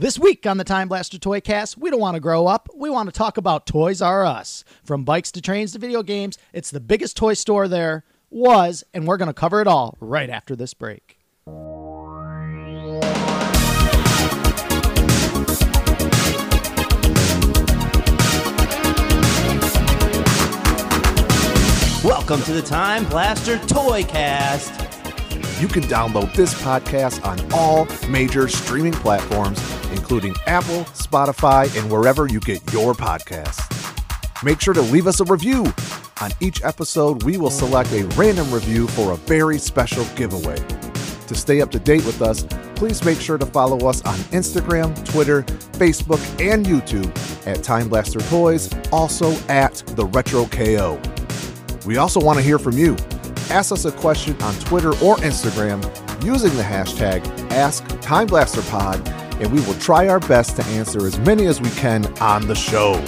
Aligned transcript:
This 0.00 0.18
week 0.18 0.46
on 0.46 0.56
the 0.56 0.64
Time 0.64 0.88
Blaster 0.88 1.18
Toy 1.18 1.42
Cast, 1.42 1.76
we 1.76 1.90
don't 1.90 2.00
want 2.00 2.14
to 2.14 2.20
grow 2.20 2.46
up. 2.46 2.70
We 2.74 2.88
want 2.88 3.10
to 3.10 3.12
talk 3.12 3.36
about 3.36 3.66
Toys 3.66 4.00
R 4.00 4.24
Us. 4.24 4.64
From 4.82 5.04
bikes 5.04 5.30
to 5.32 5.42
trains 5.42 5.72
to 5.72 5.78
video 5.78 6.02
games, 6.02 6.38
it's 6.54 6.70
the 6.70 6.80
biggest 6.80 7.18
toy 7.18 7.34
store 7.34 7.68
there 7.68 8.06
was, 8.30 8.82
and 8.94 9.06
we're 9.06 9.18
going 9.18 9.28
to 9.28 9.34
cover 9.34 9.60
it 9.60 9.66
all 9.66 9.98
right 10.00 10.30
after 10.30 10.56
this 10.56 10.72
break. 10.72 11.18
Welcome 22.02 22.40
to 22.44 22.54
the 22.54 22.64
Time 22.64 23.04
Blaster 23.04 23.58
Toy 23.66 24.04
Cast. 24.04 24.72
You 25.60 25.68
can 25.68 25.82
download 25.82 26.32
this 26.32 26.54
podcast 26.62 27.22
on 27.22 27.38
all 27.52 27.86
major 28.08 28.48
streaming 28.48 28.94
platforms, 28.94 29.60
including 29.92 30.34
Apple, 30.46 30.84
Spotify, 30.94 31.74
and 31.78 31.90
wherever 31.90 32.26
you 32.26 32.40
get 32.40 32.60
your 32.72 32.94
podcasts. 32.94 33.66
Make 34.42 34.60
sure 34.60 34.74
to 34.74 34.82
leave 34.82 35.06
us 35.06 35.20
a 35.20 35.24
review. 35.24 35.66
On 36.20 36.30
each 36.40 36.62
episode, 36.62 37.22
we 37.22 37.36
will 37.36 37.50
select 37.50 37.92
a 37.92 38.04
random 38.16 38.50
review 38.52 38.86
for 38.88 39.12
a 39.12 39.16
very 39.16 39.58
special 39.58 40.04
giveaway. 40.16 40.56
To 41.26 41.34
stay 41.34 41.60
up 41.60 41.70
to 41.70 41.78
date 41.78 42.04
with 42.04 42.22
us, 42.22 42.44
please 42.74 43.04
make 43.04 43.20
sure 43.20 43.38
to 43.38 43.46
follow 43.46 43.88
us 43.88 44.02
on 44.04 44.16
Instagram, 44.32 44.94
Twitter, 45.04 45.42
Facebook, 45.74 46.20
and 46.40 46.66
YouTube 46.66 47.08
at 47.46 47.62
Time 47.62 47.88
Blaster 47.88 48.20
Toys, 48.20 48.70
also 48.90 49.32
at 49.48 49.76
The 49.94 50.06
Retro 50.06 50.46
KO. 50.46 51.00
We 51.86 51.98
also 51.98 52.20
want 52.20 52.38
to 52.38 52.42
hear 52.42 52.58
from 52.58 52.76
you. 52.76 52.96
Ask 53.50 53.72
us 53.72 53.84
a 53.84 53.92
question 53.92 54.40
on 54.42 54.54
Twitter 54.56 54.90
or 54.90 55.16
Instagram 55.18 55.82
using 56.24 56.54
the 56.56 56.62
hashtag 56.62 57.22
AskTimeBlasterPod, 57.48 59.04
and 59.40 59.50
we 59.50 59.60
will 59.62 59.74
try 59.74 60.06
our 60.06 60.20
best 60.20 60.56
to 60.56 60.64
answer 60.66 61.06
as 61.06 61.18
many 61.20 61.46
as 61.46 61.60
we 61.60 61.70
can 61.70 62.06
on 62.18 62.46
the 62.46 62.54
show. 62.54 63.02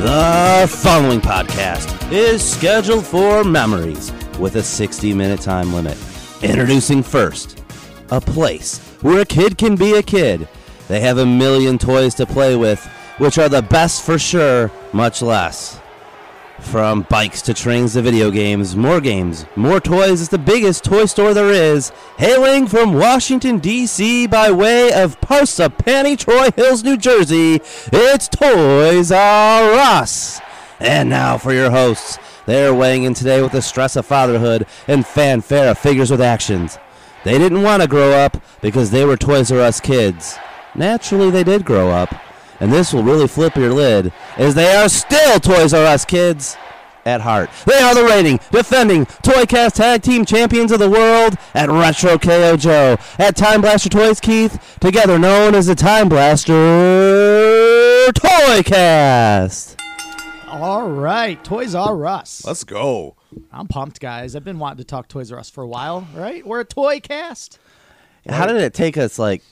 The 0.00 0.66
following 0.68 1.20
podcast 1.20 2.12
is 2.12 2.42
scheduled 2.42 3.06
for 3.06 3.44
memories 3.44 4.12
with 4.38 4.56
a 4.56 4.62
60 4.62 5.14
minute 5.14 5.40
time 5.40 5.72
limit. 5.72 5.96
Introducing 6.42 7.02
first, 7.02 7.62
a 8.10 8.20
place 8.20 8.78
where 9.02 9.20
a 9.20 9.24
kid 9.26 9.56
can 9.58 9.76
be 9.76 9.94
a 9.94 10.02
kid. 10.02 10.48
They 10.88 11.00
have 11.00 11.18
a 11.18 11.26
million 11.26 11.78
toys 11.78 12.14
to 12.16 12.26
play 12.26 12.56
with, 12.56 12.86
which 13.20 13.36
are 13.36 13.50
the 13.50 13.60
best 13.60 14.02
for 14.02 14.18
sure, 14.18 14.70
much 14.94 15.20
less. 15.20 15.78
From 16.58 17.02
bikes 17.10 17.42
to 17.42 17.54
trains 17.54 17.92
to 17.92 18.02
video 18.02 18.30
games, 18.30 18.74
more 18.74 19.00
games, 19.00 19.44
more 19.56 19.78
toys 19.78 20.22
is 20.22 20.30
the 20.30 20.38
biggest 20.38 20.84
toy 20.84 21.04
store 21.04 21.34
there 21.34 21.50
is. 21.50 21.90
Hailing 22.16 22.66
from 22.66 22.94
Washington, 22.94 23.58
D.C. 23.58 24.26
by 24.26 24.50
way 24.50 24.90
of 24.92 25.20
Parsippany 25.20 26.18
Troy 26.18 26.50
Hills, 26.56 26.82
New 26.82 26.96
Jersey, 26.96 27.60
it's 27.92 28.26
Toys 28.26 29.12
R 29.12 29.72
Us. 29.72 30.40
And 30.78 31.10
now 31.10 31.36
for 31.36 31.52
your 31.52 31.70
hosts. 31.70 32.18
They're 32.46 32.74
weighing 32.74 33.04
in 33.04 33.12
today 33.12 33.42
with 33.42 33.52
the 33.52 33.62
stress 33.62 33.96
of 33.96 34.06
fatherhood 34.06 34.66
and 34.88 35.06
fanfare 35.06 35.70
of 35.70 35.78
figures 35.78 36.10
with 36.10 36.22
actions. 36.22 36.78
They 37.24 37.36
didn't 37.36 37.62
want 37.62 37.82
to 37.82 37.88
grow 37.88 38.12
up 38.12 38.42
because 38.62 38.90
they 38.90 39.04
were 39.04 39.18
Toys 39.18 39.52
R 39.52 39.60
Us 39.60 39.78
kids. 39.78 40.38
Naturally, 40.74 41.30
they 41.30 41.44
did 41.44 41.66
grow 41.66 41.90
up. 41.90 42.14
And 42.60 42.72
this 42.72 42.92
will 42.92 43.02
really 43.02 43.26
flip 43.26 43.56
your 43.56 43.72
lid, 43.72 44.12
as 44.36 44.54
they 44.54 44.74
are 44.74 44.88
still 44.88 45.40
Toys 45.40 45.72
R 45.72 45.84
Us 45.86 46.04
kids 46.04 46.56
at 47.06 47.22
heart. 47.22 47.48
They 47.64 47.78
are 47.78 47.94
the 47.94 48.04
reigning, 48.04 48.38
defending 48.50 49.06
Toycast 49.06 49.72
Tag 49.74 50.02
Team 50.02 50.26
Champions 50.26 50.70
of 50.70 50.78
the 50.78 50.90
World 50.90 51.36
at 51.54 51.70
Retro 51.70 52.18
KO 52.18 52.56
Joe, 52.58 52.98
at 53.18 53.36
Time 53.36 53.62
Blaster 53.62 53.88
Toys 53.88 54.20
Keith, 54.20 54.76
together 54.80 55.18
known 55.18 55.54
as 55.54 55.66
the 55.66 55.74
Time 55.74 56.08
Blaster 56.08 56.52
Toycast. 58.12 59.76
All 60.48 60.90
right, 60.90 61.42
Toys 61.42 61.74
R 61.74 62.06
Us. 62.06 62.44
Let's 62.44 62.64
go. 62.64 63.16
I'm 63.52 63.68
pumped, 63.68 64.00
guys. 64.00 64.36
I've 64.36 64.44
been 64.44 64.58
wanting 64.58 64.78
to 64.78 64.84
talk 64.84 65.08
Toys 65.08 65.32
R 65.32 65.38
Us 65.38 65.48
for 65.48 65.62
a 65.62 65.68
while, 65.68 66.06
right? 66.14 66.46
We're 66.46 66.60
a 66.60 66.64
toy 66.64 67.00
cast. 67.00 67.58
How 68.28 68.46
did 68.46 68.56
it 68.56 68.74
take 68.74 68.98
us 68.98 69.18
like 69.18 69.42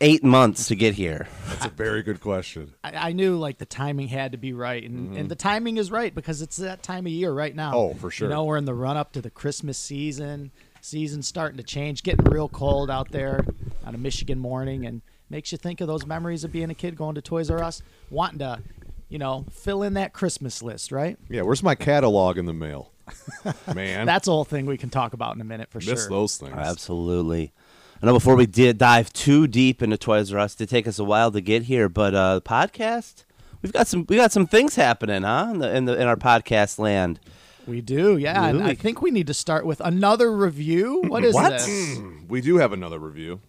eight 0.00 0.24
months 0.24 0.68
to 0.68 0.76
get 0.76 0.94
here? 0.94 1.28
That's 1.48 1.66
a 1.66 1.70
very 1.70 2.02
good 2.02 2.20
question. 2.20 2.74
I, 2.84 3.08
I 3.08 3.12
knew 3.12 3.36
like 3.36 3.58
the 3.58 3.66
timing 3.66 4.08
had 4.08 4.32
to 4.32 4.38
be 4.38 4.52
right, 4.52 4.82
and, 4.82 5.08
mm-hmm. 5.08 5.16
and 5.16 5.28
the 5.28 5.36
timing 5.36 5.76
is 5.76 5.90
right 5.90 6.14
because 6.14 6.42
it's 6.42 6.56
that 6.58 6.82
time 6.82 7.06
of 7.06 7.12
year 7.12 7.32
right 7.32 7.54
now. 7.54 7.74
Oh, 7.74 7.94
for 7.94 8.10
sure. 8.10 8.28
You 8.28 8.34
know, 8.34 8.44
we're 8.44 8.56
in 8.56 8.64
the 8.64 8.74
run 8.74 8.96
up 8.96 9.12
to 9.12 9.20
the 9.20 9.30
Christmas 9.30 9.78
season. 9.78 10.50
Season's 10.80 11.26
starting 11.26 11.56
to 11.58 11.64
change, 11.64 12.02
getting 12.02 12.24
real 12.26 12.48
cold 12.48 12.90
out 12.90 13.10
there 13.10 13.44
on 13.84 13.94
a 13.94 13.98
Michigan 13.98 14.38
morning, 14.38 14.86
and 14.86 15.02
makes 15.28 15.52
you 15.52 15.58
think 15.58 15.80
of 15.80 15.88
those 15.88 16.06
memories 16.06 16.44
of 16.44 16.52
being 16.52 16.70
a 16.70 16.74
kid 16.74 16.96
going 16.96 17.14
to 17.16 17.22
Toys 17.22 17.50
R 17.50 17.62
Us, 17.62 17.82
wanting 18.10 18.38
to, 18.38 18.60
you 19.08 19.18
know, 19.18 19.44
fill 19.50 19.82
in 19.82 19.94
that 19.94 20.12
Christmas 20.12 20.62
list, 20.62 20.92
right? 20.92 21.18
Yeah, 21.28 21.42
where's 21.42 21.62
my 21.62 21.74
catalog 21.74 22.38
in 22.38 22.46
the 22.46 22.54
mail? 22.54 22.92
Man, 23.74 24.06
That's 24.06 24.28
a 24.28 24.30
whole 24.30 24.44
thing 24.44 24.66
we 24.66 24.76
can 24.76 24.90
talk 24.90 25.12
about 25.12 25.34
in 25.34 25.40
a 25.40 25.44
minute 25.44 25.70
for 25.70 25.78
miss 25.78 25.86
sure. 25.86 26.08
those 26.08 26.36
things. 26.36 26.52
Absolutely. 26.52 27.52
I 28.00 28.06
know 28.06 28.12
before 28.12 28.36
we 28.36 28.46
did 28.46 28.78
dive 28.78 29.12
too 29.12 29.48
deep 29.48 29.82
into 29.82 29.96
Toys 29.96 30.32
R 30.32 30.38
Us, 30.38 30.54
it 30.54 30.58
did 30.58 30.68
take 30.68 30.86
us 30.86 30.98
a 30.98 31.04
while 31.04 31.32
to 31.32 31.40
get 31.40 31.64
here, 31.64 31.88
but 31.88 32.14
uh, 32.14 32.36
the 32.36 32.42
podcast, 32.42 33.24
we've 33.60 33.72
got 33.72 33.88
some 33.88 34.06
we 34.08 34.16
got 34.16 34.30
some 34.30 34.46
things 34.46 34.76
happening, 34.76 35.22
huh? 35.22 35.48
In 35.50 35.58
the 35.58 35.76
in, 35.76 35.84
the, 35.86 36.00
in 36.00 36.06
our 36.06 36.16
podcast 36.16 36.78
land. 36.78 37.18
We 37.66 37.80
do, 37.82 38.16
yeah. 38.16 38.46
And 38.46 38.62
I 38.62 38.74
think 38.74 39.02
we 39.02 39.10
need 39.10 39.26
to 39.26 39.34
start 39.34 39.66
with 39.66 39.80
another 39.80 40.34
review. 40.34 41.02
What 41.06 41.22
is 41.22 41.34
What? 41.34 41.50
this? 41.50 41.98
Hmm, 41.98 42.26
we 42.26 42.40
do 42.40 42.56
have 42.56 42.72
another 42.72 42.98
review 42.98 43.40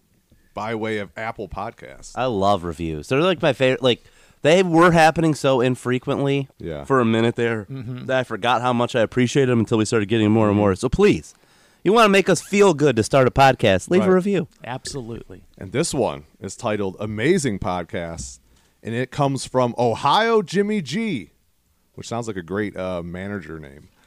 by 0.52 0.74
way 0.74 0.98
of 0.98 1.10
Apple 1.16 1.48
Podcasts. 1.48 2.12
I 2.16 2.26
love 2.26 2.64
reviews. 2.64 3.08
They're 3.08 3.22
like 3.22 3.40
my 3.40 3.54
favorite. 3.54 3.82
Like 3.82 4.04
they 4.42 4.62
were 4.62 4.90
happening 4.90 5.34
so 5.34 5.60
infrequently. 5.60 6.48
Yeah. 6.58 6.84
For 6.84 7.00
a 7.00 7.04
minute 7.04 7.36
there, 7.36 7.64
mm-hmm. 7.64 8.06
that 8.06 8.18
I 8.18 8.24
forgot 8.24 8.62
how 8.62 8.72
much 8.72 8.94
I 8.94 9.00
appreciated 9.00 9.50
them 9.50 9.60
until 9.60 9.78
we 9.78 9.84
started 9.84 10.08
getting 10.08 10.30
more 10.30 10.48
and 10.48 10.54
mm-hmm. 10.54 10.60
more. 10.60 10.74
So 10.74 10.88
please, 10.88 11.34
you 11.82 11.92
want 11.92 12.04
to 12.04 12.10
make 12.10 12.28
us 12.28 12.42
feel 12.42 12.74
good 12.74 12.96
to 12.96 13.02
start 13.02 13.26
a 13.26 13.30
podcast? 13.30 13.90
Leave 13.90 14.06
a 14.06 14.12
review. 14.12 14.48
Absolutely. 14.64 15.44
And 15.56 15.72
this 15.72 15.94
one 15.94 16.24
is 16.38 16.56
titled 16.56 16.96
Amazing 17.00 17.58
Podcasts, 17.58 18.40
and 18.82 18.94
it 18.94 19.10
comes 19.10 19.46
from 19.46 19.74
Ohio 19.78 20.42
Jimmy 20.42 20.82
G, 20.82 21.30
which 21.94 22.08
sounds 22.08 22.26
like 22.26 22.36
a 22.36 22.42
great 22.42 22.76
uh, 22.76 23.02
manager 23.02 23.58
name. 23.58 23.88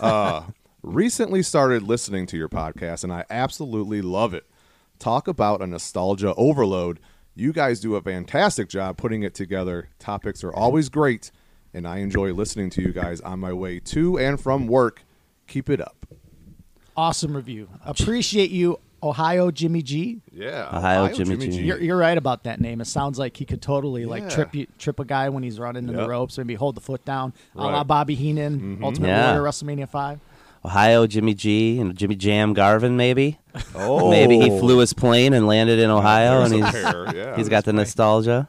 Uh, 0.00 0.44
recently 0.82 1.42
started 1.42 1.82
listening 1.82 2.26
to 2.26 2.36
your 2.36 2.48
podcast, 2.48 3.02
and 3.02 3.12
I 3.12 3.24
absolutely 3.28 4.00
love 4.00 4.32
it. 4.32 4.46
Talk 4.98 5.26
about 5.26 5.60
a 5.60 5.66
nostalgia 5.66 6.32
overload. 6.36 7.00
You 7.34 7.52
guys 7.52 7.80
do 7.80 7.96
a 7.96 8.02
fantastic 8.02 8.68
job 8.68 8.96
putting 8.96 9.22
it 9.24 9.34
together. 9.34 9.88
Topics 9.98 10.44
are 10.44 10.52
always 10.52 10.88
great, 10.88 11.32
and 11.74 11.86
I 11.86 11.98
enjoy 11.98 12.32
listening 12.32 12.70
to 12.70 12.82
you 12.82 12.92
guys 12.92 13.20
on 13.20 13.40
my 13.40 13.52
way 13.52 13.80
to 13.80 14.18
and 14.18 14.40
from 14.40 14.68
work. 14.68 15.02
Keep 15.46 15.70
it 15.70 15.80
up. 15.80 16.06
Awesome 16.98 17.36
review. 17.36 17.68
Appreciate 17.84 18.50
you, 18.50 18.80
Ohio 19.04 19.52
Jimmy 19.52 19.82
G. 19.82 20.20
Yeah. 20.32 20.68
Ohio 20.76 21.08
Jimmy 21.14 21.36
G. 21.36 21.62
You're, 21.62 21.80
you're 21.80 21.96
right 21.96 22.18
about 22.18 22.42
that 22.42 22.60
name. 22.60 22.80
It 22.80 22.86
sounds 22.86 23.20
like 23.20 23.36
he 23.36 23.44
could 23.44 23.62
totally 23.62 24.04
like 24.04 24.24
Yeah. 24.24 24.28
trip 24.30 24.52
you, 24.52 24.66
trip 24.80 24.98
a 24.98 25.04
guy 25.04 25.28
when 25.28 25.44
he's 25.44 25.60
running 25.60 25.88
in 25.88 25.94
the 25.94 26.08
ropes, 26.08 26.36
maybe 26.38 26.54
hold 26.56 26.74
the 26.74 26.80
foot 26.80 27.04
down, 27.04 27.32
a 27.54 27.58
la 27.58 27.68
Right. 27.68 27.74
Mm-hmm. 27.78 27.86
Bobby 27.86 28.14
Heenan, 28.16 28.80
Ultimate 28.82 29.06
Yeah. 29.06 29.32
Warrior, 29.32 29.48
WrestleMania 29.48 29.88
Five. 29.88 30.18
Ohio 30.64 31.06
Jimmy 31.06 31.34
G 31.34 31.78
and 31.78 31.96
Jimmy 31.96 32.16
Jam 32.16 32.52
Garvin, 32.52 32.96
maybe. 32.96 33.38
Oh. 33.76 34.10
Maybe 34.10 34.40
he 34.40 34.48
flew 34.58 34.78
his 34.78 34.92
plane 34.92 35.34
and 35.34 35.46
landed 35.46 35.78
in 35.78 35.90
Ohio, 35.90 36.40
There's 36.40 36.50
and 36.50 36.64
he's 36.64 37.14
yeah, 37.14 37.36
he's 37.36 37.48
got 37.48 37.64
the 37.64 37.70
there's 37.72 37.86
nostalgia. 37.86 38.48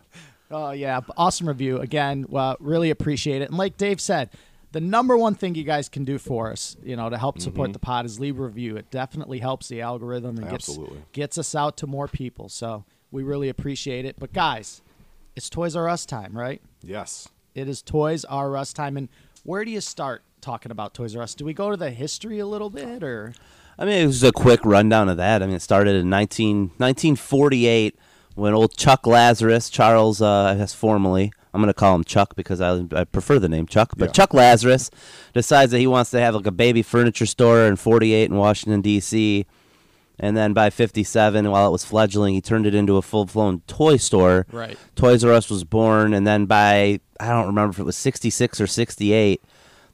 Oh 0.50 0.72
yeah, 0.72 1.02
awesome 1.16 1.48
review 1.48 1.78
again. 1.78 2.26
Well, 2.28 2.58
really 2.60 2.90
appreciate 2.90 3.44
it. 3.44 3.50
And 3.50 3.60
like 3.60 3.78
Dave 3.78 4.02
said, 4.02 4.32
the 4.72 4.82
number 4.82 5.18
one 5.18 5.34
thing 5.36 5.56
you 5.56 5.64
guys 5.64 5.90
can 5.90 6.06
do 6.06 6.18
for 6.18 6.52
us, 6.52 6.78
you 6.84 6.96
know, 6.96 7.10
to 7.10 7.18
help 7.18 7.40
support 7.42 7.68
Mm-hmm. 7.70 7.74
the 7.74 7.80
pod 7.80 8.06
is 8.06 8.20
leave 8.20 8.40
a 8.40 8.44
review. 8.44 8.78
It 8.78 8.92
definitely 8.92 9.40
helps 9.40 9.68
the 9.68 9.82
algorithm 9.82 10.38
and 10.38 10.48
Absolutely. 10.48 10.98
gets 11.12 11.36
gets 11.36 11.38
us 11.40 11.56
out 11.56 11.78
to 11.78 11.88
more 11.88 12.08
people. 12.08 12.50
So 12.50 12.86
we 13.12 13.24
really 13.24 13.50
appreciate 13.50 14.06
it. 14.06 14.16
But 14.20 14.32
guys, 14.34 14.82
it's 15.36 15.50
Toys 15.50 15.76
R 15.76 15.90
Us 15.90 16.06
time, 16.06 16.38
right? 16.38 16.62
Yes. 16.84 17.30
It 17.56 17.68
is 17.68 17.82
Toys 17.82 18.26
R 18.26 18.56
Us 18.56 18.72
time. 18.74 18.96
And 18.98 19.10
where 19.44 19.66
do 19.66 19.72
you 19.72 19.82
start 19.82 20.22
talking 20.42 20.72
about 20.72 20.94
Toys 20.94 21.16
R 21.16 21.24
Us? 21.24 21.34
Do 21.34 21.46
we 21.46 21.54
go 21.54 21.72
to 21.72 21.78
the 21.78 21.90
history 21.92 22.38
a 22.40 22.46
little 22.46 22.70
bit, 22.70 23.04
or 23.04 23.34
I 23.78 23.86
mean, 23.86 24.04
it 24.04 24.06
was 24.06 24.24
a 24.24 24.32
quick 24.32 24.60
rundown 24.66 25.10
of 25.10 25.18
that. 25.18 25.42
I 25.42 25.46
mean, 25.48 25.56
it 25.56 25.62
started 25.62 25.96
in 25.96 26.10
19, 26.10 26.72
1948 26.78 27.96
when 28.36 28.54
old 28.54 28.76
Chuck 28.78 29.08
Lazarus, 29.08 29.70
Charles, 29.70 30.22
uh, 30.22 30.44
I 30.44 30.56
guess 30.56 30.74
formally, 30.74 31.32
I'm 31.60 31.64
going 31.64 31.74
to 31.74 31.78
call 31.78 31.94
him 31.94 32.06
Chuck 32.06 32.36
because 32.38 32.62
I, 32.62 32.86
I 32.96 33.04
prefer 33.04 33.38
the 33.38 33.50
name 33.50 33.68
Chuck, 33.68 33.92
but 33.98 34.06
Yeah. 34.10 34.12
Chuck 34.14 34.34
Lazarus 34.34 34.90
decides 35.34 35.74
that 35.74 35.80
he 35.80 35.88
wants 35.88 36.10
to 36.12 36.20
have 36.22 36.36
like 36.36 36.48
a 36.48 36.52
baby 36.52 36.82
furniture 36.82 37.26
store 37.26 37.64
in 37.66 37.76
48 37.76 38.30
in 38.32 38.38
Washington, 38.38 38.80
D.C. 38.80 39.46
And 40.18 40.38
then 40.38 40.54
by 40.54 40.70
57, 40.70 41.52
while 41.52 41.68
it 41.68 41.72
was 41.72 41.84
fledgling, 41.84 42.34
he 42.34 42.40
turned 42.40 42.66
it 42.66 42.74
into 42.74 42.96
a 42.96 43.02
full 43.02 43.26
blown 43.26 43.62
toy 43.68 43.98
store. 43.98 44.46
Right. 44.54 44.78
Toys 44.96 45.24
R 45.26 45.34
Us 45.34 45.50
was 45.50 45.66
born. 45.66 46.14
And 46.14 46.26
then 46.26 46.46
by, 46.46 47.02
I 47.20 47.28
don't 47.28 47.48
remember 47.48 47.72
if 47.72 47.80
it 47.80 47.84
was 47.86 47.98
66 47.98 48.62
or 48.62 48.68
68, 48.68 49.42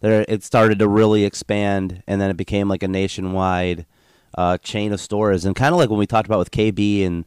there 0.02 0.24
it 0.28 0.44
started 0.44 0.78
to 0.80 0.88
really 0.88 1.24
expand, 1.26 2.04
and 2.06 2.22
then 2.22 2.30
it 2.30 2.38
became 2.38 2.68
like 2.68 2.84
a 2.84 2.88
nationwide 2.88 3.88
uh, 4.38 4.60
chain 4.60 4.94
of 4.94 5.02
stores. 5.02 5.46
And 5.46 5.56
kind 5.56 5.74
of 5.74 5.80
like 5.80 5.90
when 5.90 5.98
we 5.98 6.06
talked 6.06 6.28
about 6.28 6.38
with 6.40 6.52
KB 6.52 7.04
and 7.06 7.26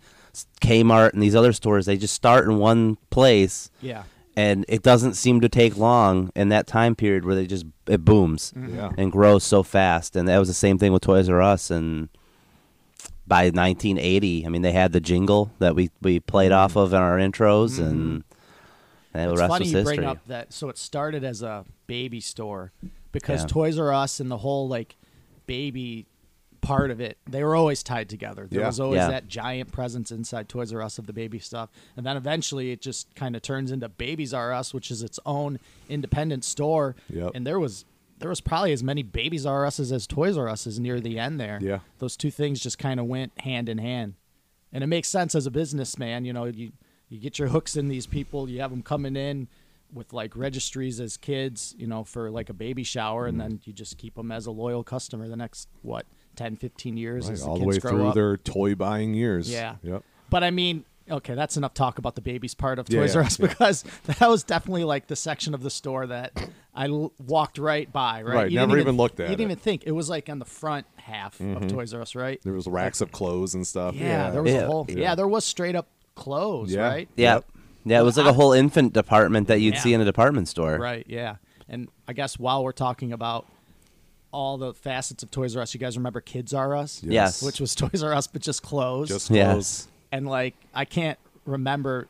Kmart 0.60 1.12
and 1.14 1.22
these 1.22 1.34
other 1.34 1.52
stores, 1.52 1.86
they 1.86 1.96
just 1.96 2.14
start 2.14 2.44
in 2.46 2.58
one 2.58 2.98
place, 3.10 3.70
Yeah. 3.80 4.04
And 4.38 4.64
it 4.68 4.82
doesn't 4.82 5.14
seem 5.14 5.40
to 5.40 5.48
take 5.48 5.76
long 5.76 6.30
in 6.36 6.48
that 6.50 6.66
time 6.66 6.94
period 6.94 7.24
where 7.24 7.34
they 7.34 7.46
just 7.46 7.66
it 7.86 8.04
booms 8.04 8.52
Yeah. 8.56 8.92
and 8.96 9.10
grows 9.10 9.42
so 9.44 9.62
fast. 9.62 10.14
And 10.16 10.28
that 10.28 10.38
was 10.38 10.48
the 10.48 10.54
same 10.54 10.78
thing 10.78 10.92
with 10.92 11.02
Toys 11.02 11.28
R 11.28 11.42
Us. 11.42 11.70
And 11.70 12.08
by 13.26 13.44
1980, 13.50 14.46
I 14.46 14.48
mean 14.48 14.62
they 14.62 14.72
had 14.72 14.92
the 14.92 15.00
jingle 15.00 15.50
that 15.58 15.74
we 15.74 15.90
we 16.00 16.20
played 16.20 16.52
off 16.52 16.76
of 16.76 16.92
in 16.92 17.00
our 17.00 17.18
intros, 17.18 17.78
and, 17.78 17.88
and 17.88 18.24
the 19.12 19.18
Mm-hmm. 19.18 19.30
It's 19.32 19.40
rest 19.40 19.50
funny 19.50 19.64
was 19.64 19.72
you 19.72 19.78
history. 19.78 19.96
bring 19.96 20.08
up 20.08 20.26
that. 20.28 20.52
So 20.52 20.68
it 20.68 20.78
started 20.78 21.24
as 21.24 21.42
a 21.42 21.64
baby 21.86 22.20
store 22.20 22.72
because 23.12 23.40
Yeah. 23.42 23.46
Toys 23.48 23.78
R 23.78 23.92
Us 23.92 24.20
and 24.20 24.30
the 24.30 24.38
whole 24.38 24.68
like 24.68 24.96
baby 25.46 26.06
part 26.60 26.90
of 26.90 27.00
it, 27.00 27.18
they 27.28 27.42
were 27.44 27.54
always 27.54 27.82
tied 27.82 28.08
together. 28.08 28.46
There 28.50 28.60
Yeah. 28.60 28.66
was 28.66 28.80
always 28.80 28.98
Yeah. 28.98 29.08
that 29.10 29.28
giant 29.28 29.72
presence 29.72 30.10
inside 30.10 30.48
Toys 30.48 30.72
R 30.72 30.82
Us 30.82 30.98
of 30.98 31.06
the 31.06 31.12
baby 31.12 31.38
stuff, 31.38 31.70
and 31.96 32.04
then 32.04 32.16
eventually 32.16 32.70
it 32.72 32.80
just 32.80 33.14
kind 33.14 33.36
of 33.36 33.42
turns 33.42 33.70
into 33.70 33.88
Babies 33.88 34.34
R 34.34 34.52
Us, 34.52 34.74
which 34.74 34.90
is 34.90 35.02
its 35.02 35.18
own 35.24 35.58
independent 35.88 36.44
store. 36.44 36.96
Yep. 37.10 37.32
And 37.34 37.46
there 37.46 37.58
was 37.60 37.84
there 38.20 38.28
was 38.28 38.40
probably 38.40 38.72
as 38.72 38.82
many 38.82 39.04
Babies 39.04 39.46
R 39.46 39.64
Us's 39.64 39.92
as 39.92 40.04
Toys 40.04 40.36
R 40.36 40.48
Us's 40.48 40.80
near 40.80 40.98
the 41.00 41.20
end 41.20 41.38
there. 41.38 41.60
Yeah. 41.62 41.78
Those 41.98 42.16
two 42.16 42.32
things 42.32 42.58
just 42.58 42.76
kind 42.76 42.98
of 42.98 43.06
went 43.06 43.30
hand 43.42 43.68
in 43.68 43.78
hand, 43.78 44.14
and 44.72 44.82
it 44.82 44.88
makes 44.88 45.06
sense 45.08 45.36
as 45.36 45.46
a 45.46 45.50
businessman. 45.52 46.24
You 46.24 46.32
know, 46.32 46.44
you 46.46 46.72
you 47.08 47.18
get 47.20 47.38
your 47.38 47.48
hooks 47.48 47.76
in 47.76 47.86
these 47.88 48.06
people, 48.06 48.50
you 48.50 48.60
have 48.60 48.70
them 48.70 48.82
coming 48.82 49.14
in 49.16 49.46
with 49.94 50.12
like 50.12 50.36
registries 50.36 51.00
as 51.00 51.16
kids, 51.16 51.74
you 51.78 51.86
know, 51.86 52.04
for 52.04 52.30
like 52.30 52.50
a 52.50 52.52
baby 52.52 52.82
shower, 52.82 53.26
and 53.26 53.38
Mm-hmm. 53.38 53.48
then 53.48 53.60
you 53.64 53.72
just 53.72 53.96
keep 53.96 54.16
them 54.16 54.30
as 54.32 54.44
a 54.46 54.50
loyal 54.50 54.82
customer 54.84 55.26
the 55.28 55.36
next 55.36 55.68
what 55.82 56.04
10, 56.38 56.56
15 56.56 56.96
years 56.96 57.26
Right, 57.26 57.32
as 57.34 57.42
all 57.42 57.54
the 57.54 57.60
the 57.60 57.66
way 57.66 57.78
grow 57.78 57.90
through 57.90 58.08
up. 58.08 58.14
their 58.14 58.36
toy 58.38 58.74
buying 58.74 59.12
years. 59.14 59.50
Yeah. 59.50 59.76
Yep. 59.82 60.02
But 60.30 60.44
I 60.44 60.50
mean, 60.50 60.84
okay, 61.10 61.34
that's 61.34 61.56
enough 61.56 61.74
talk 61.74 61.98
about 61.98 62.14
the 62.14 62.20
babies 62.20 62.54
part 62.54 62.78
of 62.78 62.88
Yeah, 62.88 63.00
Toys 63.00 63.14
yeah, 63.14 63.20
R 63.20 63.26
Us 63.26 63.38
yeah. 63.40 63.46
because 63.48 63.82
that 64.06 64.28
was 64.28 64.44
definitely 64.44 64.84
like 64.84 65.06
the 65.08 65.16
section 65.16 65.52
of 65.54 65.62
the 65.62 65.70
store 65.70 66.06
that 66.06 66.32
I 66.74 66.86
l- 66.86 67.12
walked 67.26 67.58
right 67.58 67.90
by. 67.92 68.22
Right, 68.22 68.34
Right, 68.34 68.50
You 68.50 68.58
never 68.58 68.76
didn't 68.76 68.80
even 68.88 68.96
looked 68.96 69.20
at 69.20 69.30
You 69.30 69.36
didn't. 69.36 69.46
Mm-hmm. 69.46 69.50
even 69.52 69.62
think 69.62 69.82
it 69.86 69.92
was 69.92 70.08
like 70.08 70.28
on 70.28 70.38
the 70.38 70.44
front 70.44 70.86
half 70.96 71.40
of 71.40 71.66
Toys 71.68 71.92
R 71.92 72.02
Us, 72.02 72.14
right? 72.14 72.40
There 72.44 72.52
was 72.52 72.66
racks 72.66 73.00
of 73.00 73.10
clothes 73.12 73.54
and 73.54 73.66
stuff. 73.66 73.94
Yeah, 73.94 74.30
there 74.30 74.42
was 74.42 74.52
Yeah. 74.52 74.60
a 74.60 74.66
whole. 74.66 74.86
Yeah. 74.88 75.14
there 75.14 75.28
was 75.28 75.44
straight 75.44 75.74
up 75.76 75.88
clothes, 76.14 76.72
Yeah. 76.72 76.82
right? 76.88 77.08
Yeah. 77.16 77.34
Yep. 77.36 77.44
Yeah, 77.84 78.00
it 78.00 78.04
was 78.04 78.16
like 78.18 78.26
a 78.26 78.32
whole 78.34 78.52
infant 78.52 78.92
department 78.92 79.48
that 79.48 79.60
you'd 79.60 79.74
Yeah. 79.74 79.80
see 79.80 79.94
in 79.94 80.00
a 80.00 80.04
department 80.04 80.46
store. 80.48 80.76
Right, 80.78 81.06
yeah. 81.08 81.36
And 81.70 81.88
I 82.06 82.12
guess 82.12 82.38
while 82.38 82.62
we're 82.64 82.72
talking 82.72 83.12
about 83.12 83.46
all 84.32 84.58
the 84.58 84.74
facets 84.74 85.22
of 85.22 85.30
Toys 85.30 85.56
R 85.56 85.62
Us, 85.62 85.72
you 85.74 85.80
guys 85.80 85.96
remember 85.96 86.20
Kids 86.20 86.52
R 86.54 86.76
Us? 86.76 87.02
Yes. 87.02 87.42
Which 87.42 87.60
was 87.60 87.74
Toys 87.74 88.02
R 88.02 88.12
Us, 88.12 88.26
but 88.26 88.42
just 88.42 88.62
clothes. 88.62 89.08
Just 89.08 89.28
clothes. 89.28 89.36
Yes. 89.36 89.88
and 90.12 90.26
like 90.28 90.54
I 90.74 90.84
can't 90.84 91.18
remember 91.44 92.08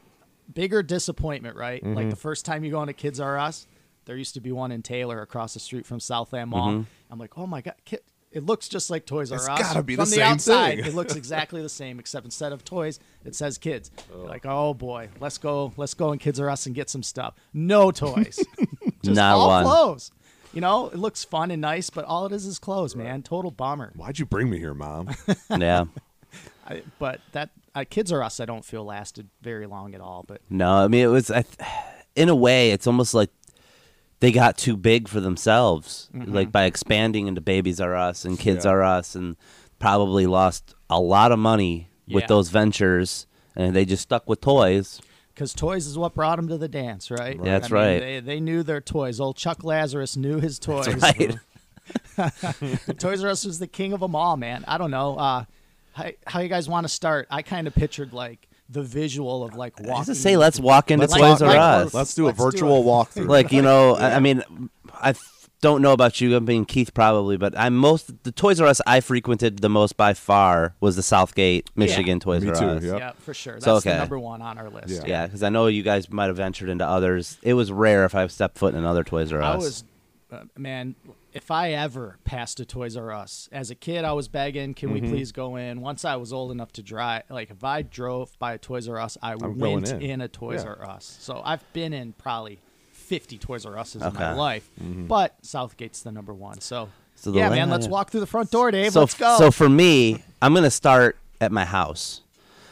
bigger 0.53 0.83
disappointment, 0.83 1.57
right? 1.57 1.83
Mm-hmm. 1.83 1.95
Like 1.95 2.11
the 2.11 2.17
first 2.17 2.45
time 2.45 2.65
you 2.65 2.71
go 2.71 2.81
into 2.83 2.93
Kids 2.95 3.21
R 3.21 3.39
Us, 3.39 3.67
there 4.07 4.17
used 4.17 4.35
to 4.35 4.41
be 4.41 4.53
one 4.53 4.73
in 4.73 4.83
Taylor 4.83 5.21
across 5.21 5.55
the 5.55 5.61
street 5.61 5.87
from 5.87 6.01
Southland 6.01 6.51
Mall. 6.51 6.69
Mm-hmm. 6.71 6.83
I'm 7.11 7.19
like, 7.19 7.37
oh 7.39 7.47
my 7.47 7.61
god, 7.61 7.75
Kid, 7.85 8.01
it 8.33 8.45
looks 8.45 8.69
just 8.69 8.91
like 8.91 9.07
Toys 9.07 9.31
R 9.31 9.37
It's 9.39 9.49
Us. 9.49 9.59
gotta 9.61 9.83
be 9.83 9.95
from 9.97 10.05
the 10.07 10.11
the, 10.11 10.17
same 10.17 10.25
outside. 10.33 10.77
thing. 10.79 10.87
it 10.87 10.95
looks 10.95 11.15
exactly 11.17 11.63
the 11.63 11.69
same, 11.69 11.99
except 12.01 12.25
instead 12.25 12.53
of 12.53 12.65
toys, 12.65 12.99
it 13.25 13.35
says 13.35 13.59
kids. 13.59 13.91
You're 14.11 14.27
like, 14.27 14.45
oh 14.45 14.75
boy, 14.75 15.09
let's 15.21 15.39
go, 15.39 15.73
let's 15.77 15.95
go 15.95 16.13
in 16.13 16.19
Kids 16.19 16.41
R 16.41 16.51
Us 16.51 16.67
and 16.67 16.75
get 16.75 16.91
some 16.91 17.03
stuff. 17.03 17.35
No 17.53 17.91
toys, 17.91 18.39
just 19.05 19.15
Not 19.17 19.37
all 19.37 19.49
one. 19.49 19.65
clothes. 19.65 20.11
You 20.59 20.63
know, 20.63 20.89
it 20.89 20.99
looks 20.99 21.23
fun 21.23 21.53
and 21.53 21.61
nice, 21.63 21.89
but 21.89 22.05
all 22.05 22.27
it 22.27 22.33
is 22.33 22.45
is 22.45 22.59
clothes, 22.59 22.97
man. 22.97 23.23
Total 23.23 23.53
bummer. 23.53 23.93
Why'd 23.95 24.19
you 24.19 24.27
bring 24.27 24.51
me 24.51 24.59
here, 24.59 24.75
mom? 24.75 25.09
yeah. 25.57 25.85
I, 26.67 26.83
but 26.99 27.21
that 27.31 27.51
uh, 27.77 27.85
Kids 27.89 28.11
are 28.11 28.25
Us, 28.25 28.41
I 28.41 28.45
don't 28.45 28.65
feel 28.65 28.83
lasted 28.85 29.29
very 29.41 29.69
long 29.69 29.95
at 29.95 30.01
all. 30.01 30.25
But 30.27 30.41
No, 30.51 30.69
I 30.69 30.89
mean 30.89 31.05
it 31.05 31.11
was. 31.11 31.31
I, 31.31 31.43
th- 31.43 31.69
in 32.17 32.29
a 32.29 32.35
way, 32.35 32.73
it's 32.73 32.89
almost 32.89 33.15
like 33.15 33.31
they 34.19 34.33
got 34.33 34.59
too 34.59 34.77
big 34.77 35.07
for 35.07 35.21
themselves, 35.21 36.11
like 36.13 36.51
by 36.51 36.65
expanding 36.65 37.29
into 37.29 37.41
Babies 37.41 37.81
Are 37.81 37.95
Us 37.95 38.25
and 38.25 38.37
Kids 38.37 38.65
Yeah. 38.65 38.73
R 38.73 38.83
Us, 38.83 39.15
and 39.15 39.37
probably 39.79 40.27
lost 40.27 40.75
a 40.91 40.99
lot 40.99 41.31
of 41.31 41.39
money 41.39 41.89
with 42.09 42.23
Yeah. 42.23 42.27
those 42.27 42.49
ventures, 42.51 43.29
and 43.55 43.77
they 43.77 43.85
just 43.85 44.03
stuck 44.03 44.29
with 44.29 44.41
toys. 44.41 45.01
Because 45.39 45.55
toys 45.55 45.87
is 45.87 45.97
what 45.97 46.17
brought 46.17 46.35
them 46.35 46.49
to 46.49 46.59
the 46.59 46.67
dance, 46.67 47.13
right? 47.13 47.41
That's 47.41 47.71
I 47.71 47.73
mean, 47.73 47.81
right. 47.85 48.01
They, 48.01 48.19
they 48.19 48.41
knew 48.41 48.65
their 48.65 48.81
toys. 48.81 49.21
Old 49.21 49.37
Chuck 49.37 49.63
Lazarus 49.63 50.17
knew 50.17 50.41
his 50.41 50.59
toys. 50.59 50.89
Right. 50.97 51.37
toys 52.99 53.23
R 53.23 53.31
Us 53.31 53.45
was 53.45 53.61
the 53.61 53.69
king 53.69 53.93
of 53.93 54.01
them 54.01 54.17
all, 54.17 54.37
man. 54.37 54.65
I 54.67 54.79
don't 54.79 54.91
know 54.91 55.17
uh, 55.17 55.45
how, 55.93 56.07
how 56.27 56.41
you 56.41 56.49
guys 56.49 56.69
want 56.69 56.87
to 56.87 56.89
start. 56.89 57.29
I 57.31 57.43
kind 57.43 57.69
of 57.69 57.75
pictured 57.77 58.13
like 58.13 58.49
the 58.69 58.83
visual 58.83 59.45
of 59.45 59.55
like 59.55 59.75
I 59.79 59.83
walking. 59.85 59.99
was 59.99 60.07
to 60.09 60.17
say, 60.17 60.37
let's 60.37 60.59
walk 60.59 60.91
into 60.91 61.03
Let's 61.03 61.13
Toys 61.15 61.39
talk- 61.39 61.57
R 61.57 61.85
Us. 61.85 61.95
Let's 61.95 62.15
do 62.17 62.25
a 62.25 62.27
Let's 62.27 62.39
do 62.39 62.45
virtual 62.45 62.81
it. 62.81 62.87
walkthrough. 62.87 63.29
like 63.29 63.53
you 63.53 63.63
know, 63.63 63.95
I, 63.95 64.17
I 64.17 64.19
mean, 64.19 64.43
I 64.93 65.11
f- 65.11 65.38
don't 65.61 65.83
know 65.83 65.93
about 65.93 66.21
you. 66.21 66.37
I 66.37 66.39
mean, 66.41 66.65
Keith 66.65 66.95
probably, 66.95 67.37
but 67.37 67.57
I'm 67.59 67.77
most 67.77 68.23
the 68.25 68.33
Toys 68.33 68.61
R 68.61 68.67
Us 68.67 68.81
I 68.87 69.01
frequented 69.01 69.59
the 69.59 69.69
most 69.69 69.97
by 69.97 70.15
far 70.15 70.75
was 70.81 70.97
the 70.97 71.03
Southgate, 71.03 71.69
Michigan 71.77 72.21
Toys 72.21 72.43
Me 72.45 72.51
R 72.51 72.55
too, 72.55 72.65
Us. 72.67 72.83
Yep. 72.85 72.99
Yeah, 72.99 73.13
for 73.19 73.35
sure. 73.35 73.55
That's 73.55 73.65
So, 73.65 73.81
the 73.81 73.91
okay. 73.91 73.99
number 73.99 74.19
one 74.19 74.41
on 74.43 74.57
our 74.59 74.71
list. 74.71 74.89
Yeah. 74.91 75.03
Yeah, 75.07 75.27
because 75.27 75.43
I 75.43 75.49
know 75.49 75.67
you 75.67 75.83
guys 75.83 76.11
might 76.11 76.27
have 76.27 76.37
ventured 76.37 76.69
into 76.69 76.87
others. 76.87 77.39
It 77.43 77.55
was 77.55 77.73
rare 77.73 78.05
if 78.05 78.15
I 78.15 78.27
stepped 78.29 78.59
foot 78.59 78.75
in 78.75 78.79
another 78.79 79.03
Toys 79.05 79.33
R 79.33 79.43
Us. 79.43 79.55
I 79.55 79.57
was, 79.57 79.85
uh, 80.31 80.45
man. 80.57 80.95
If 81.31 81.51
I 81.51 81.73
ever 81.73 82.17
passed 82.25 82.59
a 82.59 82.65
Toys 82.65 82.97
R 82.97 83.13
Us 83.13 83.49
as 83.53 83.71
a 83.71 83.75
kid, 83.75 84.05
I 84.05 84.13
was 84.13 84.29
begging, 84.29 84.75
"Can 84.75 84.89
Mm-hmm. 84.89 85.03
we 85.05 85.09
please 85.11 85.31
go 85.31 85.57
in?" 85.57 85.81
Once 85.83 86.05
I 86.05 86.17
was 86.17 86.33
old 86.33 86.51
enough 86.51 86.73
to 86.73 86.83
drive, 86.83 87.25
like 87.29 87.51
if 87.51 87.63
I 87.63 87.83
drove 87.83 88.37
by 88.39 88.55
a 88.55 88.59
Toys 88.59 88.89
R 88.89 88.99
Us, 88.99 89.19
I 89.23 89.37
going 89.37 89.59
went 89.59 89.91
in. 89.93 90.01
in. 90.03 90.21
a 90.23 90.29
Toys 90.29 90.63
Yeah. 90.65 90.71
R 90.71 90.89
Us. 90.89 91.19
So 91.21 91.43
I've 91.45 91.71
been 91.75 91.93
in 91.93 92.13
probably 92.15 92.61
fifty 93.09 93.39
Toys 93.39 93.65
R 93.67 93.77
Us's 93.79 94.03
in 94.03 94.13
my 94.15 94.31
Okay. 94.31 94.33
life, 94.39 94.69
Mm-hmm. 94.83 95.07
but 95.07 95.35
Southgate's 95.43 96.03
the 96.03 96.13
number 96.13 96.33
one. 96.35 96.61
So, 96.61 96.89
So 97.17 97.31
the 97.33 97.39
yeah, 97.39 97.49
la- 97.49 97.57
man, 97.57 97.71
let's 97.71 97.89
walk 97.89 98.11
through 98.11 98.21
the 98.21 98.27
front 98.27 98.51
door, 98.51 98.71
Dave. 98.71 98.93
so 98.93 99.01
let's 99.01 99.15
go. 99.15 99.37
so 99.39 99.51
for 99.51 99.69
me, 99.69 100.23
I'm 100.43 100.55
gonna 100.55 100.71
start 100.71 101.17
at 101.41 101.51
my 101.53 101.65
house 101.65 102.21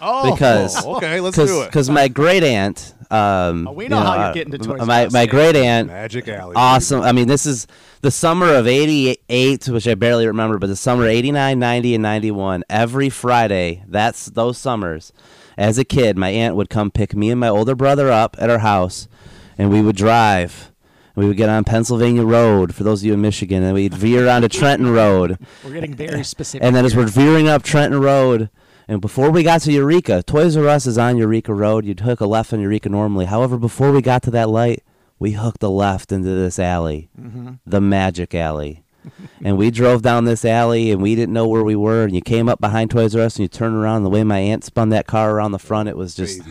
oh, 0.03 0.33
because 0.33 0.85
Oh, 0.85 0.97
okay, 0.97 1.21
let's 1.21 1.37
do 1.37 1.63
it. 1.63 1.67
because 1.67 1.89
my 1.91 2.09
great 2.09 2.43
aunt. 2.45 2.93
Um, 3.09 3.69
Oh, 3.69 3.73
we 3.73 3.85
you 3.85 3.89
know 3.91 4.01
how 4.01 4.15
you're 4.15 4.25
uh, 4.25 4.33
getting 4.33 4.51
to 4.53 4.59
Toys 4.59 4.81
R 4.81 4.87
My 4.87 5.07
Us, 5.07 5.13
my 5.13 5.27
Dave. 5.27 5.31
great 5.31 5.55
aunt 5.57 5.87
Magic 5.87 6.27
Alley. 6.27 6.55
awesome. 6.57 7.03
I 7.03 7.13
mean, 7.13 7.29
this 7.29 7.47
is 7.47 7.69
the 8.01 8.11
summer 8.11 8.53
of 8.53 8.67
88, 8.67 9.69
which 9.69 9.87
I 9.87 9.95
barely 9.95 10.27
remember, 10.27 10.59
but 10.59 10.67
the 10.67 10.75
summer 10.77 11.05
of 11.05 11.11
89, 11.11 11.57
90, 11.59 11.95
and 11.95 12.03
91. 12.03 12.65
Every 12.69 13.09
Friday, 13.09 13.85
that's 13.87 14.27
those 14.27 14.59
summers. 14.59 15.13
As 15.57 15.79
a 15.79 15.85
kid, 15.85 16.19
my 16.19 16.31
aunt 16.31 16.57
would 16.57 16.69
come 16.69 16.91
pick 16.91 17.15
me 17.15 17.31
and 17.31 17.39
my 17.39 17.49
older 17.49 17.77
brother 17.77 18.11
up 18.11 18.37
at 18.41 18.51
our 18.51 18.59
house, 18.59 19.07
and 19.59 19.71
we 19.71 19.83
would 19.83 19.97
drive. 19.97 20.73
We 21.15 21.27
would 21.27 21.39
get 21.39 21.49
on 21.49 21.65
Pennsylvania 21.65 22.25
Road, 22.25 22.75
for 22.75 22.85
those 22.85 23.01
of 23.01 23.07
you 23.07 23.15
in 23.15 23.23
Michigan, 23.23 23.63
and 23.63 23.73
we'd 23.73 23.95
veer 23.95 24.29
onto 24.29 24.49
Trenton 24.49 24.91
Road. 24.93 25.39
we're 25.65 25.73
getting 25.73 25.95
very 25.95 26.23
specific. 26.23 26.65
And 26.65 26.77
then 26.77 26.85
as 26.85 26.95
we're 26.95 27.07
veering 27.07 27.49
up 27.49 27.63
Trenton 27.63 28.01
Road, 28.01 28.51
and 28.87 29.01
before 29.01 29.31
we 29.31 29.43
got 29.43 29.63
to 29.63 29.73
Eureka, 29.73 30.23
Toys 30.23 30.57
R 30.57 30.69
Us 30.69 30.87
is 30.87 30.99
on 30.99 31.17
Eureka 31.17 31.53
Road. 31.53 31.85
You'd 31.85 32.01
hook 32.01 32.21
a 32.21 32.27
left 32.27 32.53
on 32.53 32.61
Eureka 32.61 32.89
normally. 32.89 33.25
However, 33.25 33.57
before 33.57 33.91
we 33.91 34.01
got 34.01 34.23
to 34.25 34.31
that 34.33 34.49
light, 34.49 34.85
we 35.19 35.33
hooked 35.33 35.63
a 35.63 35.69
left 35.69 36.13
into 36.13 36.29
this 36.29 36.59
alley, 36.59 37.09
mm-hmm. 37.19 37.55
the 37.65 37.81
Magic 37.81 38.35
Alley. 38.35 38.85
and 39.45 39.57
we 39.57 39.71
drove 39.71 40.03
down 40.03 40.25
this 40.25 40.45
alley, 40.45 40.91
and 40.93 41.03
we 41.03 41.15
didn't 41.15 41.33
know 41.33 41.49
where 41.49 41.65
we 41.65 41.75
were. 41.75 42.05
And 42.05 42.15
you 42.15 42.21
came 42.21 42.49
up 42.49 42.61
behind 42.61 42.91
Toys 42.91 43.17
R 43.17 43.23
Us, 43.23 43.37
and 43.37 43.43
you 43.43 43.49
turned 43.49 43.75
around. 43.75 44.05
The 44.05 44.11
way 44.11 44.23
my 44.23 44.39
aunt 44.39 44.63
spun 44.63 44.91
that 44.91 45.07
car 45.07 45.33
around 45.33 45.53
the 45.53 45.59
front, 45.59 45.89
it 45.89 45.97
was 45.97 46.15
just 46.15 46.43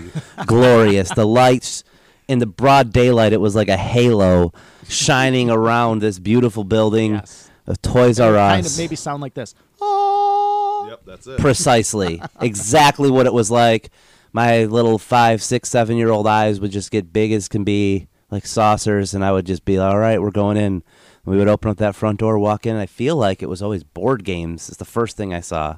glorious. 0.46 1.10
The 1.10 1.26
lights 1.26 1.85
in 2.28 2.40
the 2.40 2.46
broad 2.46 2.92
daylight, 2.94 3.34
it 3.34 3.42
was 3.42 3.56
like 3.56 3.68
a 3.70 3.78
halo 3.78 4.52
shining 4.88 5.50
around 5.50 6.00
this 6.00 6.20
beautiful 6.20 6.64
building 6.64 7.14
Yes. 7.16 7.50
of 7.68 7.82
Toys 7.82 8.20
R 8.20 8.36
Us. 8.36 8.54
kind 8.54 8.66
of 8.66 8.78
maybe 8.78 8.96
sound 8.96 9.22
like 9.22 9.34
this. 9.34 9.54
Oh, 9.82 10.88
Yep, 10.90 11.02
that's 11.06 11.28
it. 11.28 11.40
precisely 11.40 12.22
exactly 12.42 13.10
what 13.10 13.26
it 13.26 13.34
was 13.34 13.50
like 13.52 13.90
my 14.34 14.66
little 14.66 14.98
five 15.00 15.42
six 15.42 15.70
seven 15.70 15.98
year 15.98 16.10
old 16.10 16.28
eyes 16.28 16.60
would 16.60 16.72
just 16.72 16.92
get 16.92 17.12
big 17.14 17.32
as 17.32 17.48
can 17.48 17.64
be 17.64 18.08
like 18.30 18.46
saucers 18.46 19.14
and 19.14 19.24
i 19.26 19.32
would 19.32 19.46
just 19.46 19.66
be 19.66 19.80
like, 19.80 19.92
all 19.92 19.98
right 19.98 20.22
we're 20.22 20.30
going 20.32 20.58
in 20.58 20.84
we 21.26 21.38
would 21.38 21.48
open 21.48 21.72
up 21.72 21.78
that 21.78 21.96
front 21.96 22.20
door 22.20 22.38
walk 22.38 22.66
in 22.66 22.74
and 22.74 22.82
i 22.82 22.86
feel 22.86 23.16
like 23.16 23.42
it 23.42 23.50
was 23.50 23.62
always 23.62 23.84
board 23.84 24.24
games 24.24 24.68
it's 24.70 24.78
the 24.78 24.86
first 24.86 25.18
thing 25.18 25.34
i 25.34 25.40
saw 25.40 25.78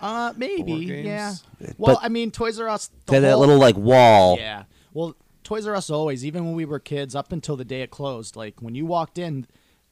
Uh, 0.00 0.32
maybe, 0.36 0.84
games? 0.86 1.04
yeah. 1.06 1.34
Well, 1.76 1.96
But- 1.96 2.04
I 2.04 2.08
mean, 2.08 2.30
Toys 2.30 2.58
R 2.60 2.68
Us. 2.68 2.86
the 2.86 2.94
they 3.06 3.14
had 3.16 3.24
that 3.24 3.30
whole- 3.32 3.40
little 3.40 3.58
like 3.58 3.76
wall 3.76 4.36
Yeah. 4.38 4.62
Well, 4.94 5.14
Toys 5.48 5.66
R 5.66 5.74
Us 5.74 5.88
always, 5.88 6.26
even 6.26 6.44
when 6.44 6.54
we 6.54 6.66
were 6.66 6.78
kids, 6.78 7.14
up 7.14 7.32
until 7.32 7.56
the 7.56 7.64
day 7.64 7.80
it 7.80 7.90
closed, 7.90 8.36
like 8.36 8.60
when 8.60 8.74
you 8.74 8.84
walked 8.84 9.16
in, 9.16 9.46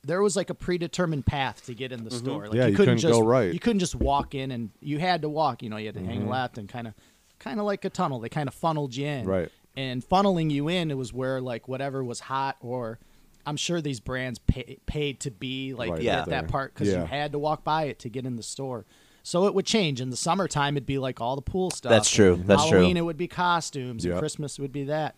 there 0.05 0.21
was 0.21 0.37
like 0.37 0.51
a 0.51 0.55
predetermined 0.55 1.25
path 1.25 1.65
to 1.65 1.73
get 1.75 1.93
in 1.93 2.05
the 2.05 2.11
store. 2.11 2.43
Like 2.43 2.51
Mm-hmm. 2.51 2.57
Yeah, 2.59 2.67
you 2.67 2.77
couldn't 2.77 2.97
couldn't 2.97 2.99
just 3.11 3.21
go 3.21 3.27
right. 3.27 3.53
You 3.55 3.59
couldn't 3.59 3.79
just 3.79 3.95
walk 3.95 4.35
in, 4.35 4.51
and 4.51 4.69
you 4.81 4.99
had 4.99 5.23
to 5.23 5.31
walk. 5.31 5.63
You 5.63 5.71
know, 5.71 5.79
you 5.79 5.87
had 5.87 5.95
to 5.95 6.01
Mm-hmm. 6.03 6.11
hang 6.11 6.29
left 6.29 6.59
and 6.59 6.69
kind 6.69 6.87
of, 6.87 6.93
kind 7.39 7.59
of 7.59 7.65
like 7.65 7.85
a 7.87 7.91
tunnel. 7.91 8.21
They 8.21 8.29
kind 8.29 8.49
of 8.49 8.55
funneled 8.55 8.95
you 8.95 9.07
in. 9.07 9.25
Right. 9.27 9.49
And 9.77 10.07
funneling 10.07 10.51
you 10.51 10.69
in, 10.69 10.91
it 10.91 10.97
was 10.99 11.15
where 11.15 11.41
like 11.41 11.69
whatever 11.69 12.05
was 12.05 12.21
hot 12.21 12.57
or 12.61 12.99
I'm 13.47 13.57
sure 13.57 13.81
these 13.81 14.01
brands 14.01 14.39
pay, 14.39 14.79
paid 14.87 15.21
to 15.21 15.31
be 15.31 15.73
like 15.73 15.91
Right 15.91 16.07
at 16.07 16.29
that 16.29 16.49
part 16.49 16.75
because 16.75 16.89
Yeah. 16.89 17.01
you 17.01 17.07
had 17.07 17.33
to 17.33 17.39
walk 17.39 17.65
by 17.65 17.85
it 17.85 17.99
to 18.01 18.09
get 18.11 18.27
in 18.27 18.37
the 18.37 18.43
store. 18.43 18.85
So 19.23 19.47
it 19.47 19.55
would 19.55 19.67
change 19.67 20.01
in 20.03 20.11
the 20.11 20.17
summertime. 20.17 20.77
It'd 20.77 20.87
be 20.87 20.99
like 20.99 21.21
all 21.21 21.35
the 21.37 21.43
pool 21.43 21.71
stuff. 21.71 21.91
That's 21.91 22.11
true. 22.11 22.35
And 22.35 22.47
That's 22.47 22.63
true. 22.69 22.79
Halloween, 22.79 22.97
it 22.99 23.05
would 23.07 23.17
be 23.17 23.27
costumes. 23.29 24.05
Yep. 24.05 24.13
And 24.13 24.19
Christmas 24.21 24.59
would 24.59 24.73
be 24.73 24.85
that. 24.85 25.17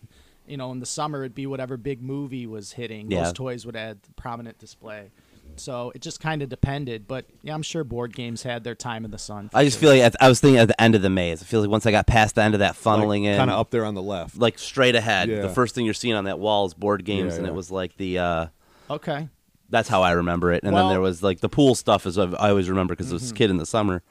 You 0.49 0.57
know, 0.57 0.71
in 0.71 0.79
the 0.79 0.85
summer, 0.85 1.21
it'd 1.23 1.35
be 1.35 1.45
whatever 1.47 1.77
big 1.77 2.01
movie 2.01 2.47
was 2.47 2.73
hitting. 2.73 3.11
Yeah. 3.11 3.23
Those 3.25 3.33
toys 3.33 3.65
would 3.65 3.75
add 3.75 3.99
prominent 4.15 4.57
display. 4.57 5.11
So 5.55 5.91
it 5.95 6.01
just 6.01 6.19
kind 6.19 6.41
of 6.41 6.49
depended. 6.49 7.07
But 7.07 7.25
yeah, 7.43 7.53
I'm 7.53 7.61
sure 7.63 7.83
board 7.83 8.15
games 8.15 8.43
had 8.43 8.63
their 8.63 8.75
time 8.75 9.03
in 9.05 9.11
the 9.11 9.17
sun. 9.17 9.49
I 9.53 9.63
just 9.65 9.75
sure. 9.79 9.81
feel 9.81 9.89
like 9.91 10.01
at, 10.01 10.15
I 10.21 10.29
was 10.29 10.39
thinking 10.39 10.59
at 10.59 10.67
the 10.69 10.81
end 10.81 10.95
of 10.95 11.01
the 11.01 11.09
maze. 11.09 11.41
I 11.41 11.45
feel 11.45 11.59
like 11.61 11.69
once 11.69 11.85
I 11.85 11.91
got 11.91 12.07
past 12.07 12.35
the 12.35 12.41
end 12.43 12.53
of 12.55 12.59
that 12.59 12.75
funneling 12.75 13.25
in, 13.25 13.37
kind 13.37 13.49
of 13.49 13.59
up 13.59 13.69
there 13.71 13.83
on 13.85 13.93
the 13.95 14.01
left. 14.01 14.37
like 14.37 14.57
straight 14.59 14.95
ahead, 14.95 15.27
Yeah. 15.29 15.41
the 15.41 15.49
first 15.49 15.75
thing 15.75 15.85
you're 15.85 15.93
seeing 15.93 16.15
on 16.15 16.23
that 16.25 16.39
wall 16.39 16.65
is 16.65 16.73
board 16.73 17.03
games, 17.03 17.33
Yeah, 17.33 17.37
and 17.39 17.45
yeah. 17.47 17.51
it 17.51 17.55
was 17.55 17.69
like 17.71 17.97
the. 17.97 18.19
Uh, 18.19 18.47
Okay. 18.89 19.27
that's 19.69 19.89
how 19.89 20.01
I 20.01 20.11
remember 20.11 20.51
it. 20.53 20.63
And 20.63 20.73
Well- 20.73 20.85
then 20.87 20.93
there 20.93 21.01
was 21.01 21.21
like 21.21 21.41
the 21.41 21.49
pool 21.49 21.75
stuff, 21.75 22.05
is 22.05 22.17
what 22.17 22.39
I 22.41 22.49
always 22.49 22.69
remember 22.69 22.93
because 22.95 23.07
I 23.07 23.15
Mm-hmm. 23.15 23.23
was 23.23 23.31
a 23.31 23.35
kid 23.35 23.49
in 23.49 23.57
the 23.57 23.65
summer. 23.65 24.01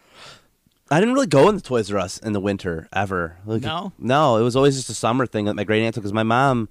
I 0.91 1.01
didn't 1.01 1.15
really 1.15 1.27
go 1.27 1.49
into 1.49 1.63
Toys 1.63 1.93
R 1.93 1.99
Us 1.99 2.19
in 2.19 2.33
the 2.33 2.41
winter 2.41 2.89
ever. 2.93 3.37
Like, 3.45 3.63
No? 3.63 3.93
no, 3.99 4.37
it 4.37 4.43
was 4.43 4.57
always 4.57 4.77
just 4.77 4.89
a 4.91 4.95
summer 4.95 5.27
thing 5.27 5.45
that 5.47 5.55
my 5.55 5.65
great 5.65 5.83
aunt 5.83 5.95
took. 5.95 6.03
Because 6.03 6.13
my 6.15 6.23
mom, 6.23 6.69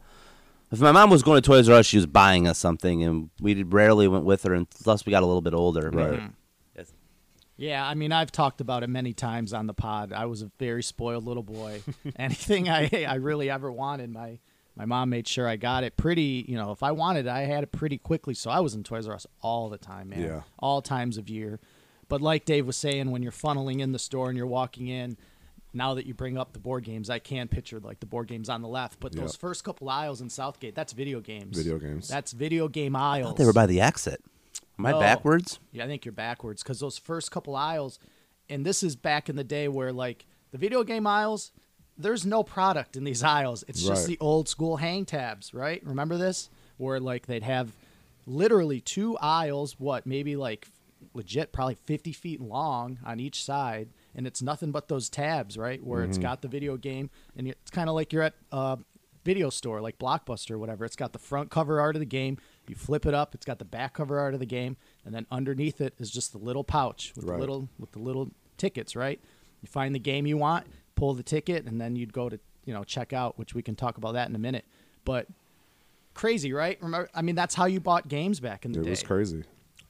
if 0.71 0.79
my 0.79 0.91
mom 0.91 1.09
was 1.09 1.23
going 1.23 1.41
to 1.41 1.45
Toys 1.47 1.69
R 1.69 1.75
Us, 1.75 1.85
she 1.85 1.97
was 1.97 2.05
buying 2.07 2.47
us 2.47 2.57
something, 2.57 3.03
and 3.03 3.29
we 3.39 3.61
rarely 3.63 4.07
went 4.07 4.25
with 4.25 4.43
her 4.43 4.53
unless 4.53 5.05
we 5.05 5.11
got 5.11 5.23
a 5.23 5.25
little 5.25 5.41
bit 5.41 5.53
older. 5.53 5.89
Right. 5.91 6.13
Mm-hmm. 6.19 6.27
Yeah, 7.59 7.87
I 7.87 7.95
mean, 7.95 8.11
I've 8.11 8.31
talked 8.31 8.61
about 8.61 8.83
it 8.83 8.87
many 8.87 9.13
times 9.13 9.51
on 9.51 9.65
the 9.65 9.73
pod. 9.73 10.13
I 10.13 10.27
was 10.27 10.43
a 10.43 10.51
very 10.59 10.83
spoiled 10.83 11.23
little 11.25 11.41
boy. 11.41 11.81
Anything 12.15 12.69
I 12.69 13.05
I 13.07 13.15
really 13.15 13.49
ever 13.49 13.71
wanted, 13.71 14.11
my 14.11 14.37
my 14.75 14.85
mom 14.85 15.09
made 15.09 15.27
sure 15.27 15.47
I 15.47 15.55
got 15.55 15.83
it 15.83 15.97
pretty. 15.97 16.45
You 16.47 16.55
know, 16.55 16.71
if 16.71 16.83
I 16.83 16.91
wanted, 16.91 17.25
it, 17.25 17.29
I 17.29 17.41
had 17.41 17.63
it 17.63 17.71
pretty 17.71 17.97
quickly. 17.97 18.35
So 18.35 18.51
I 18.51 18.59
was 18.59 18.75
in 18.75 18.83
Toys 18.83 19.07
R 19.07 19.15
Us 19.15 19.25
all 19.41 19.69
the 19.69 19.79
time, 19.79 20.09
man. 20.09 20.21
Yeah. 20.21 20.41
all 20.59 20.83
times 20.83 21.17
of 21.17 21.29
year. 21.29 21.59
But 22.09 22.21
like 22.21 22.45
Dave 22.45 22.65
was 22.65 22.77
saying, 22.77 23.11
when 23.11 23.21
you're 23.23 23.31
funneling 23.31 23.79
in 23.81 23.91
the 23.91 23.99
store 23.99 24.29
and 24.29 24.37
you're 24.37 24.47
walking 24.47 24.87
in, 24.87 25.17
now 25.73 25.93
that 25.95 26.05
you 26.05 26.13
bring 26.13 26.37
up 26.37 26.53
the 26.53 26.59
board 26.59 26.83
games, 26.85 27.09
I 27.09 27.19
can 27.19 27.47
picture 27.47 27.79
like 27.79 27.99
the 27.99 28.05
board 28.05 28.27
games 28.27 28.49
on 28.49 28.61
the 28.61 28.67
left. 28.67 28.99
But 28.99 29.13
Yep. 29.13 29.21
those 29.23 29.35
first 29.35 29.63
couple 29.63 29.89
aisles 29.89 30.21
in 30.21 30.29
Southgate, 30.29 30.73
that's 30.75 30.93
video 30.93 31.19
games. 31.19 31.57
Video 31.57 31.77
games. 31.77 32.07
That's 32.07 32.31
video 32.31 32.67
game 32.67 32.95
I 32.95 33.17
aisles. 33.17 33.27
thought 33.31 33.37
they 33.37 33.45
were 33.45 33.53
by 33.53 33.65
the 33.65 33.81
exit. 33.81 34.23
Am 34.79 34.85
I 34.85 34.91
No. 34.91 34.99
backwards? 34.99 35.59
Yeah, 35.71 35.83
I 35.83 35.87
think 35.87 36.05
you're 36.05 36.11
backwards 36.13 36.63
because 36.63 36.79
those 36.79 36.97
first 36.97 37.31
couple 37.31 37.55
aisles, 37.55 37.99
and 38.49 38.65
this 38.65 38.83
is 38.83 38.95
back 38.95 39.27
in 39.29 39.35
the 39.35 39.43
day 39.43 39.67
where 39.67 39.91
like 39.91 40.25
the 40.51 40.57
video 40.57 40.83
game 40.83 41.05
aisles, 41.05 41.51
there's 41.97 42.25
no 42.25 42.43
product 42.43 42.95
in 42.95 43.03
these 43.03 43.23
aisles. 43.23 43.63
It's 43.67 43.83
just 43.83 44.05
the 44.07 44.17
old 44.19 44.47
school 44.47 44.77
hang 44.77 45.03
tabs, 45.05 45.53
right? 45.53 45.83
Remember 45.83 46.15
this? 46.17 46.49
Where 46.77 46.99
like 46.99 47.25
they'd 47.25 47.43
have 47.43 47.71
literally 48.25 48.79
two 48.81 49.17
aisles, 49.17 49.79
what 49.79 50.05
maybe 50.05 50.35
like 50.35 50.67
legit 51.17 51.51
probably 51.51 51.75
50 51.75 52.13
feet 52.13 52.39
long 52.39 52.99
on 53.05 53.19
each 53.19 53.43
side, 53.43 53.89
and 54.15 54.25
it's 54.25 54.41
nothing 54.41 54.71
but 54.71 54.87
those 54.87 55.09
tabs, 55.09 55.57
right? 55.57 55.83
Where 55.83 56.01
Mm-hmm. 56.01 56.09
it's 56.11 56.17
got 56.17 56.41
the 56.41 56.47
video 56.47 56.77
game, 56.77 57.09
and 57.35 57.47
it's 57.47 57.71
kind 57.71 57.89
of 57.89 57.95
like 57.95 58.13
you're 58.13 58.23
at 58.23 58.35
a 58.51 58.77
video 59.25 59.49
store, 59.49 59.81
like 59.81 59.97
Blockbuster 59.99 60.51
or 60.51 60.57
whatever. 60.59 60.85
It's 60.85 60.95
got 60.95 61.11
the 61.11 61.19
front 61.19 61.49
cover 61.51 61.81
art 61.81 61.95
of 61.97 61.99
the 61.99 62.05
game. 62.05 62.37
You 62.69 62.75
flip 62.75 63.05
it 63.05 63.13
up, 63.13 63.35
it's 63.35 63.45
got 63.45 63.59
the 63.59 63.65
back 63.65 63.93
cover 63.95 64.17
art 64.19 64.33
of 64.33 64.39
the 64.39 64.45
game, 64.45 64.77
and 65.03 65.13
then 65.13 65.25
underneath 65.29 65.81
it 65.81 65.93
is 65.97 66.09
just 66.09 66.31
the 66.31 66.37
little 66.37 66.63
pouch 66.63 67.11
with 67.15 67.25
Right. 67.25 67.33
the 67.35 67.39
little 67.39 67.67
with 67.77 67.91
the 67.91 67.99
little 67.99 68.31
tickets, 68.57 68.95
right? 68.95 69.19
You 69.61 69.67
find 69.67 69.93
the 69.93 69.99
game 69.99 70.25
you 70.27 70.37
want, 70.37 70.67
pull 70.95 71.13
the 71.13 71.23
ticket, 71.23 71.65
and 71.65 71.81
then 71.81 71.95
you'd 71.97 72.13
go 72.13 72.29
to 72.29 72.39
you 72.63 72.73
know 72.73 72.83
check 72.83 73.11
out, 73.11 73.37
which 73.37 73.53
we 73.53 73.61
can 73.61 73.75
talk 73.75 73.97
about 73.97 74.13
that 74.13 74.29
in 74.29 74.35
a 74.35 74.39
minute. 74.39 74.65
But 75.03 75.27
crazy, 76.13 76.53
right? 76.53 76.77
Remember, 76.81 77.09
I 77.13 77.21
mean, 77.21 77.35
that's 77.35 77.55
how 77.55 77.65
you 77.65 77.79
bought 77.79 78.07
games 78.07 78.39
back 78.39 78.65
in 78.65 78.71
the 78.71 78.79
It 78.79 78.83
day. 78.83 78.87
It 78.87 78.91
was 78.91 79.03
crazy. 79.03 79.43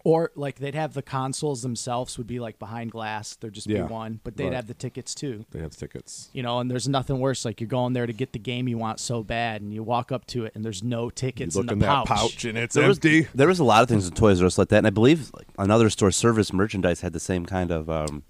Or 0.04 0.32
like 0.36 0.60
they'd 0.60 0.76
have 0.76 0.94
the 0.94 1.02
consoles 1.02 1.64
themselves 1.64 2.18
would 2.18 2.28
be 2.28 2.40
like 2.40 2.60
behind 2.60 2.92
glass. 2.92 3.36
There'd 3.36 3.54
just 3.54 3.68
Yeah. 3.68 3.84
be 3.88 3.92
one, 3.94 4.20
but 4.24 4.38
they'd 4.38 4.46
Right. 4.46 4.54
have 4.54 4.68
the 4.68 4.74
tickets 4.74 5.14
too. 5.14 5.44
They 5.52 5.60
have 5.60 5.76
tickets. 5.76 6.30
You 6.34 6.44
know, 6.44 6.60
and 6.60 6.72
there's 6.72 6.88
nothing 6.88 7.20
worse. 7.20 7.44
Like 7.44 7.60
you're 7.60 7.68
going 7.68 7.92
there 7.94 8.06
to 8.06 8.14
get 8.14 8.32
the 8.32 8.40
game 8.40 8.68
you 8.70 8.78
want 8.78 9.00
so 9.02 9.22
bad, 9.24 9.62
and 9.62 9.74
you 9.74 9.84
walk 9.84 10.12
up 10.12 10.26
to 10.28 10.46
it, 10.46 10.54
and 10.56 10.64
there's 10.64 10.82
no 10.84 11.06
You 11.06 11.12
tickets 11.12 11.56
look 11.56 11.64
in 11.64 11.68
the 11.68 11.74
in 11.74 11.80
that 11.80 12.06
pouch. 12.06 12.08
pouch 12.08 12.46
and 12.46 12.58
it's 12.58 12.76
There 12.76 12.88
was, 12.88 12.98
empty. 12.98 13.28
there 13.36 13.48
was 13.48 13.60
a 13.60 13.64
lot 13.66 13.84
of 13.84 13.90
things 13.90 14.08
in 14.08 14.14
Toys 14.14 14.40
R 14.40 14.46
Us 14.46 14.58
like 14.58 14.70
that, 14.70 14.78
and 14.78 14.88
I 14.88 14.92
believe 14.92 15.30
like 15.36 15.48
another 15.60 15.90
store, 15.90 16.12
Service 16.12 16.54
Merchandise, 16.54 17.02
had 17.02 17.12
the 17.12 17.20
same 17.20 17.46
kind 17.46 17.72
of 17.72 17.90
um, 17.90 18.24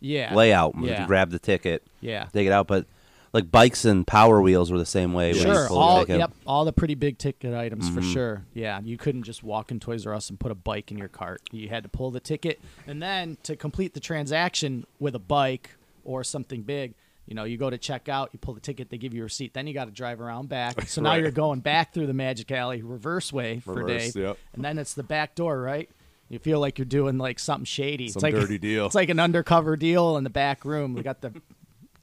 Yeah. 0.00 0.34
layout. 0.34 0.74
where 0.74 0.90
Yeah. 0.90 1.02
You 1.02 1.06
grab 1.06 1.30
the 1.30 1.38
ticket, 1.38 1.84
Yeah. 2.00 2.24
take 2.32 2.46
it 2.46 2.52
out, 2.52 2.66
but 2.66 2.86
like 3.34 3.50
bikes 3.50 3.84
and 3.84 4.06
Power 4.06 4.40
Wheels 4.40 4.70
were 4.72 4.78
the 4.78 4.86
same 4.86 5.12
way. 5.12 5.34
Sure. 5.34 5.68
All 5.68 6.06
yep. 6.06 6.32
All 6.46 6.64
the 6.64 6.72
pretty 6.72 6.94
big 6.94 7.18
ticket 7.18 7.52
items 7.52 7.84
Mm-hmm. 7.86 7.94
for 7.96 8.02
sure. 8.02 8.44
Yeah. 8.54 8.80
You 8.82 8.96
couldn't 8.96 9.24
just 9.24 9.42
walk 9.42 9.70
in 9.70 9.80
Toys 9.80 10.06
R 10.06 10.14
Us 10.14 10.30
and 10.30 10.40
put 10.40 10.50
a 10.52 10.54
bike 10.54 10.90
in 10.90 10.96
your 10.96 11.08
cart. 11.08 11.42
You 11.52 11.68
had 11.68 11.82
to 11.82 11.88
pull 11.90 12.10
the 12.10 12.20
ticket, 12.20 12.60
and 12.86 13.02
then 13.02 13.36
to 13.42 13.56
complete 13.56 13.92
the 13.92 14.00
transaction 14.00 14.86
with 14.98 15.14
a 15.14 15.18
bike 15.18 15.70
or 16.04 16.24
something 16.24 16.62
big. 16.62 16.94
You 17.26 17.34
know, 17.34 17.44
you 17.44 17.56
go 17.56 17.70
to 17.70 17.78
check 17.78 18.08
out, 18.10 18.28
you 18.34 18.38
pull 18.38 18.52
the 18.52 18.60
ticket, 18.60 18.90
they 18.90 18.98
give 18.98 19.14
you 19.14 19.22
a 19.22 19.24
receipt. 19.24 19.54
Then 19.54 19.66
you 19.66 19.72
got 19.72 19.86
to 19.86 19.90
drive 19.90 20.20
around 20.20 20.50
back. 20.50 20.74
So 20.88 21.00
now 21.00 21.10
Right. 21.12 21.22
you're 21.22 21.30
going 21.30 21.60
back 21.60 21.92
through 21.94 22.06
the 22.06 22.12
Magic 22.14 22.52
Alley 22.52 22.82
reverse 22.82 23.32
way 23.32 23.60
for 23.60 23.72
Reverse, 23.74 24.12
Dave, 24.12 24.16
yep. 24.22 24.38
and 24.52 24.62
then 24.64 24.76
it's 24.78 24.92
the 24.94 25.02
back 25.02 25.34
door, 25.34 25.58
right? 25.60 25.88
You 26.28 26.38
feel 26.38 26.60
like 26.60 26.78
you're 26.78 26.84
doing 26.84 27.16
like 27.18 27.38
something 27.38 27.64
shady. 27.64 28.08
Some 28.08 28.18
it's 28.18 28.22
like 28.22 28.34
dirty 28.34 28.58
deal. 28.58 28.86
It's 28.86 28.94
like 28.94 29.08
an 29.08 29.18
undercover 29.20 29.76
deal 29.76 30.16
in 30.18 30.24
the 30.24 30.30
back 30.30 30.64
room. 30.66 30.94
We 30.94 31.02
got 31.02 31.20
the 31.22 31.32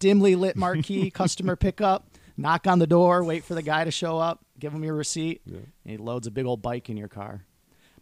dimly 0.02 0.36
lit 0.36 0.58
marquee 0.58 1.10
customer 1.22 1.56
pickup. 1.56 2.06
Knock 2.36 2.66
on 2.68 2.80
the 2.80 2.88
door, 2.88 3.24
wait 3.24 3.44
for 3.46 3.54
the 3.54 3.62
guy 3.62 3.84
to 3.86 3.92
show 3.92 4.18
up, 4.18 4.44
give 4.60 4.74
him 4.74 4.84
your 4.84 4.96
receipt, 4.96 5.42
and 5.46 5.68
he 5.86 5.98
loads 5.98 6.26
a 6.28 6.32
big 6.32 6.46
old 6.46 6.62
bike 6.62 6.90
in 6.90 6.98
your 6.98 7.08
car. 7.10 7.46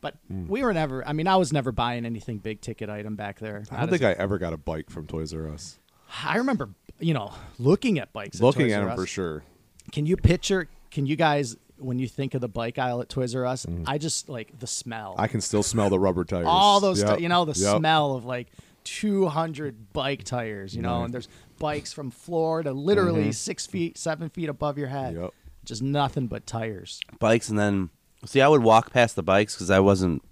But 0.02 0.16
Hmm. 0.30 0.48
we 0.48 0.64
were 0.64 0.74
never. 0.74 1.06
I 1.06 1.12
mean, 1.14 1.28
I 1.28 1.36
was 1.36 1.52
never 1.52 1.72
buying 1.74 2.06
anything 2.06 2.38
big 2.38 2.62
ticket 2.62 2.90
item 2.90 3.16
back 3.16 3.40
there. 3.40 3.64
I 3.70 3.82
don't 3.82 3.90
think 3.90 4.02
I 4.04 4.14
ever 4.14 4.38
got 4.38 4.54
a 4.54 4.58
bike 4.58 4.90
from 4.90 5.08
Toys 5.08 5.34
R 5.34 5.48
Us. 5.50 5.78
I 6.24 6.38
remember, 6.38 6.70
you 7.00 7.14
know, 7.14 7.34
looking 7.58 8.00
at 8.00 8.14
bikes. 8.14 8.40
Looking 8.40 8.68
Toys 8.68 8.74
at 8.74 8.86
them 8.86 8.96
for 8.96 9.06
sure. 9.06 9.44
Can 9.92 10.06
you 10.06 10.16
picture? 10.16 10.70
Can 10.90 11.06
you 11.06 11.18
guys, 11.18 11.58
when 11.78 12.00
you 12.00 12.08
think 12.08 12.34
of 12.34 12.40
the 12.40 12.48
bike 12.48 12.78
aisle 12.80 13.02
at 13.02 13.10
Toys 13.10 13.36
R 13.36 13.46
Us, 13.46 13.66
Mm-hmm. 13.66 13.84
I 13.88 13.98
just 13.98 14.30
like 14.30 14.58
the 14.58 14.68
smell. 14.68 15.16
I 15.18 15.28
can 15.28 15.42
still 15.42 15.64
smell 15.64 15.90
the 15.90 16.00
rubber 16.00 16.24
tires. 16.34 16.46
all 16.48 16.80
those, 16.80 17.02
Yep. 17.02 17.18
ti- 17.18 17.24
you 17.24 17.30
know, 17.30 17.44
the 17.44 17.60
Yep. 17.60 17.78
smell 17.78 18.14
of 18.16 18.24
like 18.26 18.48
200 18.86 19.92
bike 19.94 20.24
tires, 20.24 20.76
you 20.76 20.82
know, 20.82 20.98
Right. 21.00 21.06
and 21.06 21.14
there's 21.14 21.28
bikes 21.60 21.94
from 21.94 22.10
floor 22.12 22.64
to 22.64 22.72
literally 22.72 23.32
six 23.32 23.68
feet, 23.68 23.98
seven 23.98 24.30
feet 24.30 24.50
above 24.50 24.78
your 24.78 24.88
head. 24.88 25.14
Mm-hmm. 25.14 25.24
Yep. 25.24 25.34
Just 25.66 25.84
nothing 25.84 26.28
but 26.28 26.48
tires. 26.48 27.00
bikes, 27.20 27.50
and 27.50 27.60
then 27.60 27.90
see, 28.26 28.42
I 28.42 28.48
would 28.48 28.64
walk 28.64 28.92
past 28.92 29.16
the 29.16 29.22
bikes 29.24 29.54
because 29.56 29.70
I 29.70 29.80
wasn't. 29.80 30.24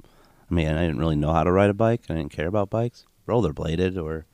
I 0.49 0.53
mean, 0.53 0.67
I 0.69 0.81
didn't 0.81 0.99
really 0.99 1.17
know 1.17 1.33
how 1.33 1.43
to 1.43 1.51
ride 1.51 1.69
a 1.69 1.73
bike. 1.73 2.01
I 2.09 2.13
didn't 2.15 2.31
care 2.31 2.47
about 2.47 2.69
bikes, 2.69 3.05
rollerbladed 3.27 4.01
or, 4.01 4.25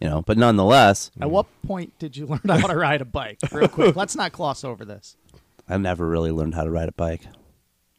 you 0.00 0.08
know. 0.08 0.22
But 0.22 0.38
nonetheless, 0.38 1.10
At 1.20 1.30
what 1.30 1.46
point 1.62 1.96
did 1.98 2.16
you 2.16 2.24
learn 2.26 2.40
how 2.48 2.66
to 2.66 2.74
ride 2.76 3.02
a 3.02 3.04
bike? 3.04 3.38
Real 3.52 3.68
quick, 3.68 3.94
let's 3.94 4.16
not 4.16 4.32
gloss 4.32 4.64
over 4.64 4.84
this. 4.86 5.16
I 5.68 5.76
never 5.76 6.08
really 6.08 6.30
learned 6.32 6.54
how 6.54 6.64
to 6.64 6.70
ride 6.70 6.88
a 6.88 6.92
bike. 6.92 7.22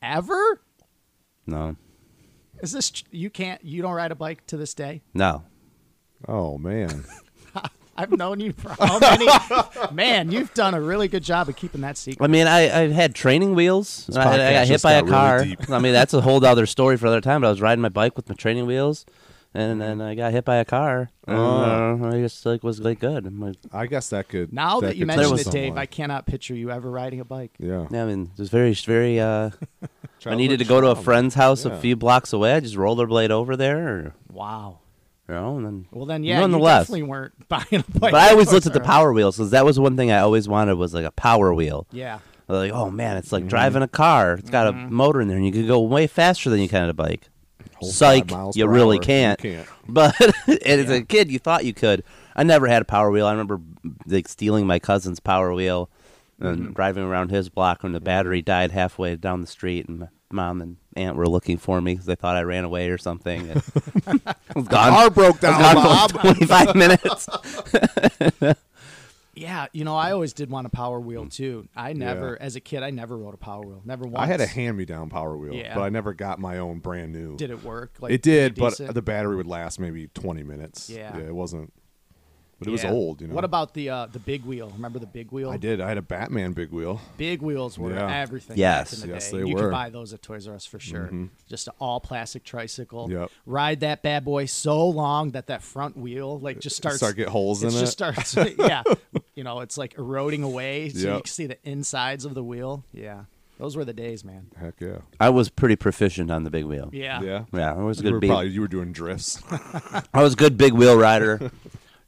Ever? 0.01 0.60
No, 1.45 1.75
Is 2.62 2.71
this 2.71 2.91
you 3.12 3.29
can't 3.29 3.63
you 3.63 3.81
don't 3.83 3.93
ride 3.93 4.12
a 4.12 4.15
bike 4.15 4.45
to 4.48 4.57
this 4.57 4.74
day? 4.74 5.01
no. 5.13 5.43
Oh 6.27 6.57
man. 6.57 7.05
I've 8.01 8.12
known 8.12 8.39
you 8.39 8.53
for 8.53 8.70
how 8.70 9.00
many? 9.00 9.27
Man, 9.93 10.31
you've 10.31 10.53
done 10.53 10.74
a 10.74 10.81
really 10.81 11.08
good 11.08 11.24
job 11.24 11.48
of 11.50 11.55
keeping 11.55 11.81
that 11.81 11.98
secret. 11.98 12.24
I 12.24 12.27
mean, 12.27 12.48
I, 12.48 12.62
I 12.84 12.88
had 12.89 13.13
training 13.13 13.53
wheels. 13.55 14.10
I, 14.15 14.22
I 14.22 14.53
got 14.53 14.67
hit 14.67 14.81
by 14.81 14.93
a 14.93 15.01
got 15.01 15.05
really 15.05 15.12
car. 15.12 15.43
deep. 15.46 15.70
I 15.70 15.79
mean, 15.79 15.93
that's 15.93 16.13
a 16.13 16.22
whole 16.22 16.43
other 16.46 16.65
story 16.65 16.98
for 16.98 17.05
another 17.05 17.22
time. 17.22 17.41
But 17.41 17.48
I 17.48 17.50
was 17.51 17.62
riding 17.62 17.81
my 17.81 17.89
bike 17.89 18.15
with 18.15 18.27
my 18.27 18.36
training 18.36 18.65
wheels, 18.65 19.05
and 19.53 19.79
then 19.79 20.01
I 20.01 20.15
got 20.15 20.31
hit 20.31 20.46
by 20.46 20.55
a 20.58 20.65
car. 20.65 21.10
And, 21.27 21.38
Oh. 21.38 22.00
uh, 22.03 22.08
I 22.10 22.22
just 22.22 22.46
like 22.46 22.63
was 22.63 22.79
like 22.79 23.00
good. 23.00 23.25
I'm 23.27 23.39
like, 23.39 23.55
I 23.72 23.86
guess 23.86 24.10
that 24.10 24.27
could. 24.27 24.51
Now 24.51 24.79
that, 24.81 24.96
you 24.96 25.01
could 25.01 25.08
mention 25.15 25.38
tell 25.38 25.48
it, 25.48 25.51
Dave. 25.51 25.77
I 25.77 25.86
cannot 25.86 26.25
picture 26.25 26.55
you 26.55 26.72
ever 26.72 26.89
riding 26.89 27.20
a 27.20 27.25
bike. 27.25 27.51
yeah. 27.60 27.86
yeah, 27.91 28.03
I 28.03 28.08
mean, 28.08 28.31
it 28.34 28.39
was 28.39 28.50
very, 28.50 28.74
very. 28.74 29.20
Uh, 29.20 29.51
I 30.25 30.36
needed 30.36 30.60
to 30.60 30.65
go 30.65 30.79
to 30.81 30.88
a 30.88 30.96
friend's 30.96 31.34
house 31.36 31.65
Yeah. 31.65 31.72
a 31.74 31.79
few 31.79 31.96
blocks 31.96 32.31
away. 32.34 32.53
I 32.53 32.60
just 32.60 32.75
rollerblade 32.75 33.29
over 33.31 33.55
there, 33.55 33.88
or, 33.88 34.13
Wow. 34.31 34.79
You 35.32 35.40
know, 35.40 35.58
and 35.58 35.66
then. 35.66 35.86
Well, 35.92 36.06
then, 36.06 36.24
yeah, 36.24 36.46
you 36.46 36.60
definitely 36.60 37.04
weren't 37.04 37.34
buying 37.50 37.66
a 37.72 37.78
bike. 38.00 38.12
But 38.12 38.16
I 38.16 38.30
always 38.32 38.52
looked 38.52 38.66
at 38.68 38.74
the 38.74 38.80
Toys 38.80 38.88
R 38.88 38.92
Us. 38.92 38.96
power 38.98 39.14
wheels 39.14 39.38
because 39.38 39.52
that 39.52 39.66
was 39.66 39.80
one 39.80 39.96
thing 39.98 40.12
I 40.12 40.20
always 40.20 40.48
wanted 40.48 40.76
was 40.76 40.94
like 40.94 41.06
a 41.06 41.12
power 41.12 41.54
wheel. 41.54 41.88
Yeah. 41.92 42.20
Like, 42.48 42.72
oh 42.74 42.90
man, 42.92 43.18
it's 43.18 43.28
Mm-hmm. 43.28 43.36
like 43.36 43.48
driving 43.48 43.82
a 43.84 43.88
car. 43.88 44.34
It's 44.34 44.50
got 44.50 44.68
a 44.68 44.74
motor 44.74 45.22
in 45.22 45.28
there, 45.30 45.38
and 45.38 45.46
you 45.46 45.52
can 45.54 45.66
go 45.68 45.80
way 45.82 46.06
faster 46.08 46.50
than 46.50 46.60
you 46.60 46.68
can 46.68 46.84
on 46.84 46.90
a 46.90 46.94
bike. 46.94 47.30
Whole 47.76 47.90
Psych, 47.90 48.24
five 48.30 48.38
miles 48.38 48.58
you 48.58 48.66
per 48.66 48.72
really 48.72 48.98
hour. 48.98 49.04
can't. 49.04 49.44
You 49.44 49.52
can't. 49.54 49.68
But 49.88 50.16
as 50.66 50.90
a 50.90 51.02
kid, 51.04 51.32
you 51.32 51.40
thought 51.40 51.66
you 51.66 51.74
could. 51.74 52.04
I 52.36 52.44
never 52.44 52.68
had 52.68 52.82
a 52.82 52.86
power 52.86 53.10
wheel. 53.12 53.26
I 53.26 53.32
remember 53.32 53.60
like 54.06 54.28
stealing 54.28 54.68
my 54.68 54.80
cousin's 54.80 55.20
power 55.20 55.54
wheel 55.54 55.90
and 56.40 56.60
Mm-hmm. 56.60 56.72
driving 56.74 57.04
around 57.04 57.30
his 57.30 57.50
block 57.50 57.84
when 57.84 57.92
the 57.94 58.00
battery 58.00 58.42
died 58.42 58.72
halfway 58.72 59.16
down 59.16 59.42
the 59.42 59.48
street, 59.48 59.88
and 59.88 60.00
my 60.00 60.08
mom 60.34 60.62
and 60.62 60.78
aunt 60.96 61.16
were 61.16 61.28
looking 61.28 61.58
for 61.58 61.82
me 61.82 61.94
because 61.94 62.06
they 62.06 62.16
thought 62.16 62.36
I 62.36 62.42
ran 62.44 62.64
away 62.64 62.90
or 62.90 62.98
something. 62.98 63.50
And 63.50 64.22
I 64.26 64.36
was 64.56 64.68
gone. 64.68 64.92
Car 64.92 65.10
broke 65.10 65.44
I 65.44 65.50
was 65.50 65.60
down, 65.60 65.74
gone 65.74 65.84
Bob. 65.84 66.12
for 66.12 66.20
25 66.22 66.76
minutes. 66.76 67.30
Yeah, 69.34 69.68
you 69.72 69.86
know, 69.86 69.96
I 69.96 70.12
always 70.12 70.34
did 70.34 70.50
want 70.50 70.68
a 70.68 70.70
Power 70.70 71.00
Wheel 71.00 71.26
mm. 71.26 71.34
too. 71.34 71.68
I 71.76 71.94
never, 71.94 72.38
Yeah. 72.40 72.46
as 72.46 72.56
a 72.56 72.60
kid, 72.60 72.84
I 72.84 72.92
never 72.92 73.18
rode 73.18 73.34
a 73.34 73.38
Power 73.38 73.62
Wheel. 73.66 73.82
Never 73.86 74.04
once. 74.04 74.18
I 74.18 74.26
had 74.26 74.42
a 74.42 74.46
hand-me-down 74.46 75.10
Power 75.10 75.38
Wheel, 75.38 75.54
Yeah. 75.54 75.74
but 75.74 75.82
I 75.84 75.90
never 75.90 76.14
got 76.14 76.40
my 76.40 76.58
own 76.58 76.80
brand 76.80 77.14
new. 77.14 77.38
Did 77.38 77.50
it 77.50 77.64
work? 77.64 77.94
Like 78.00 78.12
it 78.12 78.22
did, 78.22 78.56
but 78.56 78.72
decent? 78.72 78.94
the 78.94 79.02
battery 79.02 79.38
would 79.38 79.48
last 79.48 79.80
maybe 79.80 80.08
20 80.08 80.44
minutes. 80.44 80.90
Yeah. 80.90 81.18
it 81.18 81.34
wasn't. 81.34 81.72
But 82.62 82.68
it 82.68 82.72
was 82.72 82.84
Yeah. 82.84 82.91
old, 82.91 83.22
you 83.22 83.27
know. 83.27 83.34
What 83.34 83.44
about 83.44 83.74
the 83.74 83.89
uh, 83.89 84.06
the 84.06 84.20
big 84.20 84.46
wheel? 84.46 84.70
Remember 84.75 85.00
the 85.00 85.08
big 85.08 85.32
wheel? 85.32 85.50
I 85.50 85.58
did. 85.58 85.82
I 85.82 85.88
had 85.88 85.98
a 85.98 86.01
Batman 86.03 86.53
big 86.53 86.70
wheel. 86.72 87.01
Big 87.18 87.41
wheels 87.41 87.80
were 87.80 87.91
Yeah. 87.91 88.15
everything. 88.22 88.56
Yes. 88.56 88.91
back 88.94 89.01
in 89.03 89.08
the 89.10 89.13
Yes, 89.15 89.32
day. 89.32 89.38
they 89.41 89.48
you 89.48 89.56
were. 89.56 89.62
could 89.63 89.72
buy 89.72 89.89
those 89.89 90.13
at 90.13 90.22
Toys 90.22 90.48
R 90.48 90.53
Us 90.53 90.68
for 90.68 90.77
sure. 90.80 91.10
Just 91.50 91.68
an 91.68 91.74
all 91.80 92.00
plastic 92.00 92.44
tricycle. 92.44 93.10
Yep. 93.10 93.32
Ride 93.48 93.80
that 93.80 94.03
bad 94.03 94.24
boy 94.24 94.46
so 94.46 94.88
long 94.88 95.32
that 95.32 95.48
that 95.48 95.63
front 95.63 95.98
wheel 95.98 96.39
like 96.39 96.60
just 96.60 96.75
starts 96.75 96.98
Start 96.98 97.15
get 97.15 97.30
holes 97.30 97.63
in 97.63 97.70
it. 97.70 97.75
it. 97.75 97.80
Just 97.80 97.94
starts. 97.94 98.36
yeah. 98.60 98.84
You 99.34 99.46
know, 99.46 99.62
it's 99.62 99.77
like 99.77 99.98
eroding 99.98 100.44
away, 100.44 100.89
so 100.89 101.00
you 101.00 101.06
Yep. 101.13 101.24
can 101.24 101.32
see 101.32 101.46
the 101.48 101.58
insides 101.63 102.25
of 102.25 102.36
the 102.36 102.44
wheel. 102.44 102.84
Yeah. 102.94 103.22
Those 103.58 103.75
were 103.77 103.86
the 103.86 103.94
days, 103.94 104.24
man. 104.25 104.48
Heck 104.60 104.74
yeah. 104.82 104.98
I 105.22 105.30
was 105.30 105.50
pretty 105.50 105.75
proficient 105.77 106.30
on 106.30 106.44
the 106.44 106.50
big 106.50 106.65
wheel. 106.65 106.89
Yeah. 106.91 107.22
Yeah. 107.22 107.46
Yeah, 107.53 107.74
I 107.74 107.82
was 107.82 108.00
a 108.00 108.03
You 108.03 108.10
good 108.10 108.13
were 108.15 108.20
big. 108.20 108.30
probably 108.30 108.50
you 108.50 108.62
were 108.62 108.68
doing 108.68 108.91
drifts. 108.91 109.41
I 110.13 110.22
was 110.22 110.34
a 110.34 110.36
good 110.36 110.58
big 110.58 110.74
wheel 110.74 110.98
rider. 110.98 111.50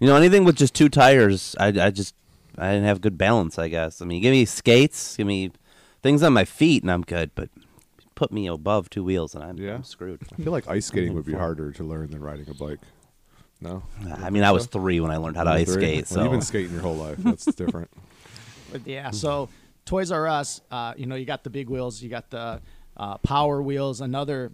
You 0.04 0.10
know, 0.10 0.18
anything 0.18 0.44
with 0.44 0.58
just 0.58 0.74
two 0.74 0.90
tires, 0.90 1.56
I, 1.58 1.68
I 1.68 1.90
just 1.90 2.14
I 2.58 2.74
didn't 2.74 2.84
have 2.88 3.00
good 3.00 3.18
balance. 3.18 3.58
I 3.58 3.70
guess. 3.70 4.02
I 4.02 4.06
mean, 4.06 4.22
give 4.22 4.32
me 4.34 4.44
skates, 4.44 5.16
give 5.16 5.26
me 5.26 5.52
things 6.02 6.22
on 6.24 6.34
my 6.34 6.44
feet, 6.44 6.84
and 6.84 6.92
I'm 6.92 7.04
good. 7.04 7.32
But 7.36 7.50
put 8.14 8.30
me 8.30 8.48
above 8.48 8.90
two 8.90 9.02
wheels, 9.06 9.34
and 9.34 9.42
I'm, 9.46 9.58
Yeah. 9.58 9.76
I'm 9.76 9.84
screwed. 9.86 10.20
I 10.38 10.44
feel 10.44 10.52
like 10.52 10.68
ice 10.68 10.88
skating 10.88 11.14
would 11.14 11.26
be 11.26 11.32
harder 11.34 11.72
to 11.72 11.84
learn 11.86 12.12
than 12.12 12.20
riding 12.20 12.50
a 12.50 12.54
bike. 12.54 12.80
No. 13.62 13.82
I 14.22 14.30
mean, 14.30 14.44
I 14.44 14.52
was 14.52 14.66
three 14.66 15.00
when 15.00 15.10
I 15.10 15.16
learned 15.16 15.38
how 15.38 15.46
to 15.46 15.52
ice 15.52 15.72
Three? 15.72 15.82
skate. 15.82 15.96
Well, 16.12 16.18
So 16.18 16.24
you've 16.24 16.32
been 16.34 16.42
skating 16.42 16.74
your 16.74 16.82
whole 16.82 16.96
life. 16.96 17.18
That's 17.20 17.46
different. 17.56 17.90
But 18.74 18.86
yeah, 18.86 19.12
so 19.12 19.48
Toys 19.86 20.12
R 20.12 20.28
Us, 20.28 20.60
uh, 20.70 20.96
you 20.98 21.06
know, 21.06 21.16
you 21.16 21.24
got 21.26 21.46
the 21.46 21.50
big 21.50 21.70
wheels, 21.70 22.02
you 22.02 22.10
got 22.10 22.30
the 22.30 22.62
uh, 22.98 23.20
power 23.20 23.62
wheels, 23.62 24.02
another, 24.02 24.52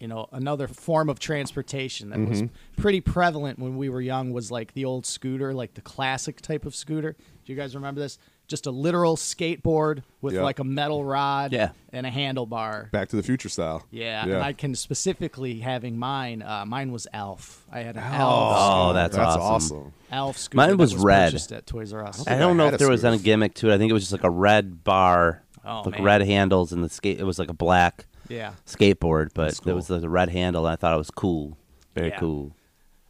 you 0.00 0.08
know, 0.08 0.28
another 0.32 0.68
form 0.68 1.08
of 1.08 1.18
transportation 1.18 2.10
that 2.10 2.18
was 2.18 2.42
pretty 2.76 3.00
prevalent 3.00 3.58
when 3.58 3.76
we 3.76 3.88
were 3.88 4.00
young 4.00 4.32
was 4.32 4.50
like 4.50 4.74
the 4.74 4.84
old 4.84 5.06
scooter, 5.06 5.54
like 5.54 5.74
the 5.74 5.80
classic 5.80 6.40
type 6.40 6.66
of 6.66 6.74
scooter. 6.74 7.12
Do 7.44 7.52
you 7.52 7.56
guys 7.58 7.74
remember 7.74 8.00
this? 8.00 8.18
Just 8.48 8.66
a 8.66 8.70
literal 8.70 9.16
skateboard 9.16 10.02
with 10.20 10.34
Yeah. 10.34 10.42
like 10.42 10.60
a 10.60 10.64
metal 10.64 11.04
rod 11.04 11.52
Yeah. 11.52 11.70
and 11.92 12.06
a 12.06 12.10
handlebar. 12.10 12.90
Back 12.92 13.08
to 13.08 13.16
the 13.16 13.22
Future 13.24 13.48
style. 13.48 13.84
Yeah, 13.90 14.24
Yeah. 14.26 14.34
and 14.34 14.42
I 14.44 14.52
can 14.52 14.74
specifically 14.76 15.58
having 15.60 15.98
mine. 15.98 16.42
Uh, 16.42 16.64
mine 16.64 16.92
was 16.92 17.08
Elf. 17.12 17.64
I 17.72 17.80
had 17.80 17.96
an 17.96 18.04
Oh, 18.04 18.86
Elf. 18.88 18.94
that's 18.94 19.16
that's 19.16 19.36
awesome. 19.36 19.76
awesome. 19.78 19.92
Elf 20.12 20.38
scooter. 20.38 20.56
Mine 20.58 20.68
that 20.70 20.76
was 20.76 20.94
red. 20.94 21.26
purchased 21.32 21.50
at 21.52 21.66
Toys 21.66 21.92
R 21.92 22.06
Us. 22.06 22.20
I 22.20 22.24
think 22.30 22.38
don't 22.40 22.52
I 22.52 22.54
know 22.54 22.68
if 22.68 22.74
a 22.74 22.76
there 22.78 22.88
was 22.90 23.04
any 23.04 23.18
gimmick 23.18 23.54
to 23.54 23.70
it. 23.70 23.74
I 23.74 23.78
think 23.78 23.90
it 23.90 23.94
was 23.94 24.02
just 24.04 24.12
like 24.12 24.24
a 24.24 24.30
red 24.30 24.84
bar, 24.84 25.42
Oh, 25.64 25.82
like 25.84 25.94
man. 25.96 26.04
red 26.04 26.22
handles, 26.22 26.72
and 26.72 26.84
the 26.84 26.88
skate. 26.88 27.18
It 27.18 27.24
was 27.24 27.40
like 27.40 27.50
a 27.50 27.54
black 27.54 28.06
Yeah. 28.28 28.52
skateboard, 28.66 29.30
but 29.34 29.44
That's 29.48 29.60
there 29.60 29.74
was 29.74 29.88
cool. 29.88 30.00
the 30.00 30.08
red 30.08 30.30
handle, 30.30 30.66
and 30.66 30.72
I 30.72 30.76
thought 30.76 30.94
it 30.94 30.98
was 30.98 31.10
cool. 31.10 31.56
Very 31.94 32.08
Yeah. 32.08 32.18
cool. 32.18 32.52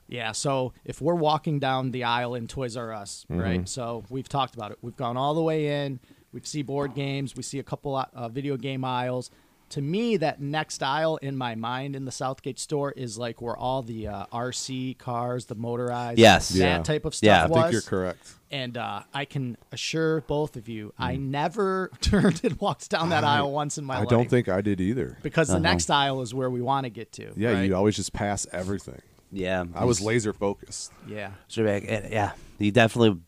Yeah, 0.09 0.33
so 0.33 0.73
if 0.85 1.01
we're 1.01 1.15
walking 1.17 1.59
down 1.59 1.91
the 1.91 2.05
aisle 2.05 2.35
in 2.37 2.47
Toys 2.47 2.77
R 2.77 2.93
Us, 2.93 3.27
Mm-hmm. 3.31 3.41
right? 3.41 3.69
So 3.69 4.05
we've 4.09 4.29
talked 4.29 4.55
about 4.55 4.71
it. 4.71 4.79
We've 4.81 4.97
gone 4.97 5.17
all 5.17 5.35
the 5.35 5.43
way 5.43 5.85
in. 5.85 5.99
We 6.33 6.41
see 6.45 6.63
board 6.63 6.95
games. 6.95 7.35
We 7.35 7.43
see 7.43 7.59
a 7.59 7.63
couple 7.65 7.97
uh, 7.97 8.29
video 8.29 8.57
game 8.57 8.85
aisles. 8.85 9.31
To 9.71 9.83
me, 9.83 10.17
that 10.19 10.41
next 10.41 10.81
aisle 10.83 11.17
in 11.17 11.37
my 11.37 11.57
mind 11.57 11.97
in 11.97 12.05
the 12.05 12.13
Southgate 12.13 12.61
store 12.61 12.93
is 12.93 13.19
like 13.19 13.43
where 13.43 13.57
all 13.57 13.83
the 13.83 14.07
uh, 14.07 14.27
RC 14.33 14.97
cars, 14.97 15.47
the 15.47 15.57
motorized, 15.57 16.19
Yes. 16.21 16.51
that 16.51 16.59
Yeah. 16.59 16.83
type 16.83 17.05
of 17.05 17.15
stuff 17.17 17.27
Yeah. 17.27 17.43
I 17.43 17.45
I 17.45 17.49
was. 17.49 17.63
think 17.63 17.73
you're 17.73 17.83
correct. 17.83 18.35
And 18.51 18.77
uh, 18.77 19.03
I 19.13 19.25
can 19.25 19.57
assure 19.73 20.21
both 20.21 20.55
of 20.57 20.69
you, 20.69 20.93
I 20.97 21.17
Mm. 21.17 21.31
never 21.31 21.91
turned 22.01 22.41
and 22.45 22.59
walked 22.61 22.89
down 22.91 23.09
that 23.09 23.25
aisle 23.25 23.51
once 23.51 23.77
in 23.77 23.85
my 23.85 23.97
I 23.97 23.99
life. 23.99 24.07
I 24.07 24.11
don't 24.11 24.31
think 24.31 24.49
I 24.49 24.61
did 24.61 24.81
either. 24.81 25.19
because 25.23 25.49
the 25.49 25.55
Uh-huh. 25.55 25.63
next 25.63 25.91
aisle 25.91 26.23
is 26.23 26.33
where 26.33 26.49
we 26.49 26.63
want 26.63 26.85
to 26.85 26.91
get 26.91 27.11
to. 27.15 27.33
Yeah, 27.37 27.53
right? 27.55 27.63
you 27.63 27.75
always 27.75 27.97
just 27.97 28.13
pass 28.13 28.47
everything. 28.53 29.01
Yeah, 29.33 29.65
I 29.75 29.85
was 29.85 30.01
laser 30.01 30.33
focused. 30.33 30.93
Yeah. 31.09 31.33
Sure, 31.49 31.67
yeah, 31.67 32.33
you 32.59 32.71
definitely. 32.71 33.21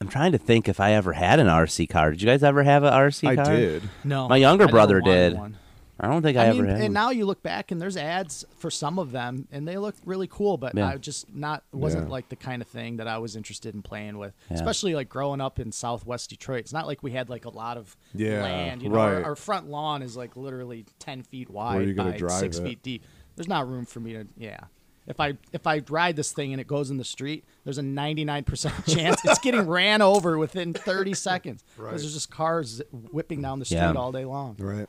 I'm 0.00 0.08
trying 0.08 0.32
to 0.32 0.38
think 0.38 0.68
if 0.68 0.78
I 0.80 0.92
ever 0.92 1.12
had 1.14 1.38
an 1.40 1.46
RC 1.46 1.88
car. 1.88 2.10
Did 2.10 2.22
you 2.22 2.26
guys 2.28 2.42
ever 2.42 2.62
have 2.62 2.82
an 2.84 2.92
RC 2.92 3.34
car? 3.36 3.44
I 3.54 3.56
did. 3.56 3.82
No. 4.04 4.28
My 4.28 4.36
younger 4.36 4.64
I 4.64 4.70
brother 4.70 5.00
did. 5.00 5.34
one. 5.34 5.56
I 5.98 6.08
don't 6.08 6.20
think 6.20 6.36
I, 6.36 6.42
I 6.44 6.46
ever 6.48 6.66
had. 6.66 6.74
and 6.74 6.82
one. 6.82 6.92
now 6.92 7.08
you 7.10 7.24
look 7.24 7.42
back 7.42 7.70
and 7.70 7.80
there's 7.80 7.96
ads 7.96 8.44
for 8.58 8.70
some 8.70 8.98
of 8.98 9.12
them, 9.12 9.48
and 9.50 9.66
they 9.66 9.78
look 9.78 9.94
really 10.04 10.26
cool. 10.26 10.58
But 10.58 10.74
Yeah. 10.74 10.88
I 10.88 10.96
just 10.98 11.34
not 11.34 11.62
wasn't 11.72 12.08
Yeah. 12.08 12.12
like 12.12 12.28
the 12.28 12.36
kind 12.36 12.60
of 12.60 12.68
thing 12.68 12.98
that 12.98 13.08
I 13.08 13.16
was 13.16 13.34
interested 13.34 13.74
in 13.74 13.80
playing 13.80 14.18
with. 14.18 14.34
Yeah. 14.50 14.56
Especially 14.56 14.94
like 14.94 15.08
growing 15.08 15.40
up 15.40 15.58
in 15.58 15.72
Southwest 15.72 16.28
Detroit. 16.28 16.60
It's 16.60 16.72
not 16.74 16.86
like 16.86 17.02
we 17.02 17.12
had 17.12 17.30
like 17.30 17.46
a 17.46 17.50
lot 17.50 17.78
of 17.78 17.96
Yeah, 18.12 18.42
land. 18.42 18.82
You 18.82 18.90
know, 18.90 18.98
our, 18.98 19.14
right. 19.14 19.24
our 19.24 19.36
front 19.36 19.70
lawn 19.70 20.02
is 20.02 20.18
like 20.18 20.36
literally 20.36 20.84
ten 20.98 21.22
feet 21.22 21.48
wide 21.48 21.88
you 21.88 21.94
gonna 21.94 22.10
by 22.12 22.18
drive 22.18 22.32
six 22.40 22.58
it? 22.58 22.62
feet 22.64 22.82
deep. 22.82 23.02
There's 23.36 23.48
not 23.48 23.66
room 23.66 23.86
for 23.86 24.00
me 24.00 24.12
to. 24.12 24.26
Yeah. 24.36 24.60
If 25.06 25.20
I 25.20 25.34
if 25.52 25.66
I 25.66 25.82
ride 25.88 26.16
this 26.16 26.32
thing 26.32 26.52
and 26.52 26.60
it 26.60 26.66
goes 26.66 26.90
in 26.90 26.96
the 26.96 27.04
street, 27.04 27.44
there's 27.64 27.78
a 27.78 27.82
99% 27.82 28.44
chance 28.94 29.24
it's 29.24 29.38
getting 29.38 29.66
ran 29.66 30.02
over 30.02 30.36
within 30.38 30.72
30 30.72 31.14
seconds 31.28 31.62
because 31.62 31.78
Right. 31.84 31.90
there's 31.98 32.12
just 32.12 32.30
cars 32.30 32.82
whipping 33.12 33.40
down 33.42 33.58
the 33.60 33.64
street 33.64 33.78
Yeah. 33.78 33.92
all 33.92 34.10
day 34.12 34.24
long. 34.24 34.56
Right. 34.58 34.88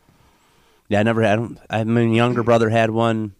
yeah, 0.90 1.00
I 1.00 1.04
never 1.04 1.22
had. 1.22 1.40
one. 1.40 1.60
I 1.70 1.84
mean, 1.84 2.14
younger 2.14 2.42
brother 2.50 2.70
had 2.70 2.90
one, 2.92 3.36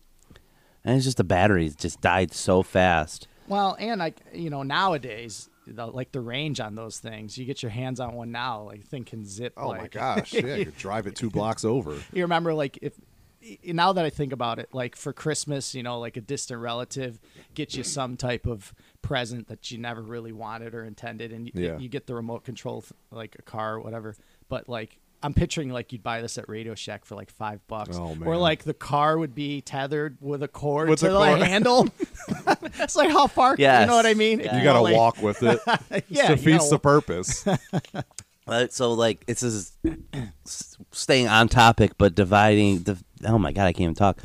and 0.86 0.96
it's 0.98 1.06
just 1.06 1.18
the 1.18 1.24
batteries 1.24 1.76
just 1.76 2.00
died 2.02 2.32
so 2.34 2.62
fast. 2.62 3.28
Well, 3.48 3.76
and 3.80 4.00
like 4.00 4.20
you 4.34 4.50
know, 4.52 4.62
nowadays, 4.62 5.50
the, 5.66 5.88
like 5.88 6.12
the 6.12 6.22
range 6.22 6.60
on 6.60 6.76
those 6.76 7.00
things, 7.00 7.38
you 7.40 7.46
get 7.46 7.63
your 7.63 7.72
hands 7.72 8.00
on 8.00 8.13
one 8.13 8.32
now, 8.32 8.62
like 8.63 8.84
thing 8.86 9.04
can 9.04 9.26
zip. 9.26 9.54
Oh 9.58 9.74
my 9.74 9.88
gosh. 9.88 10.34
Yeah, 10.34 10.56
you 10.58 10.66
could 10.66 10.78
drive 10.88 11.08
it 11.08 11.16
two 11.16 11.30
blocks 11.32 11.66
over. 11.66 11.96
you 12.13 12.22
remember 12.22 12.54
like 12.54 12.78
if 12.84 12.94
now 13.63 13.93
that 13.93 14.05
I 14.05 14.10
think 14.10 14.33
about 14.33 14.60
it, 14.60 14.69
like 14.73 14.95
for 14.95 15.13
Christmas, 15.13 15.73
you 15.75 15.83
know, 15.83 15.99
like 15.99 16.17
a 16.17 16.21
distant 16.21 16.60
relative 16.62 17.19
gets 17.53 17.75
you 17.75 17.83
some 17.83 18.17
type 18.17 18.45
of 18.45 18.73
present 19.01 19.47
that 19.47 19.71
you 19.71 19.77
never 19.77 20.01
really 20.01 20.31
wanted 20.31 20.73
or 20.75 20.83
intended, 20.83 21.31
and 21.31 21.45
you, 21.47 21.51
Yeah. 21.55 21.77
you 21.77 21.89
get 21.89 22.07
the 22.07 22.15
remote 22.15 22.43
control, 22.43 22.83
like 23.12 23.36
a 23.39 23.41
car 23.41 23.75
or 23.75 23.79
whatever. 23.81 24.15
But 24.49 24.67
like. 24.69 24.97
I'm 25.23 25.33
picturing 25.33 25.69
like 25.71 25.91
you'd 25.91 26.03
buy 26.03 26.21
this 26.21 26.38
at 26.38 26.47
Radio 26.47 26.75
Shack 26.75 27.03
for 27.03 27.15
like 27.15 27.31
five 27.31 27.60
bucks, 27.67 27.97
Oh, 27.99 28.10
where 28.13 28.29
man. 28.36 28.39
like 28.39 28.63
the 28.63 28.73
car 28.75 29.17
would 29.17 29.33
be 29.33 29.62
tethered 29.62 30.19
with 30.21 30.43
a 30.43 30.47
cord 30.47 30.89
With 30.89 30.99
to 30.99 31.10
the 31.10 31.17
cord. 31.17 31.41
handle. 31.41 31.88
it's 32.79 32.95
like 32.95 33.10
how 33.10 33.25
far, 33.25 33.55
you 33.57 33.65
know 33.65 33.95
what 33.95 34.05
I 34.05 34.13
mean? 34.13 34.41
Yeah. 34.41 34.55
You 34.60 34.63
got 34.63 34.73
to 34.73 34.81
Like- 34.81 34.95
walk 34.95 35.19
with 35.23 35.41
it. 35.41 35.60
Yeah, 36.07 36.29
you 36.29 36.36
defeats 36.36 36.65
gotta- 36.65 36.69
the 36.69 36.79
purpose. 36.79 37.45
Uh, 38.47 38.65
so 38.69 38.93
like 38.93 39.25
it's 39.27 39.41
just 39.41 39.73
s- 40.45 40.77
staying 40.93 41.27
on 41.27 41.49
topic, 41.49 41.91
but 41.97 42.15
dividing. 42.15 42.83
The, 42.83 42.97
oh 43.25 43.38
my 43.38 43.51
god, 43.51 43.65
I 43.65 43.73
can't 43.73 43.82
even 43.84 43.95
talk. 43.95 44.19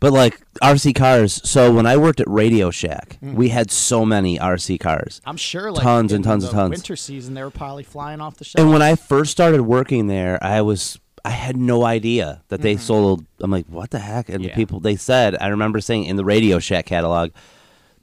But 0.00 0.12
like 0.12 0.40
RC 0.62 0.96
cars. 0.96 1.40
So 1.48 1.72
when 1.72 1.86
I 1.86 1.96
worked 1.96 2.20
at 2.20 2.28
Radio 2.28 2.70
Shack, 2.70 3.18
Mm-hmm. 3.22 3.34
we 3.36 3.50
had 3.50 3.70
so 3.70 4.04
many 4.04 4.38
RC 4.38 4.80
cars. 4.80 5.20
I'm 5.24 5.36
sure, 5.36 5.70
like 5.70 5.82
Tons 5.82 6.12
and 6.12 6.24
tons 6.24 6.42
the 6.42 6.50
and 6.50 6.56
tons. 6.56 6.70
Winter 6.70 6.96
season, 6.96 7.34
they 7.34 7.42
were 7.44 7.50
probably 7.50 7.84
flying 7.84 8.20
off 8.20 8.36
the 8.36 8.44
shelf. 8.44 8.60
And 8.62 8.72
when 8.72 8.82
I 8.82 8.96
first 8.96 9.30
started 9.30 9.62
working 9.62 10.08
there, 10.08 10.42
I 10.42 10.60
was 10.62 10.98
I 11.24 11.30
had 11.30 11.56
no 11.56 11.84
idea 11.84 12.42
that 12.48 12.62
they 12.62 12.76
sold. 12.76 13.24
I'm 13.38 13.50
like, 13.52 13.66
what 13.68 13.90
the 13.92 14.00
heck? 14.00 14.28
And 14.28 14.42
the 14.42 14.48
Mm-hmm. 14.48 14.56
People 14.56 14.80
they 14.80 14.96
said, 14.96 15.36
I 15.40 15.48
remember 15.48 15.80
saying 15.80 16.06
in 16.06 16.16
the 16.16 16.24
Radio 16.24 16.58
Shack 16.58 16.86
catalog, 16.86 17.30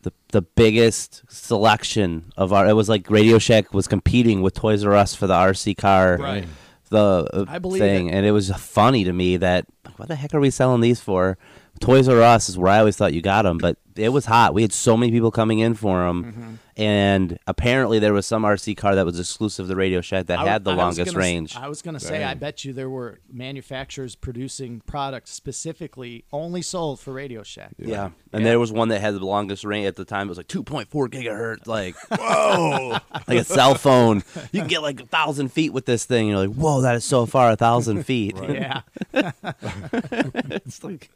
the 0.03 0.13
the 0.29 0.41
biggest 0.41 1.23
selection 1.27 2.31
of 2.37 2.53
our. 2.53 2.65
It 2.65 2.73
was 2.73 2.87
like 2.87 3.09
Radio 3.09 3.39
Shack 3.39 3.73
was 3.73 3.89
competing 3.89 4.41
with 4.41 4.53
Toys 4.53 4.85
R 4.85 4.93
Us 4.95 5.13
for 5.15 5.27
the 5.27 5.33
RC 5.33 5.75
car. 5.77 6.15
Right. 6.17 6.45
The 6.89 7.27
uh, 7.33 7.45
I 7.47 7.59
believe 7.59 7.81
thing, 7.81 8.07
it. 8.09 8.13
and 8.13 8.25
it 8.25 8.31
was 8.31 8.49
funny 8.51 9.03
to 9.03 9.13
me 9.13 9.37
that 9.37 9.65
what 9.97 10.07
the 10.07 10.15
heck 10.15 10.33
are 10.33 10.39
we 10.39 10.49
selling 10.49 10.81
these 10.81 10.99
for? 10.99 11.37
Toys 11.79 12.09
R 12.09 12.21
Us 12.21 12.49
is 12.49 12.57
where 12.57 12.71
I 12.71 12.79
always 12.79 12.97
thought 12.97 13.13
you 13.13 13.21
got 13.21 13.43
them, 13.43 13.57
but 13.57 13.77
it 13.95 14.09
was 14.09 14.25
hot. 14.25 14.53
We 14.53 14.63
had 14.63 14.73
so 14.73 14.97
many 14.97 15.11
people 15.11 15.31
coming 15.31 15.59
in 15.59 15.75
for 15.75 15.99
them, 16.05 16.23
Mm-hmm. 16.23 16.53
And 16.79 17.37
apparently 17.45 17.99
there 17.99 18.13
was 18.13 18.25
some 18.25 18.43
RC 18.43 18.77
car 18.77 18.95
that 18.95 19.05
was 19.05 19.19
exclusive 19.19 19.67
to 19.67 19.75
Radio 19.75 19.99
Shack 19.99 20.27
that 20.27 20.39
I- 20.39 20.45
had 20.47 20.63
the 20.63 20.71
I 20.71 20.75
longest 20.75 21.11
gonna 21.13 21.17
range. 21.19 21.55
I 21.57 21.67
was 21.67 21.81
going 21.81 21.95
to 21.95 21.99
say, 21.99 22.23
I 22.23 22.35
bet 22.35 22.63
you 22.63 22.71
there 22.71 22.89
were 22.89 23.19
manufacturers 23.29 24.15
producing 24.15 24.81
products 24.85 25.31
specifically 25.31 26.23
only 26.31 26.61
sold 26.61 27.01
for 27.01 27.11
Radio 27.11 27.43
Shack. 27.43 27.73
Yeah. 27.77 28.11
And 28.31 28.43
Yeah. 28.43 28.49
there 28.51 28.59
was 28.59 28.71
one 28.71 28.87
that 28.89 29.01
had 29.01 29.13
the 29.13 29.25
longest 29.25 29.65
range 29.65 29.87
at 29.87 29.97
the 29.97 30.05
time. 30.05 30.27
It 30.27 30.29
was 30.29 30.37
like 30.37 30.47
2.4 30.47 31.09
gigahertz. 31.09 31.67
Like, 31.67 31.95
whoa. 32.17 32.97
like 33.27 33.39
a 33.39 33.43
cell 33.43 33.75
phone. 33.75 34.23
You 34.53 34.61
can 34.61 34.67
get 34.69 34.81
like 34.81 35.01
a 35.01 35.05
thousand 35.05 35.49
feet 35.51 35.73
with 35.73 35.85
this 35.85 36.05
thing. 36.05 36.29
You're 36.29 36.47
like, 36.47 36.55
whoa, 36.55 36.79
that 36.81 36.95
is 36.95 37.03
so 37.03 37.25
far, 37.25 37.51
a 37.51 37.55
thousand 37.57 38.03
feet. 38.05 38.37
Yeah. 38.49 38.81
it's 39.13 40.83
like, 40.83 41.09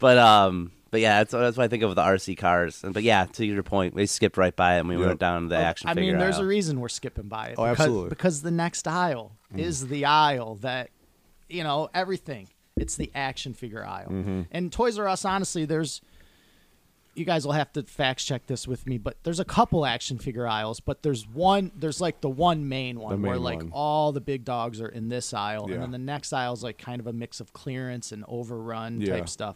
but, 0.00 0.16
um, 0.18 0.72
but 0.94 1.00
yeah, 1.00 1.18
that's, 1.18 1.32
that's 1.32 1.56
what 1.56 1.64
I 1.64 1.68
think 1.68 1.82
of 1.82 1.92
the 1.96 2.02
RC 2.02 2.38
cars. 2.38 2.84
But 2.88 3.02
yeah, 3.02 3.24
to 3.32 3.44
your 3.44 3.64
point, 3.64 3.94
we 3.94 4.06
skipped 4.06 4.36
right 4.36 4.54
by 4.54 4.76
it 4.76 4.80
and 4.80 4.88
we 4.88 4.96
Yep. 4.96 5.06
went 5.06 5.18
down 5.18 5.42
to 5.42 5.48
the 5.48 5.56
action 5.56 5.88
figure. 5.88 5.90
I 5.90 6.02
figure 6.02 6.12
mean, 6.14 6.20
there's 6.20 6.36
aisle. 6.36 6.44
a 6.44 6.46
reason 6.46 6.78
we're 6.78 6.88
skipping 6.88 7.26
by 7.26 7.46
it. 7.48 7.56
Oh, 7.58 7.64
because, 7.64 7.80
absolutely. 7.80 8.08
Because 8.10 8.42
the 8.42 8.50
next 8.52 8.86
aisle 8.86 9.32
is 9.56 9.88
the 9.88 10.04
aisle 10.04 10.54
that, 10.60 10.90
you 11.48 11.64
know, 11.64 11.90
everything. 11.92 12.46
It's 12.76 12.94
the 12.94 13.10
action 13.12 13.54
figure 13.54 13.84
aisle. 13.84 14.08
Mm-hmm. 14.08 14.42
And 14.52 14.72
Toys 14.72 14.98
R 15.00 15.08
Us, 15.08 15.24
honestly, 15.24 15.64
there's 15.64 16.00
you 17.16 17.24
guys 17.24 17.44
will 17.46 17.52
have 17.52 17.72
to 17.72 17.82
fact 17.84 18.24
check 18.26 18.44
this 18.48 18.66
with 18.66 18.86
me, 18.88 18.98
but 18.98 19.16
there's 19.22 19.38
a 19.38 19.44
couple 19.44 19.86
action 19.86 20.18
figure 20.18 20.48
aisles, 20.48 20.80
but 20.80 21.04
there's 21.04 21.28
one, 21.28 21.70
there's 21.76 22.00
like 22.00 22.20
the 22.20 22.28
one 22.28 22.68
main 22.68 22.98
one 22.98 23.22
The 23.22 23.28
where 23.28 23.38
like 23.38 23.58
one. 23.58 23.70
all 23.72 24.10
the 24.10 24.20
big 24.20 24.44
dogs 24.44 24.80
are 24.80 24.88
in 24.88 25.08
this 25.10 25.32
aisle, 25.32 25.66
Yeah. 25.68 25.74
and 25.76 25.84
then 25.84 25.90
the 25.92 25.98
next 25.98 26.32
aisle 26.32 26.54
is 26.54 26.64
like 26.64 26.76
kind 26.76 26.98
of 27.00 27.06
a 27.06 27.12
mix 27.12 27.38
of 27.38 27.52
clearance 27.52 28.10
and 28.10 28.24
overrun 28.26 29.00
Yeah. 29.00 29.14
type 29.18 29.28
stuff. 29.28 29.54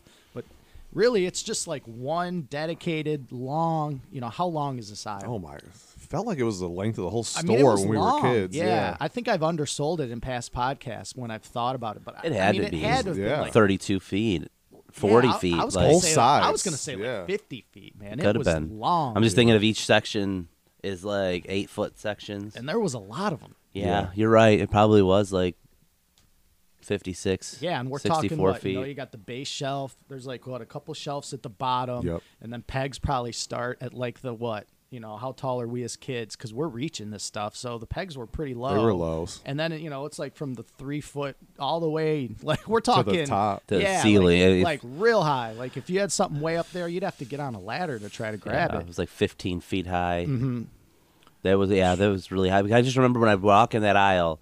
But 0.93 0.99
really, 0.99 1.27
it's 1.27 1.43
just 1.43 1.67
like 1.69 1.83
one 1.85 2.43
dedicated 2.43 3.31
long. 3.33 4.03
You 4.11 4.21
know, 4.21 4.29
how 4.29 4.47
long 4.47 4.79
is 4.79 4.91
this 4.91 5.07
aisle? 5.07 5.23
Oh 5.27 5.39
my! 5.39 5.59
Felt 5.99 6.27
like 6.27 6.39
it 6.39 6.45
was 6.45 6.59
the 6.61 6.69
length 6.69 6.97
of 6.99 7.05
the 7.05 7.11
whole 7.11 7.21
I 7.37 7.41
store 7.43 7.45
mean, 7.57 7.59
it 7.61 7.65
was 7.65 7.81
when 7.81 7.89
we 7.91 7.97
long. 7.99 8.23
were 8.23 8.29
kids. 8.29 8.57
Yeah. 8.57 8.97
I 8.99 9.09
think 9.09 9.29
I've 9.29 9.43
undersold 9.43 10.01
it 10.01 10.11
in 10.11 10.21
past 10.21 10.53
podcasts 10.55 11.15
when 11.17 11.31
I've 11.31 11.43
thought 11.43 11.75
about 11.77 11.97
it, 11.97 12.05
but 12.05 12.17
I- 12.19 12.27
It 12.29 12.33
I 12.33 12.37
had 12.37 12.53
mean, 12.55 12.63
to 12.63 12.69
it 12.69 12.71
be. 12.71 12.79
had 12.81 13.05
to 13.05 13.11
have 13.11 13.19
Yeah. 13.19 13.41
like 13.43 13.53
32 13.53 14.01
feet, 14.01 14.51
40 14.91 15.29
Yeah, 15.29 15.35
I- 15.35 15.39
feet. 15.39 15.55
I 15.59 15.65
was 15.65 15.77
like, 15.77 15.83
gonna 15.85 15.93
Both 15.95 16.03
say, 16.05 16.15
I 16.17 16.51
was 16.51 16.63
sides, 16.63 16.65
gonna 16.65 16.77
say 16.79 16.97
yeah. 17.05 17.19
like 17.19 17.27
50 17.27 17.65
feet, 17.73 18.01
man. 18.01 18.13
could 18.13 18.21
it 18.21 18.25
have 18.27 18.37
was 18.37 18.47
been 18.47 18.79
long. 18.79 19.15
I'm 19.17 19.23
just 19.23 19.37
thinking 19.37 19.55
of 19.55 19.63
each 19.63 19.85
section 19.85 20.49
is 20.83 21.05
like 21.05 21.45
eight 21.51 21.69
foot 21.69 21.99
sections. 21.99 22.57
and 22.57 22.67
there 22.67 22.81
was 22.81 22.95
a 22.95 22.99
lot 22.99 23.35
of 23.35 23.41
them. 23.41 23.55
yeah, 23.75 23.85
Yeah. 23.85 24.09
you're 24.15 24.31
right. 24.31 24.59
It 24.59 24.71
probably 24.71 25.03
was 25.03 25.31
like 25.31 25.57
56. 26.89 27.59
Yeah, 27.61 27.79
and 27.79 27.91
we're 27.91 27.99
64 27.99 28.23
talking 28.23 28.39
what 28.39 28.61
feet. 28.61 28.73
you 28.73 28.81
know. 28.81 28.85
You 28.87 28.95
got 28.95 29.13
the 29.13 29.19
base 29.19 29.47
shelf. 29.49 29.97
There's 30.09 30.27
like 30.27 30.47
what 30.47 30.61
a 30.63 30.67
couple 30.67 30.93
shelves 30.95 31.33
at 31.33 31.43
the 31.43 31.51
bottom, 31.51 32.05
Yep. 32.07 32.23
and 32.41 32.53
then 32.53 32.63
pegs 32.63 32.99
probably 32.99 33.33
start 33.33 33.79
at 33.81 33.95
like 33.95 34.21
the 34.23 34.33
what 34.35 34.67
you 34.91 35.01
know 35.01 35.19
how 35.19 35.33
tall 35.33 35.61
are 35.61 35.69
we 35.69 35.83
as 35.83 35.97
kids 35.97 36.35
because 36.35 36.55
we're 36.55 36.67
reaching 36.67 37.11
this 37.11 37.23
stuff. 37.23 37.55
So 37.55 37.77
the 37.77 37.87
pegs 37.87 38.17
were 38.17 38.27
pretty 38.27 38.55
low. 38.55 38.75
They 38.75 38.83
were 38.83 38.95
lows. 38.95 39.41
And 39.45 39.61
then 39.61 39.73
you 39.79 39.91
know 39.91 40.07
it's 40.07 40.19
like 40.19 40.35
from 40.35 40.55
the 40.55 40.63
three 40.63 41.03
foot 41.03 41.37
all 41.59 41.79
the 41.81 41.91
way 41.91 42.31
like 42.43 42.67
we're 42.67 42.81
talking 42.81 43.27
top. 43.27 43.67
To 43.67 43.77
the 43.79 44.01
ceiling. 44.01 44.41
If- 44.41 44.65
like, 44.65 44.83
like 44.83 44.91
real 44.99 45.23
high. 45.23 45.53
Like 45.53 45.77
if 45.77 45.91
you 45.91 46.01
had 46.01 46.11
something 46.11 46.41
way 46.41 46.57
up 46.57 46.71
there, 46.73 46.89
you'd 46.89 47.03
have 47.03 47.19
to 47.19 47.27
get 47.27 47.39
on 47.39 47.55
a 47.55 47.61
ladder 47.61 47.99
to 47.99 48.09
try 48.09 48.31
to 48.31 48.39
grab 48.39 48.73
yeah, 48.73 48.81
it. 48.81 48.87
was 48.87 48.99
like 48.99 49.11
15 49.11 49.61
feet 49.61 49.87
high. 49.87 50.25
Mm-hmm. 50.27 50.63
That 51.43 51.59
was 51.59 51.71
yeah, 51.71 51.95
that 51.95 52.09
was 52.09 52.33
really 52.33 52.49
high. 52.49 52.61
I 52.61 52.81
just 52.81 52.97
remember 52.97 53.21
when 53.21 53.29
I 53.29 53.35
walk 53.35 53.75
in 53.75 53.83
that 53.83 53.97
aisle. 53.97 54.41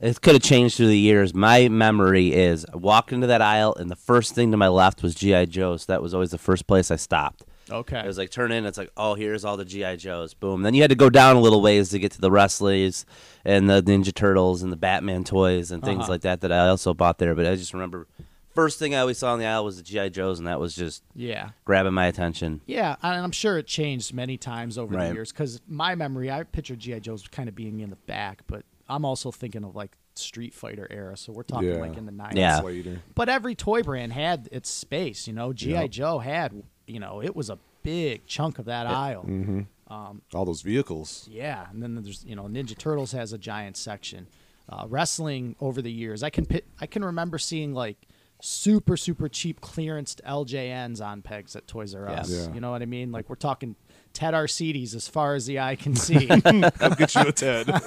It 0.00 0.20
could 0.20 0.34
have 0.34 0.42
changed 0.42 0.76
through 0.76 0.86
the 0.88 0.98
years. 0.98 1.34
My 1.34 1.68
memory 1.68 2.32
is 2.32 2.64
I 2.72 2.76
walked 2.76 3.12
into 3.12 3.26
that 3.26 3.42
aisle, 3.42 3.74
and 3.74 3.90
the 3.90 3.96
first 3.96 4.34
thing 4.34 4.50
to 4.52 4.56
my 4.56 4.68
left 4.68 5.02
was 5.02 5.14
GI 5.14 5.46
Joe. 5.46 5.76
So 5.76 5.92
that 5.92 6.02
was 6.02 6.14
always 6.14 6.30
the 6.30 6.38
first 6.38 6.66
place 6.68 6.90
I 6.90 6.96
stopped. 6.96 7.44
Okay. 7.70 7.98
It 8.00 8.06
was 8.06 8.16
like 8.16 8.30
turn 8.30 8.50
in. 8.52 8.64
It's 8.64 8.78
like 8.78 8.90
oh, 8.96 9.14
here's 9.14 9.44
all 9.44 9.56
the 9.56 9.64
GI 9.64 9.96
Joes. 9.96 10.34
Boom. 10.34 10.62
Then 10.62 10.72
you 10.74 10.82
had 10.82 10.90
to 10.90 10.96
go 10.96 11.10
down 11.10 11.36
a 11.36 11.40
little 11.40 11.60
ways 11.60 11.90
to 11.90 11.98
get 11.98 12.12
to 12.12 12.20
the 12.20 12.30
Wrestlers 12.30 13.04
and 13.44 13.68
the 13.68 13.82
Ninja 13.82 14.14
Turtles 14.14 14.62
and 14.62 14.72
the 14.72 14.76
Batman 14.76 15.24
toys 15.24 15.70
and 15.70 15.82
things 15.82 16.02
Uh-huh. 16.02 16.12
like 16.12 16.20
that 16.22 16.40
that 16.42 16.52
I 16.52 16.68
also 16.68 16.94
bought 16.94 17.18
there. 17.18 17.34
But 17.34 17.46
I 17.46 17.56
just 17.56 17.72
remember 17.74 18.06
first 18.54 18.78
thing 18.78 18.94
I 18.94 19.00
always 19.00 19.18
saw 19.18 19.34
in 19.34 19.40
the 19.40 19.46
aisle 19.46 19.64
was 19.64 19.76
the 19.76 19.82
GI 19.82 20.10
Joes, 20.10 20.38
and 20.38 20.46
that 20.48 20.58
was 20.60 20.74
just 20.74 21.02
yeah. 21.14 21.50
grabbing 21.64 21.92
my 21.94 22.06
attention. 22.06 22.60
Yeah, 22.66 22.96
and 23.02 23.20
I'm 23.20 23.32
sure 23.32 23.58
it 23.58 23.66
changed 23.66 24.14
many 24.14 24.36
times 24.38 24.78
over 24.78 24.96
Right. 24.96 25.08
the 25.08 25.14
years. 25.14 25.30
Because 25.32 25.60
my 25.68 25.94
memory, 25.94 26.30
I 26.30 26.42
pictured 26.44 26.78
GI 26.78 27.00
Joe's 27.00 27.26
kind 27.28 27.48
of 27.48 27.54
being 27.54 27.80
in 27.80 27.90
the 27.90 27.96
back, 27.96 28.42
but 28.46 28.64
I'm 28.88 29.04
also 29.04 29.30
thinking 29.30 29.64
of 29.64 29.74
like 29.76 29.96
Street 30.14 30.54
Fighter 30.54 30.86
era. 30.90 31.16
So 31.16 31.32
we're 31.32 31.42
talking 31.42 31.68
Yeah. 31.68 31.76
like 31.76 31.96
in 31.96 32.06
the 32.06 32.12
90s. 32.12 32.36
Yeah. 32.36 32.60
Later. 32.60 33.00
But 33.14 33.28
every 33.28 33.54
toy 33.54 33.82
brand 33.82 34.12
had 34.12 34.48
its 34.52 34.68
space. 34.70 35.26
You 35.26 35.34
know, 35.34 35.52
GI 35.52 35.70
Yep. 35.72 35.90
Joe 35.90 36.18
had. 36.18 36.62
You 36.86 37.00
know, 37.00 37.22
it 37.22 37.36
was 37.36 37.50
a 37.50 37.58
big 37.82 38.26
chunk 38.26 38.58
of 38.58 38.64
that 38.66 38.86
aisle. 38.86 39.24
Mm-hmm. 39.24 39.60
All 40.34 40.44
those 40.44 40.62
vehicles. 40.62 41.28
Yeah, 41.30 41.66
and 41.70 41.82
then 41.82 41.94
there's 42.02 42.24
you 42.24 42.36
know 42.36 42.44
Ninja 42.44 42.76
Turtles 42.76 43.12
has 43.12 43.32
a 43.32 43.38
giant 43.38 43.76
section. 43.76 44.26
Uh, 44.68 44.84
wrestling 44.86 45.56
over 45.60 45.80
the 45.80 45.90
years, 45.90 46.22
I 46.22 46.28
can 46.30 46.44
pi- 46.44 46.60
I 46.80 46.86
can 46.86 47.02
remember 47.04 47.38
seeing 47.38 47.72
like 47.72 47.96
super 48.42 48.96
super 48.98 49.28
cheap 49.28 49.60
clearance 49.62 50.14
LJNs 50.26 51.00
on 51.04 51.22
pegs 51.22 51.56
at 51.56 51.66
Toys 51.66 51.94
R 51.94 52.06
Us. 52.08 52.30
Yeah. 52.30 52.52
You 52.54 52.60
know 52.60 52.70
what 52.70 52.82
I 52.82 52.86
mean? 52.86 53.10
Like 53.12 53.28
we're 53.30 53.36
talking 53.36 53.76
Ted 54.12 54.34
Arcidis 54.34 54.94
as 54.94 55.08
far 55.08 55.34
as 55.34 55.46
the 55.46 55.60
eye 55.60 55.76
can 55.76 55.94
see. 56.06 56.28
I'll 56.30 56.94
get 56.94 57.14
you 57.14 57.22
a 57.22 57.32
Ted. 57.32 57.70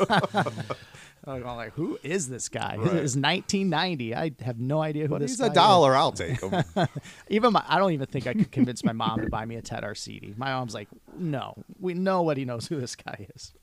I'm 1.27 1.43
like, 1.43 1.73
who 1.73 1.99
is 2.01 2.29
this 2.29 2.49
guy? 2.49 2.77
Right. 2.77 2.87
It's 2.87 3.15
1990. 3.15 4.15
I 4.15 4.31
have 4.43 4.59
no 4.59 4.81
idea 4.81 5.03
who 5.03 5.09
but 5.09 5.19
this 5.21 5.31
he's 5.31 5.39
guy 5.39 5.45
a 5.47 5.49
is. 5.49 5.53
dollar. 5.53 5.95
I'll 5.95 6.11
take 6.11 6.41
him. 6.41 6.63
Even 7.29 7.53
my, 7.53 7.63
I 7.67 7.77
don't 7.77 7.91
even 7.91 8.07
think 8.07 8.25
I 8.25 8.33
could 8.33 8.51
convince 8.51 8.83
my 8.83 8.91
mom 8.91 9.21
to 9.21 9.29
buy 9.29 9.45
me 9.45 9.55
a 9.55 9.61
Ted 9.61 9.83
Arcidi. 9.83 10.35
My 10.35 10.51
mom's 10.53 10.73
like, 10.73 10.87
no, 11.15 11.53
we 11.79 11.93
nobody 11.93 12.43
knows 12.43 12.67
who 12.67 12.79
this 12.79 12.95
guy 12.95 13.27
is. 13.35 13.53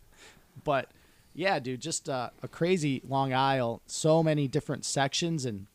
But 0.63 0.91
yeah, 1.35 1.59
dude, 1.59 1.81
just 1.81 2.09
uh, 2.09 2.31
a 2.45 2.49
crazy 2.49 3.03
long 3.09 3.33
aisle, 3.33 3.83
so 3.87 4.23
many 4.23 4.47
different 4.47 4.85
sections, 4.85 5.45
and 5.45 5.67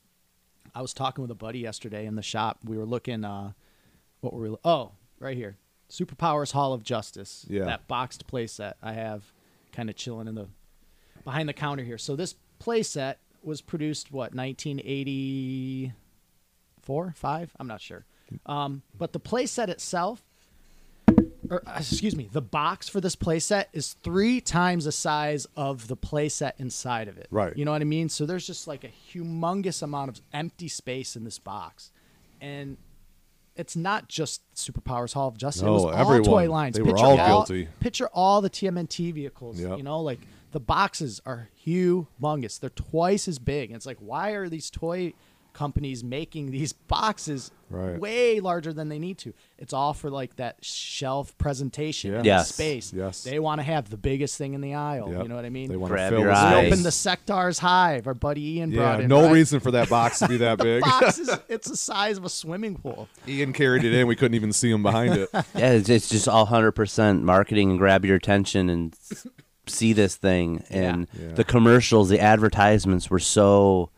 I 0.73 0.81
was 0.81 0.93
talking 0.93 1.21
with 1.21 1.31
a 1.31 1.35
buddy 1.35 1.59
yesterday 1.59 2.05
in 2.05 2.15
the 2.15 2.21
shop. 2.21 2.59
We 2.63 2.77
were 2.77 2.85
looking, 2.85 3.25
uh, 3.25 3.51
what 4.21 4.33
were 4.33 4.49
we? 4.49 4.55
Oh, 4.63 4.91
right 5.19 5.35
here, 5.35 5.57
Superpowers 5.93 6.51
Hall 6.53 6.73
of 6.73 6.83
Justice. 6.83 7.45
Yeah. 7.47 7.65
that 7.65 7.87
boxed 7.87 8.25
playset 8.25 8.73
I 8.81 8.93
have, 8.93 9.31
kind 9.71 9.91
of 9.91 9.95
chilling 9.95 10.27
in 10.27 10.33
the 10.33 10.47
behind 11.23 11.47
the 11.47 11.53
counter 11.53 11.83
here. 11.83 11.99
So 11.99 12.15
this 12.15 12.33
playset 12.59 13.17
was 13.43 13.61
produced 13.61 14.11
what 14.11 14.33
1984, 14.33 17.13
five? 17.15 17.51
I'm 17.59 17.67
not 17.67 17.79
sure. 17.79 18.05
Um, 18.47 18.81
but 18.97 19.13
the 19.13 19.19
playset 19.19 19.69
itself, 19.69 20.23
or 21.51 21.61
uh, 21.67 21.75
excuse 21.77 22.15
me, 22.15 22.27
the 22.31 22.41
box 22.41 22.89
for 22.89 22.99
this 22.99 23.15
playset 23.15 23.65
is 23.73 23.95
three 24.01 24.41
times 24.41 24.85
the 24.85 24.91
size 24.91 25.45
of 25.55 25.87
the 25.87 25.97
playset 25.97 26.53
inside 26.57 27.07
of 27.07 27.19
it. 27.19 27.27
Right. 27.29 27.55
You 27.55 27.65
know 27.65 27.71
what 27.71 27.81
I 27.81 27.85
mean? 27.85 28.09
So 28.09 28.25
there's 28.25 28.47
just 28.47 28.67
like 28.67 28.83
a 28.83 28.89
humongous 29.13 29.83
amount 29.83 30.09
of 30.09 30.19
empty 30.33 30.69
space 30.69 31.15
in 31.15 31.23
this 31.23 31.37
box, 31.37 31.91
and 32.41 32.77
it's 33.55 33.75
not 33.75 34.07
just 34.07 34.41
Superpowers 34.55 35.13
Hall 35.13 35.27
of 35.27 35.37
Justice. 35.37 35.63
it 35.63 35.69
was 35.69 35.83
all 35.85 35.93
everyone. 35.93 36.23
toy 36.23 36.49
lines. 36.51 36.75
They 36.75 36.81
were 36.81 36.87
Picture 36.91 37.05
all 37.05 37.17
guilty. 37.17 37.67
Picture 37.79 38.07
all 38.13 38.41
the 38.41 38.49
TMNT 38.49 39.13
vehicles. 39.13 39.59
Yep. 39.59 39.77
You 39.77 39.83
know, 39.83 39.99
like 40.01 40.19
the 40.51 40.59
boxes 40.59 41.21
are 41.25 41.49
humongous. 41.65 42.59
They're 42.59 42.69
twice 42.69 43.27
as 43.27 43.39
big. 43.39 43.69
And 43.69 43.75
it's 43.75 43.85
like, 43.85 43.97
why 43.99 44.31
are 44.31 44.49
these 44.49 44.69
toy 44.69 45.13
companies 45.53 46.03
making 46.03 46.51
these 46.51 46.73
boxes 46.87 47.51
Right. 47.69 47.99
way 47.99 48.39
larger 48.39 48.71
than 48.71 48.87
they 48.89 48.99
need 48.99 49.17
to? 49.19 49.33
It's 49.57 49.73
all 49.73 49.95
for 49.95 50.11
like 50.11 50.35
that 50.35 50.57
shelf 50.63 51.35
presentation 51.39 52.13
Yeah. 52.13 52.21
Yes. 52.23 52.49
space. 52.53 52.93
Yes. 52.93 53.23
They 53.23 53.39
want 53.39 53.59
to 53.61 53.63
have 53.63 53.89
the 53.89 53.97
biggest 53.97 54.37
thing 54.37 54.53
in 54.53 54.61
the 54.61 54.75
aisle. 54.75 55.11
Yep. 55.11 55.23
You 55.23 55.27
know 55.29 55.35
what 55.35 55.45
I 55.45 55.49
mean? 55.49 55.69
They 55.69 55.75
want 55.77 55.91
Grab 55.91 56.11
to 56.11 56.15
fill 56.17 56.19
your 56.25 56.33
the 56.33 56.37
eye. 56.37 56.59
we 56.61 56.67
opened 56.67 56.85
the 56.85 56.89
Sectaurs 56.91 57.59
Hyve. 57.59 58.05
Our 58.05 58.13
buddy 58.13 58.57
Ian 58.57 58.71
brought 58.75 58.99
Yeah, 58.99 59.03
in. 59.05 59.09
no 59.09 59.23
right? 59.23 59.31
reason 59.31 59.59
for 59.59 59.71
that 59.71 59.89
box 59.89 60.19
to 60.19 60.27
be 60.27 60.37
that 60.37 60.57
big. 60.59 60.83
Box 60.83 61.17
is, 61.17 61.29
it's 61.49 61.67
the 61.67 61.75
size 61.77 62.17
of 62.19 62.25
a 62.25 62.29
swimming 62.29 62.75
pool. 62.75 63.07
Ian 63.27 63.53
carried 63.53 63.83
it 63.85 63.93
in. 63.95 64.05
We 64.05 64.15
couldn't 64.15 64.35
even 64.35 64.53
see 64.53 64.69
him 64.69 64.83
behind 64.83 65.15
it. 65.15 65.29
Yeah, 65.33 65.71
it's, 65.71 65.89
it's 65.89 66.09
just 66.09 66.27
all 66.27 66.45
hundred 66.45 66.73
percent 66.73 67.23
marketing 67.23 67.71
and 67.71 67.79
grab 67.79 68.05
your 68.05 68.17
attention 68.17 68.69
and 68.69 68.95
see 69.65 69.93
this 69.93 70.15
thing. 70.15 70.63
And 70.69 71.07
Yeah. 71.17 71.27
Yeah. 71.29 71.33
the 71.33 71.43
commercials, 71.43 72.09
the 72.09 72.19
advertisements 72.19 73.09
were 73.09 73.17
so 73.19 73.89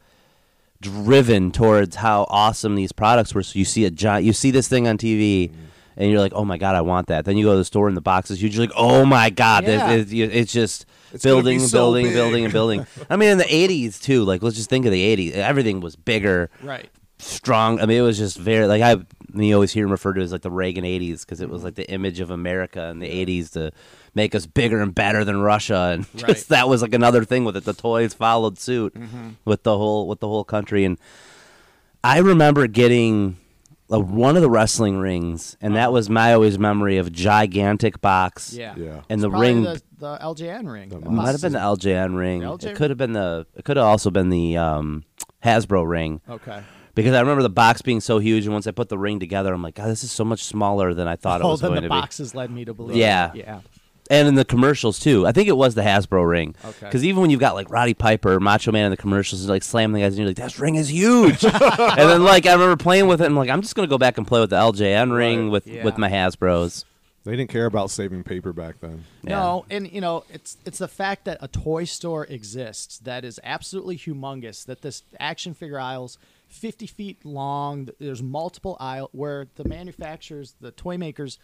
driven 0.82 1.52
towards 1.52 1.96
how 1.96 2.26
awesome 2.30 2.76
these 2.76 2.92
products 2.92 3.34
were. 3.34 3.44
So 3.44 3.58
you 3.60 3.66
see 3.66 3.86
a 3.86 3.92
giant, 3.92 4.26
you 4.26 4.34
see 4.34 4.52
this 4.52 4.68
thing 4.68 4.88
on 4.88 4.98
TV. 4.98 5.50
Mm. 5.50 5.56
And 5.98 6.12
you're 6.12 6.20
like, 6.20 6.34
oh 6.36 6.44
my 6.44 6.58
god, 6.58 6.76
I 6.76 6.82
want 6.82 7.08
that. 7.08 7.24
Then 7.24 7.38
you 7.38 7.46
go 7.46 7.52
to 7.54 7.58
the 7.58 7.64
store 7.64 7.88
and 7.88 7.96
the 7.96 8.02
box 8.02 8.30
is 8.30 8.42
huge. 8.44 8.56
You're 8.58 8.66
like, 8.66 8.76
oh 8.76 9.06
my 9.06 9.30
god, 9.30 9.64
Yeah. 9.64 9.92
it- 9.92 10.12
it- 10.12 10.36
it's 10.36 10.52
just 10.52 10.86
It's 11.14 11.24
building, 11.24 11.60
so 11.62 11.78
building, 11.78 12.06
big. 12.08 12.14
building, 12.16 12.44
and 12.44 12.52
building. 12.54 12.88
I 13.10 13.16
mean, 13.16 13.30
in 13.30 13.38
the 13.38 13.46
'80s 13.46 14.02
too. 14.02 14.26
Like, 14.26 14.44
let's 14.44 14.58
just 14.58 14.70
think 14.70 14.86
of 14.86 14.92
the 14.92 15.02
'80s. 15.16 15.32
Everything 15.36 15.80
was 15.80 15.96
bigger 15.96 16.50
Right. 16.62 16.90
strong. 17.20 17.80
I 17.80 17.86
mean, 17.86 17.98
it 17.98 18.02
was 18.02 18.18
just 18.18 18.38
very 18.38 18.68
like 18.68 18.82
I. 18.82 18.98
You 19.44 19.54
always 19.56 19.72
hear 19.74 19.86
him 19.86 19.92
referred 19.92 20.14
to 20.14 20.22
as 20.22 20.32
like 20.32 20.42
the 20.42 20.52
Reagan 20.52 20.84
'80s 20.84 21.22
because 21.22 21.42
it 21.42 21.50
was 21.50 21.64
like 21.64 21.76
the 21.76 21.90
image 21.90 22.20
of 22.20 22.30
America 22.32 22.86
in 22.90 23.00
the 23.00 23.10
'80s 23.10 23.52
to 23.54 23.72
make 24.14 24.34
us 24.36 24.46
bigger 24.46 24.82
and 24.82 24.94
better 24.96 25.24
than 25.26 25.42
Russia, 25.42 25.92
and 25.94 26.06
just 26.16 26.24
Right. 26.24 26.38
that 26.50 26.70
was 26.70 26.82
like 26.82 26.94
another 26.94 27.24
thing 27.26 27.46
with 27.46 27.58
it. 27.58 27.66
The 27.66 27.74
toys 27.74 28.14
followed 28.14 28.58
suit 28.58 28.96
with 29.46 29.64
the 29.64 29.78
whole 29.78 30.08
with 30.08 30.20
the 30.20 30.28
whole 30.28 30.44
country, 30.44 30.86
and 30.86 30.98
I 32.04 32.20
remember 32.20 32.68
getting. 32.68 33.38
uh 33.92 34.00
one 34.00 34.36
of 34.36 34.42
the 34.42 34.50
wrestling 34.50 34.98
rings, 34.98 35.58
and 35.62 35.76
that 35.76 35.92
was 35.92 36.10
my 36.10 36.34
always 36.34 36.58
memory 36.58 36.98
of 36.98 37.12
gigantic 37.12 38.02
box. 38.02 38.52
Yeah. 38.54 38.74
Yeah. 38.76 39.02
and 39.10 39.22
the 39.22 39.30
ring 39.30 39.62
the, 39.64 39.82
the 40.00 40.18
LJN 40.18 40.72
ring. 40.72 40.90
The 40.90 41.00
might 41.02 41.32
have 41.34 41.42
been 41.42 41.54
the 41.54 41.60
LJN 41.60 42.18
ring. 42.18 42.40
The 42.42 42.48
LJN 42.48 42.66
it 42.72 42.76
could 42.76 42.90
have 42.90 42.98
been 42.98 43.14
the. 43.14 43.46
It 43.56 43.64
could 43.64 43.78
have 43.78 43.86
also 43.86 44.10
been 44.10 44.30
the 44.30 44.58
um, 44.58 45.04
Hasbro 45.44 45.88
ring. 45.88 46.22
Okay. 46.28 46.64
Because 46.96 47.14
I 47.14 47.20
remember 47.20 47.44
the 47.44 47.50
box 47.50 47.82
being 47.82 48.00
so 48.02 48.18
huge, 48.20 48.46
and 48.46 48.54
once 48.54 48.66
I 48.68 48.72
put 48.72 48.90
the 48.90 48.98
ring 48.98 49.20
together, 49.20 49.54
I'm 49.54 49.62
like, 49.62 49.76
God, 49.76 49.90
this 49.90 50.04
is 50.04 50.12
so 50.12 50.24
much 50.26 50.44
smaller 50.44 50.94
than 50.94 51.08
I 51.08 51.16
thought 51.18 51.42
it 51.42 51.44
Oh, 51.44 51.50
was 51.52 51.60
then 51.62 51.70
going 51.72 51.76
the 51.76 51.82
to 51.82 51.94
be. 51.94 52.00
boxes 52.00 52.34
led 52.34 52.50
me 52.52 52.66
to 52.66 52.74
believe. 52.74 52.96
Yeah. 52.98 53.32
Yeah. 53.36 53.60
And 54.10 54.28
in 54.28 54.36
the 54.36 54.46
commercials 54.46 55.00
too, 55.00 55.26
I 55.26 55.32
think 55.32 55.48
it 55.50 55.58
was 55.58 55.74
the 55.74 55.82
Hasbro 55.82 56.30
ring. 56.30 56.54
Okay. 56.64 56.86
Because 56.86 57.04
even 57.04 57.22
when 57.22 57.32
you've 57.32 57.40
got 57.40 57.56
like 57.56 57.72
Roddy 57.72 57.96
Piper, 57.96 58.34
or 58.36 58.40
Macho 58.40 58.72
Man 58.72 58.86
in 58.86 58.92
the 58.92 58.98
commercials, 58.98 59.42
and 59.42 59.50
like 59.50 59.64
slamming 59.64 59.96
the 59.96 60.02
guys, 60.02 60.14
and 60.14 60.20
you're 60.20 60.28
like, 60.28 60.36
"That 60.38 60.60
ring 60.60 60.76
is 60.76 60.92
huge." 60.92 61.44
and 61.44 61.54
then 61.98 62.24
like 62.24 62.46
I 62.46 62.54
remember 62.54 62.78
playing 62.78 63.08
with 63.08 63.20
it, 63.20 63.26
and 63.26 63.34
I'm 63.34 63.38
like, 63.38 63.50
I'm 63.50 63.62
just 63.64 63.74
gonna 63.76 63.88
go 63.88 63.98
back 63.98 64.20
and 64.20 64.28
play 64.28 64.40
with 64.42 64.52
the 64.52 64.58
LJN 64.58 65.12
ring 65.16 65.50
with 65.50 65.66
Yeah. 65.66 65.84
with 65.84 65.98
my 65.98 66.08
Hasbros. 66.10 66.86
They 67.24 67.36
didn't 67.36 67.50
care 67.50 67.66
about 67.66 67.90
saving 67.90 68.24
paper 68.24 68.54
back 68.54 68.76
then. 68.80 69.06
No, 69.24 69.66
and 69.72 69.92
you 69.92 70.02
know, 70.02 70.24
it's 70.32 70.58
it's 70.66 70.78
the 70.78 70.88
fact 70.88 71.26
that 71.26 71.40
a 71.42 71.48
toy 71.48 71.86
store 71.86 72.26
exists 72.26 73.00
that 73.00 73.26
is 73.26 73.40
absolutely 73.44 73.98
humongous. 73.98 74.64
That 74.68 74.84
this 74.84 75.02
action 75.20 75.56
figure 75.56 75.80
aisles 75.80 76.20
50 76.56 76.88
feet 76.88 77.26
long. 77.26 77.90
There's 78.00 78.24
multiple 78.24 78.78
aisle 78.80 79.10
where 79.12 79.48
the 79.56 79.66
manufacturers, 79.66 80.56
the 80.62 80.72
toy 80.72 80.98
makers, 80.98 81.38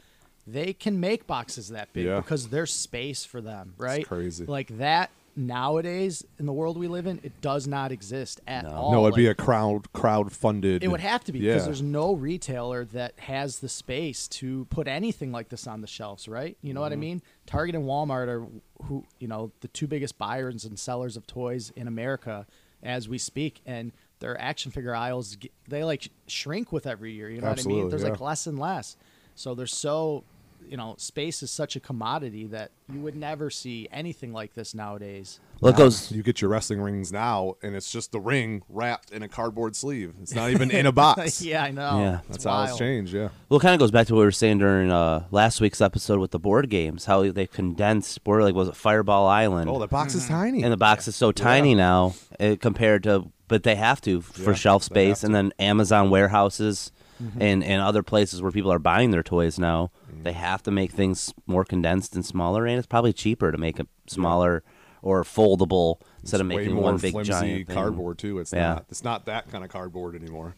they 0.47 0.73
can 0.73 0.99
make 0.99 1.27
boxes 1.27 1.69
that 1.69 1.93
big 1.93 2.05
Yeah. 2.05 2.17
because 2.21 2.47
there's 2.49 2.71
space 2.71 3.23
for 3.25 3.41
them, 3.41 3.73
right? 3.77 4.05
crazy. 4.07 4.45
Like 4.45 4.77
that 4.77 5.11
nowadays 5.35 6.25
in 6.39 6.45
the 6.45 6.53
world 6.53 6.77
we 6.77 6.87
live 6.87 7.05
in, 7.07 7.19
it 7.23 7.39
does 7.41 7.67
not 7.67 7.91
exist 7.91 8.41
at 8.47 8.65
all. 8.65 8.91
no, 8.91 9.05
it'd 9.05 9.15
be 9.15 9.27
a 9.27 9.35
crowd 9.35 9.91
crowd 9.93 10.31
funded. 10.31 10.83
it 10.83 10.87
would 10.89 10.99
have 10.99 11.23
to 11.25 11.31
be 11.31 11.39
because 11.39 11.61
Yeah. 11.61 11.65
there's 11.65 11.81
no 11.81 12.13
retailer 12.13 12.85
that 12.85 13.17
has 13.19 13.59
the 13.59 13.69
space 13.69 14.27
to 14.29 14.65
put 14.65 14.87
anything 14.87 15.31
like 15.31 15.49
this 15.49 15.67
on 15.67 15.81
the 15.81 15.87
shelves, 15.87 16.27
right? 16.27 16.57
You 16.61 16.73
know 16.73 16.81
what 16.81 16.91
I 16.91 16.95
Mm-hmm. 16.95 16.99
mean? 17.01 17.21
Target 17.45 17.75
and 17.75 17.85
Walmart 17.85 18.27
are 18.27 18.47
who 18.83 19.05
you 19.19 19.27
know 19.27 19.51
the 19.61 19.67
two 19.67 19.87
biggest 19.87 20.17
buyers 20.17 20.65
and 20.65 20.77
sellers 20.79 21.15
of 21.17 21.27
toys 21.27 21.71
in 21.75 21.87
America 21.87 22.45
as 22.83 23.07
we 23.07 23.17
speak, 23.17 23.61
and 23.65 23.91
their 24.21 24.39
action 24.39 24.71
figure 24.71 24.95
aisles 24.95 25.35
they 25.67 25.83
like 25.83 26.09
shrink 26.27 26.71
with 26.71 26.87
every 26.87 27.11
year. 27.11 27.29
You 27.29 27.41
know 27.41 27.49
what 27.49 27.59
I 27.59 27.67
mean? 27.67 27.89
There's 27.89 28.03
like 28.03 28.21
less 28.21 28.47
and 28.47 28.57
less, 28.57 28.95
so 29.35 29.53
there's 29.53 29.75
so 29.75 30.23
you 30.67 30.77
know 30.77 30.95
space 30.97 31.43
is 31.43 31.51
such 31.51 31.75
a 31.75 31.79
commodity 31.79 32.45
that 32.47 32.71
you 32.87 33.01
would 33.01 33.15
never 33.15 33.49
see 33.49 33.89
anything 33.91 34.31
like 34.31 34.53
this 34.53 34.73
nowadays. 34.73 35.39
Well, 35.59 35.73
it 35.73 35.77
goes. 35.77 36.11
You 36.11 36.23
get 36.23 36.41
your 36.41 36.49
wrestling 36.49 36.81
rings 36.81 37.11
now, 37.11 37.55
and 37.61 37.75
it's 37.75 37.91
just 37.91 38.11
the 38.11 38.19
ring 38.19 38.63
wrapped 38.67 39.11
in 39.11 39.21
a 39.21 39.27
cardboard 39.27 39.75
sleeve. 39.75 40.15
It's 40.21 40.33
not 40.33 40.49
even 40.49 40.71
in 40.71 40.87
a 40.87 40.91
box. 40.91 41.41
yeah, 41.43 41.63
I 41.63 41.69
know. 41.69 41.99
Yeah. 41.99 42.19
It's 42.19 42.27
That's 42.29 42.43
how 42.45 42.63
it's 42.63 42.77
changed. 42.79 43.13
Yeah. 43.13 43.29
Well, 43.47 43.59
it 43.59 43.61
kind 43.61 43.75
of 43.75 43.79
goes 43.79 43.91
back 43.91 44.07
to 44.07 44.13
what 44.13 44.21
we 44.21 44.25
were 44.25 44.31
saying 44.31 44.57
during 44.57 44.91
uh, 44.91 45.25
last 45.29 45.61
week's 45.61 45.79
episode 45.79 46.19
with 46.19 46.31
the 46.31 46.39
board 46.39 46.69
games. 46.69 47.05
How 47.05 47.31
they 47.31 47.45
condensed 47.45 48.23
board 48.23 48.41
like 48.43 48.55
was 48.55 48.69
it 48.69 48.75
Fireball 48.75 49.27
Island? 49.27 49.69
Oh, 49.69 49.77
the 49.77 49.87
box 49.87 50.15
is 50.15 50.27
tiny. 50.27 50.63
and 50.63 50.73
the 50.73 50.77
box 50.77 51.07
is 51.07 51.15
so 51.15 51.31
tiny 51.31 51.75
now 51.75 52.15
uh, 52.39 52.55
compared 52.59 53.03
to, 53.03 53.31
but 53.51 53.61
they 53.63 53.75
have 53.75 54.01
to 54.01 54.21
for 54.21 54.51
Yeah, 54.51 54.55
shelf 54.57 54.81
space, 54.83 55.23
and 55.23 55.35
then 55.35 55.53
Amazon 55.59 56.09
warehouses 56.09 56.91
and 57.39 57.63
and 57.63 57.81
other 57.83 58.01
places 58.01 58.41
where 58.41 58.51
people 58.51 58.71
are 58.73 58.79
buying 58.79 59.11
their 59.11 59.21
toys 59.21 59.59
now. 59.59 59.91
They 60.23 60.33
have 60.33 60.63
to 60.63 60.71
make 60.71 60.91
things 60.91 61.33
more 61.45 61.63
condensed 61.63 62.15
and 62.15 62.25
smaller, 62.25 62.65
and 62.65 62.77
it's 62.79 62.87
probably 62.87 63.13
cheaper 63.13 63.51
to 63.51 63.57
make 63.59 63.79
it 63.79 63.87
smaller 64.07 64.63
or 65.03 65.23
foldable 65.23 65.99
instead 66.21 66.41
of 66.41 66.47
It's 66.47 66.55
way 66.55 66.61
making 66.63 66.75
more 66.75 66.83
one 66.85 66.97
big 66.97 67.11
flimsy 67.13 67.31
giant 67.31 67.67
thing. 67.67 67.75
cardboard 67.75 68.17
too. 68.17 68.39
It's 68.39 68.53
Yeah. 68.53 68.73
not. 68.73 68.85
It's 68.89 69.03
not 69.03 69.25
that 69.25 69.51
kind 69.51 69.63
of 69.63 69.69
cardboard 69.69 70.15
anymore. 70.15 70.55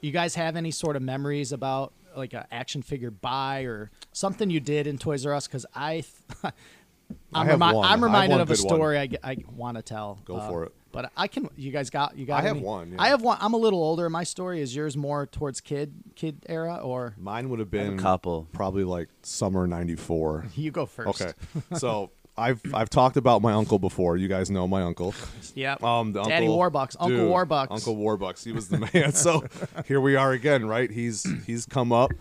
you 0.00 0.10
guys 0.12 0.34
have 0.36 0.56
any 0.56 0.70
sort 0.70 0.96
of 0.96 1.02
memories 1.02 1.52
about 1.52 1.92
like 2.16 2.32
an 2.34 2.44
action 2.50 2.82
figure 2.82 3.10
buy 3.10 3.60
or 3.62 3.90
something 4.12 4.50
you 4.50 4.58
did 4.60 4.86
in 4.86 4.96
Toys 4.98 5.24
R 5.26 5.34
Us? 5.34 5.46
Because 5.46 5.66
I, 5.74 6.02
th- 6.42 6.54
I'm, 7.34 7.46
have 7.46 7.60
remi- 7.60 7.76
one. 7.76 7.86
I'm 7.86 8.02
reminded 8.02 8.30
one 8.32 8.40
of 8.40 8.50
a 8.50 8.54
good 8.56 8.64
one. 8.64 8.74
story 8.76 8.98
I, 8.98 9.08
I 9.22 9.36
want 9.54 9.76
to 9.76 9.82
tell. 9.82 10.18
Go 10.24 10.36
Uh, 10.36 10.48
for 10.48 10.64
it. 10.64 10.72
But 10.92 11.12
I 11.16 11.28
can. 11.28 11.48
You 11.56 11.70
guys 11.70 11.88
got. 11.90 12.16
You 12.16 12.26
got. 12.26 12.42
I 12.42 12.46
have 12.48 12.56
any? 12.56 12.64
one, 12.64 12.92
yeah. 12.92 12.96
I 13.00 13.08
have 13.08 13.22
one. 13.22 13.38
I'm 13.40 13.54
a 13.54 13.56
little 13.56 13.82
older. 13.82 14.10
My 14.10 14.24
story 14.24 14.60
is 14.60 14.74
yours 14.74 14.96
more 14.96 15.26
towards 15.26 15.60
kid 15.60 15.94
kid 16.16 16.44
era, 16.48 16.76
or 16.76 17.14
Mine 17.16 17.48
would 17.50 17.60
have 17.60 17.70
been 17.70 17.94
a 17.94 18.02
couple. 18.02 18.48
probably 18.52 18.82
like 18.84 19.08
summer 19.22 19.66
'94. 19.66 20.46
you 20.56 20.70
go 20.72 20.86
first. 20.86 21.22
Okay, 21.22 21.32
so 21.76 22.10
I've 22.36 22.60
I've 22.74 22.90
talked 22.90 23.16
about 23.16 23.40
my 23.40 23.52
uncle 23.52 23.78
before. 23.78 24.16
You 24.16 24.26
guys 24.26 24.50
know 24.50 24.66
my 24.66 24.82
uncle. 24.82 25.14
Yep. 25.54 25.82
Um, 25.82 26.12
the 26.12 26.22
Daddy 26.22 26.46
uncle, 26.46 26.58
Warbucks. 26.58 26.96
Uncle 27.00 27.08
Dude, 27.08 27.30
Warbucks. 27.30 27.66
Uncle 27.70 27.96
Warbucks. 27.96 28.44
He 28.44 28.52
was 28.52 28.68
the 28.68 28.88
man. 28.92 29.12
so 29.12 29.44
here 29.86 30.00
we 30.00 30.14
are 30.16 30.30
again, 30.32 30.64
right? 30.64 30.90
He's 30.90 31.26
he's 31.46 31.66
come 31.66 31.92
up, 31.92 32.12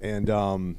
and 0.00 0.30
um, 0.30 0.78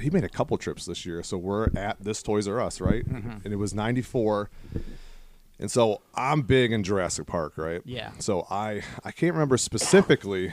he 0.00 0.08
made 0.10 0.24
a 0.24 0.28
couple 0.30 0.56
trips 0.56 0.86
this 0.86 1.04
year. 1.04 1.22
So 1.22 1.36
we're 1.36 1.68
at 1.76 2.02
this 2.02 2.22
Toys 2.22 2.48
R 2.48 2.60
Us, 2.60 2.80
right? 2.80 3.06
Mm-hmm. 3.06 3.44
And 3.44 3.52
it 3.52 3.56
was 3.56 3.74
'94. 3.74 4.50
And 5.58 5.70
so 5.70 6.02
I'm 6.14 6.42
big 6.42 6.70
in 6.72 6.82
Jurassic 6.82 7.26
Park, 7.26 7.54
right? 7.56 7.80
Yeah. 7.84 8.12
So 8.18 8.46
I 8.50 8.82
I 9.04 9.10
can't 9.12 9.32
remember 9.32 9.56
specifically 9.56 10.52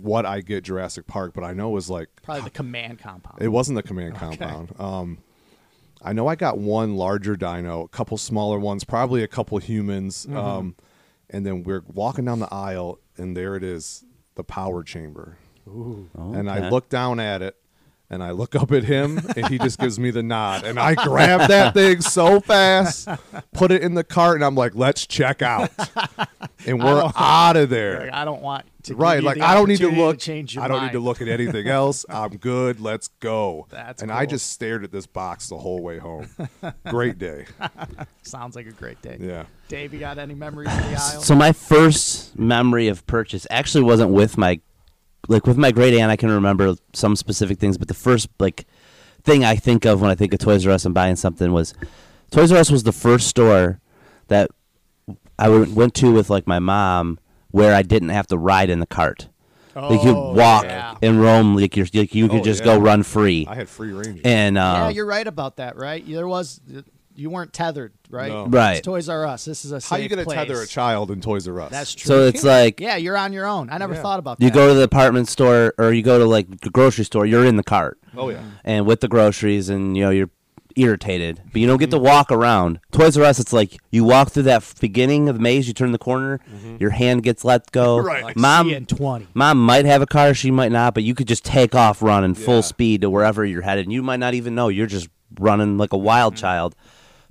what 0.00 0.24
I 0.26 0.40
get 0.40 0.64
Jurassic 0.64 1.06
Park, 1.06 1.32
but 1.34 1.42
I 1.44 1.52
know 1.52 1.70
it 1.70 1.74
was 1.74 1.90
like 1.90 2.08
Probably 2.22 2.42
the 2.42 2.50
command 2.50 2.98
compound. 2.98 3.40
it 3.40 3.48
wasn't 3.48 3.76
the 3.76 3.82
command 3.82 4.14
compound. 4.16 4.72
Um, 4.78 5.18
I 6.02 6.12
know 6.14 6.26
I 6.28 6.34
got 6.34 6.58
one 6.58 6.96
larger 6.96 7.36
dino, 7.36 7.82
a 7.82 7.88
couple 7.88 8.16
smaller 8.16 8.58
ones, 8.58 8.84
probably 8.84 9.22
a 9.22 9.28
couple 9.28 9.58
humans, 9.58 10.24
Mm-hmm. 10.26 10.36
um, 10.36 10.76
and 11.28 11.44
then 11.46 11.62
we're 11.62 11.84
walking 11.86 12.24
down 12.24 12.40
the 12.40 12.52
aisle, 12.52 12.98
and 13.16 13.36
there 13.36 13.54
it 13.54 13.62
is, 13.62 14.04
the 14.34 14.42
power 14.44 14.82
chamber. 14.82 15.36
Ooh. 15.68 16.08
And 16.14 16.50
I 16.50 16.58
Okay. 16.58 16.70
look 16.70 16.88
down 16.88 17.20
at 17.20 17.40
it, 17.42 17.56
and 18.10 18.22
I 18.22 18.32
look 18.32 18.54
up 18.56 18.72
at 18.72 18.84
him, 18.84 19.20
and 19.36 19.48
he 19.48 19.58
just 19.58 19.78
gives 19.78 19.98
me 19.98 20.10
the 20.10 20.22
nod, 20.22 20.64
and 20.64 20.78
I 20.78 20.94
grab 20.94 21.48
that 21.48 21.74
thing 21.74 22.00
so 22.00 22.40
fast, 22.40 23.08
put 23.52 23.70
it 23.70 23.82
in 23.82 23.94
the 23.94 24.04
cart, 24.04 24.34
and 24.36 24.44
I'm 24.44 24.54
like, 24.56 24.74
"Let's 24.74 25.06
check 25.06 25.42
out," 25.42 25.70
and 26.66 26.82
we're 26.82 27.10
out 27.16 27.56
of 27.56 27.70
there. 27.70 28.00
Like, 28.00 28.12
I 28.12 28.24
don't 28.24 28.42
want 28.42 28.66
to. 28.82 28.94
right 28.94 29.22
like 29.22 29.38
i 29.42 29.52
don't 29.52 29.68
need 29.68 29.76
to 29.76 29.84
opportunity 29.88 30.06
look 30.06 30.18
change 30.18 30.54
your 30.54 30.64
i 30.64 30.66
don't 30.68 30.78
mind. 30.78 30.86
need 30.92 30.98
to 30.98 31.04
look 31.04 31.20
at 31.20 31.28
anything 31.28 31.68
else. 31.80 32.06
I'm 32.08 32.38
good. 32.38 32.80
Let's 32.80 33.08
go. 33.08 33.66
That's 33.68 34.02
and 34.02 34.10
i 34.10 34.24
just 34.24 34.50
stared 34.50 34.84
at 34.84 34.90
this 34.90 35.06
box 35.06 35.48
the 35.50 35.58
whole 35.58 35.82
way 35.82 35.98
home. 35.98 36.28
Great 36.86 37.18
day. 37.18 37.44
Sounds 38.22 38.56
like 38.56 38.66
a 38.66 38.72
great 38.72 39.00
day. 39.02 39.18
yeah. 39.20 39.44
Dave, 39.68 39.92
you 39.92 40.00
got 40.00 40.18
any 40.18 40.34
memories 40.34 40.68
of 40.72 40.78
the 40.78 40.88
aisle? 40.92 41.20
So 41.22 41.34
my 41.34 41.52
first 41.52 42.38
memory 42.38 42.88
of 42.88 43.06
purchase 43.06 43.46
actually 43.50 43.84
wasn't 43.84 44.10
with 44.12 44.38
my 44.38 44.60
like 45.30 45.46
with 45.46 45.56
my 45.56 45.72
great 45.72 45.94
aunt. 45.94 46.10
I 46.10 46.16
can 46.16 46.30
remember 46.30 46.74
some 46.92 47.16
specific 47.16 47.58
things, 47.58 47.78
but 47.78 47.88
the 47.88 47.94
first 47.94 48.28
like 48.38 48.66
thing 49.22 49.44
I 49.44 49.56
think 49.56 49.84
of 49.86 50.00
when 50.02 50.10
I 50.10 50.14
think 50.14 50.34
of 50.34 50.40
Toys 50.40 50.66
R 50.66 50.72
Us 50.72 50.84
and 50.84 50.94
buying 50.94 51.16
something 51.16 51.52
was 51.52 51.72
Toys 52.30 52.52
R 52.52 52.58
Us 52.58 52.70
was 52.70 52.82
the 52.82 52.92
first 52.92 53.28
store 53.28 53.80
that 54.28 54.50
I 55.38 55.48
went 55.48 55.72
went 55.72 55.94
to 55.94 56.12
with 56.12 56.28
like 56.30 56.46
my 56.46 56.58
mom 56.58 57.18
where 57.50 57.74
I 57.74 57.82
didn't 57.82 58.10
have 58.10 58.26
to 58.28 58.38
ride 58.38 58.70
in 58.70 58.80
the 58.80 58.86
cart. 58.86 59.28
like 59.74 60.02
you 60.04 60.10
Oh, 60.16 60.32
walk 60.34 60.64
yeah. 60.64 60.96
and 61.02 61.20
roam 61.20 61.56
like 61.56 61.76
you're 61.76 61.86
like 61.94 62.14
you 62.14 62.28
could 62.28 62.40
Oh, 62.40 62.44
just 62.44 62.60
yeah. 62.60 62.74
go 62.76 62.78
run 62.80 63.02
free. 63.02 63.46
i 63.48 63.54
had 63.54 63.68
free 63.68 63.92
range 63.92 64.20
and 64.24 64.58
uh, 64.58 64.60
yeah, 64.60 64.88
you're 64.90 65.06
right 65.06 65.26
about 65.26 65.56
that, 65.56 65.76
right? 65.76 66.04
There 66.06 66.28
was 66.28 66.60
you 67.14 67.28
weren't 67.30 67.52
tethered, 67.52 67.92
right? 68.08 68.30
No. 68.30 68.46
Right. 68.46 68.78
It's 68.78 68.84
Toys 68.84 69.08
R 69.08 69.26
Us. 69.26 69.44
This 69.44 69.64
is 69.64 69.72
a 69.72 69.80
how 69.80 69.96
are 69.96 69.98
you 70.02 70.08
gonna 70.08 70.24
tether 70.24 70.60
a 70.62 70.66
child 70.66 71.10
in 71.10 71.20
toys 71.20 71.46
r 71.48 71.60
us 71.60 71.70
That's 71.70 71.94
true. 71.94 72.06
so 72.08 72.22
it's 72.26 72.42
like 72.44 72.80
yeah, 72.80 72.96
you're 72.96 73.16
on 73.16 73.32
your 73.32 73.46
own. 73.46 73.68
I 73.70 73.78
never 73.78 73.94
Yeah. 73.94 74.02
thought 74.02 74.18
about 74.18 74.38
that. 74.38 74.44
you 74.44 74.50
go 74.50 74.68
to 74.68 74.74
the 74.74 74.82
department 74.86 75.28
store 75.28 75.74
or 75.78 75.92
you 75.92 76.02
go 76.02 76.18
to 76.18 76.24
like 76.24 76.60
the 76.60 76.70
grocery 76.70 77.04
store, 77.04 77.26
you're 77.26 77.44
in 77.44 77.56
the 77.56 77.62
cart. 77.64 77.98
oh 78.16 78.28
yeah 78.30 78.42
and 78.64 78.86
with 78.86 79.00
the 79.00 79.08
groceries 79.08 79.68
and 79.68 79.96
you 79.96 80.02
know 80.04 80.10
you're 80.10 80.30
irritated 80.76 81.42
but 81.52 81.60
you 81.60 81.66
don't 81.66 81.78
get 81.78 81.90
to 81.90 81.96
Mm-hmm. 81.96 82.04
walk 82.06 82.30
around 82.32 82.78
toys 82.92 83.16
r 83.18 83.24
us 83.24 83.38
it's 83.40 83.52
like 83.52 83.76
you 83.90 84.04
walk 84.04 84.30
through 84.30 84.44
that 84.44 84.64
beginning 84.80 85.28
of 85.28 85.34
the 85.36 85.40
maze 85.42 85.66
you 85.66 85.74
turn 85.74 85.90
the 85.92 85.98
corner 85.98 86.38
your 86.78 86.90
hand 86.90 87.22
gets 87.24 87.44
let 87.44 87.70
go 87.72 87.96
Mm-hmm. 87.98 88.06
Right. 88.14 88.24
Like 88.24 88.36
mom 88.36 88.68
C 88.70 88.80
twenty. 88.86 89.26
mom 89.34 89.58
might 89.64 89.84
have 89.84 90.00
a 90.00 90.06
car 90.06 90.32
she 90.32 90.50
might 90.50 90.72
not 90.72 90.94
but 90.94 91.02
you 91.02 91.14
could 91.14 91.26
just 91.28 91.44
take 91.44 91.74
off 91.74 92.00
running 92.02 92.34
full 92.34 92.62
speed 92.62 93.00
to 93.02 93.10
wherever 93.10 93.44
you're 93.44 93.62
headed 93.62 93.86
and 93.86 93.92
you 93.92 94.02
might 94.02 94.20
not 94.20 94.34
even 94.34 94.54
know 94.54 94.68
you're 94.68 94.86
just 94.86 95.08
running 95.38 95.76
like 95.76 95.92
a 95.92 95.98
wild 95.98 96.34
Mm-hmm. 96.34 96.40
child 96.40 96.76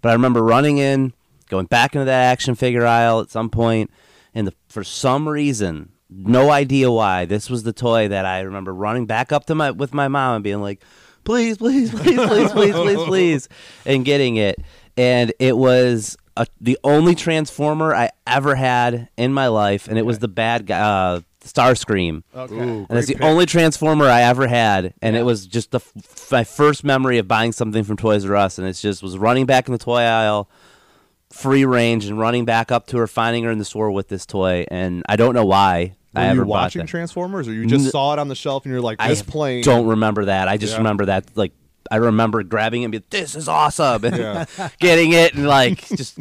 but 0.02 0.10
i 0.10 0.14
remember 0.14 0.44
running 0.44 0.78
in 0.78 1.14
going 1.50 1.66
back 1.66 1.96
into 1.96 2.06
that 2.06 2.32
action 2.32 2.56
figure 2.56 2.86
aisle 2.86 3.20
at 3.20 3.30
some 3.30 3.50
point 3.50 3.92
and 4.34 4.48
the, 4.48 4.54
for 4.68 4.84
some 4.84 5.28
reason 5.28 5.92
no 6.10 6.50
idea 6.50 6.92
why 6.92 7.26
this 7.26 7.50
was 7.50 7.64
the 7.64 7.74
toy 7.74 8.08
that 8.08 8.26
i 8.26 8.40
remember 8.42 8.74
running 8.74 9.06
back 9.06 9.32
up 9.32 9.46
to 9.46 9.56
my 9.56 9.72
with 9.72 9.94
my 9.94 10.08
mom 10.08 10.36
and 10.36 10.44
being 10.44 10.62
like 10.62 10.84
please 11.24 11.58
please 11.58 11.92
please 11.92 12.20
please 12.20 12.52
please 12.52 12.74
please 12.74 13.04
please 13.04 13.50
and 13.86 14.04
getting 14.04 14.38
it. 14.38 14.60
And 14.98 15.32
it 15.40 15.56
was 15.56 16.18
a, 16.36 16.48
the 16.60 16.78
only 16.84 17.14
transformer 17.16 17.94
i 17.94 18.10
ever 18.26 18.56
had 18.56 19.10
in 19.16 19.32
my 19.34 19.48
life 19.48 19.88
and 19.88 19.98
it 19.98 20.06
was 20.06 20.20
the 20.20 20.28
bad 20.28 20.66
guy 20.66 20.80
uh, 20.80 21.22
starscream 21.54 22.24
Okay. 22.36 22.54
Ooh, 22.56 22.86
and 22.90 22.98
it's 22.98 23.08
the 23.08 23.14
pick. 23.16 23.24
only 23.24 23.46
transformer 23.46 24.06
I 24.06 24.22
ever 24.22 24.48
had, 24.48 24.94
and 25.02 25.16
Yeah. 25.16 25.22
it 25.22 25.24
was 25.26 25.46
just 25.48 25.72
the 25.72 25.80
f- 25.80 26.28
my 26.32 26.44
first 26.44 26.84
memory 26.84 27.18
of 27.18 27.28
buying 27.28 27.52
something 27.52 27.84
from 27.84 27.98
Toys 27.98 28.26
R 28.26 28.36
Us, 28.36 28.58
and 28.58 28.68
it 28.68 28.74
just 28.74 29.02
was 29.04 29.18
running 29.18 29.46
back 29.46 29.68
in 29.68 29.72
the 29.72 29.78
toy 29.78 30.02
aisle, 30.02 30.50
free 31.32 31.66
range, 31.66 32.06
and 32.06 32.20
running 32.20 32.46
back 32.46 32.72
up 32.72 32.88
to 32.88 32.98
her, 32.98 33.08
finding 33.08 33.44
her 33.44 33.52
in 33.52 33.60
the 33.60 33.66
store 33.66 33.92
with 33.92 34.08
this 34.08 34.26
toy, 34.26 34.66
and 34.70 35.04
I 35.08 35.16
don't 35.16 35.34
know 35.34 35.46
why 35.46 35.96
were 36.14 36.22
I 36.22 36.26
you 36.26 36.32
ever 36.32 36.42
bought 36.44 36.50
watching 36.50 36.80
that. 36.82 36.88
transformers 36.88 37.48
or 37.48 37.54
you 37.54 37.66
just 37.68 37.86
N- 37.86 37.92
saw 37.92 38.14
it 38.14 38.20
on 38.20 38.28
the 38.30 38.36
shelf 38.36 38.66
and 38.66 38.72
you're 38.72 38.82
like 38.82 38.98
I 39.00 39.10
this 39.10 39.22
plane 39.22 39.62
don't 39.64 39.86
remember 39.86 40.26
that. 40.26 40.48
I 40.48 40.58
just 40.58 40.74
Yeah. 40.74 40.78
remember 40.80 41.06
that 41.06 41.26
like 41.36 41.52
I 41.92 41.98
remember 41.98 42.42
grabbing 42.44 42.82
it 42.82 42.86
and 42.86 42.92
being, 42.92 43.04
"This 43.10 43.36
is 43.36 43.48
awesome," 43.48 44.04
and 44.06 44.16
Yeah. 44.18 44.46
getting 44.80 45.12
it 45.14 45.34
and 45.36 45.48
like 45.48 45.88
just. 45.96 46.20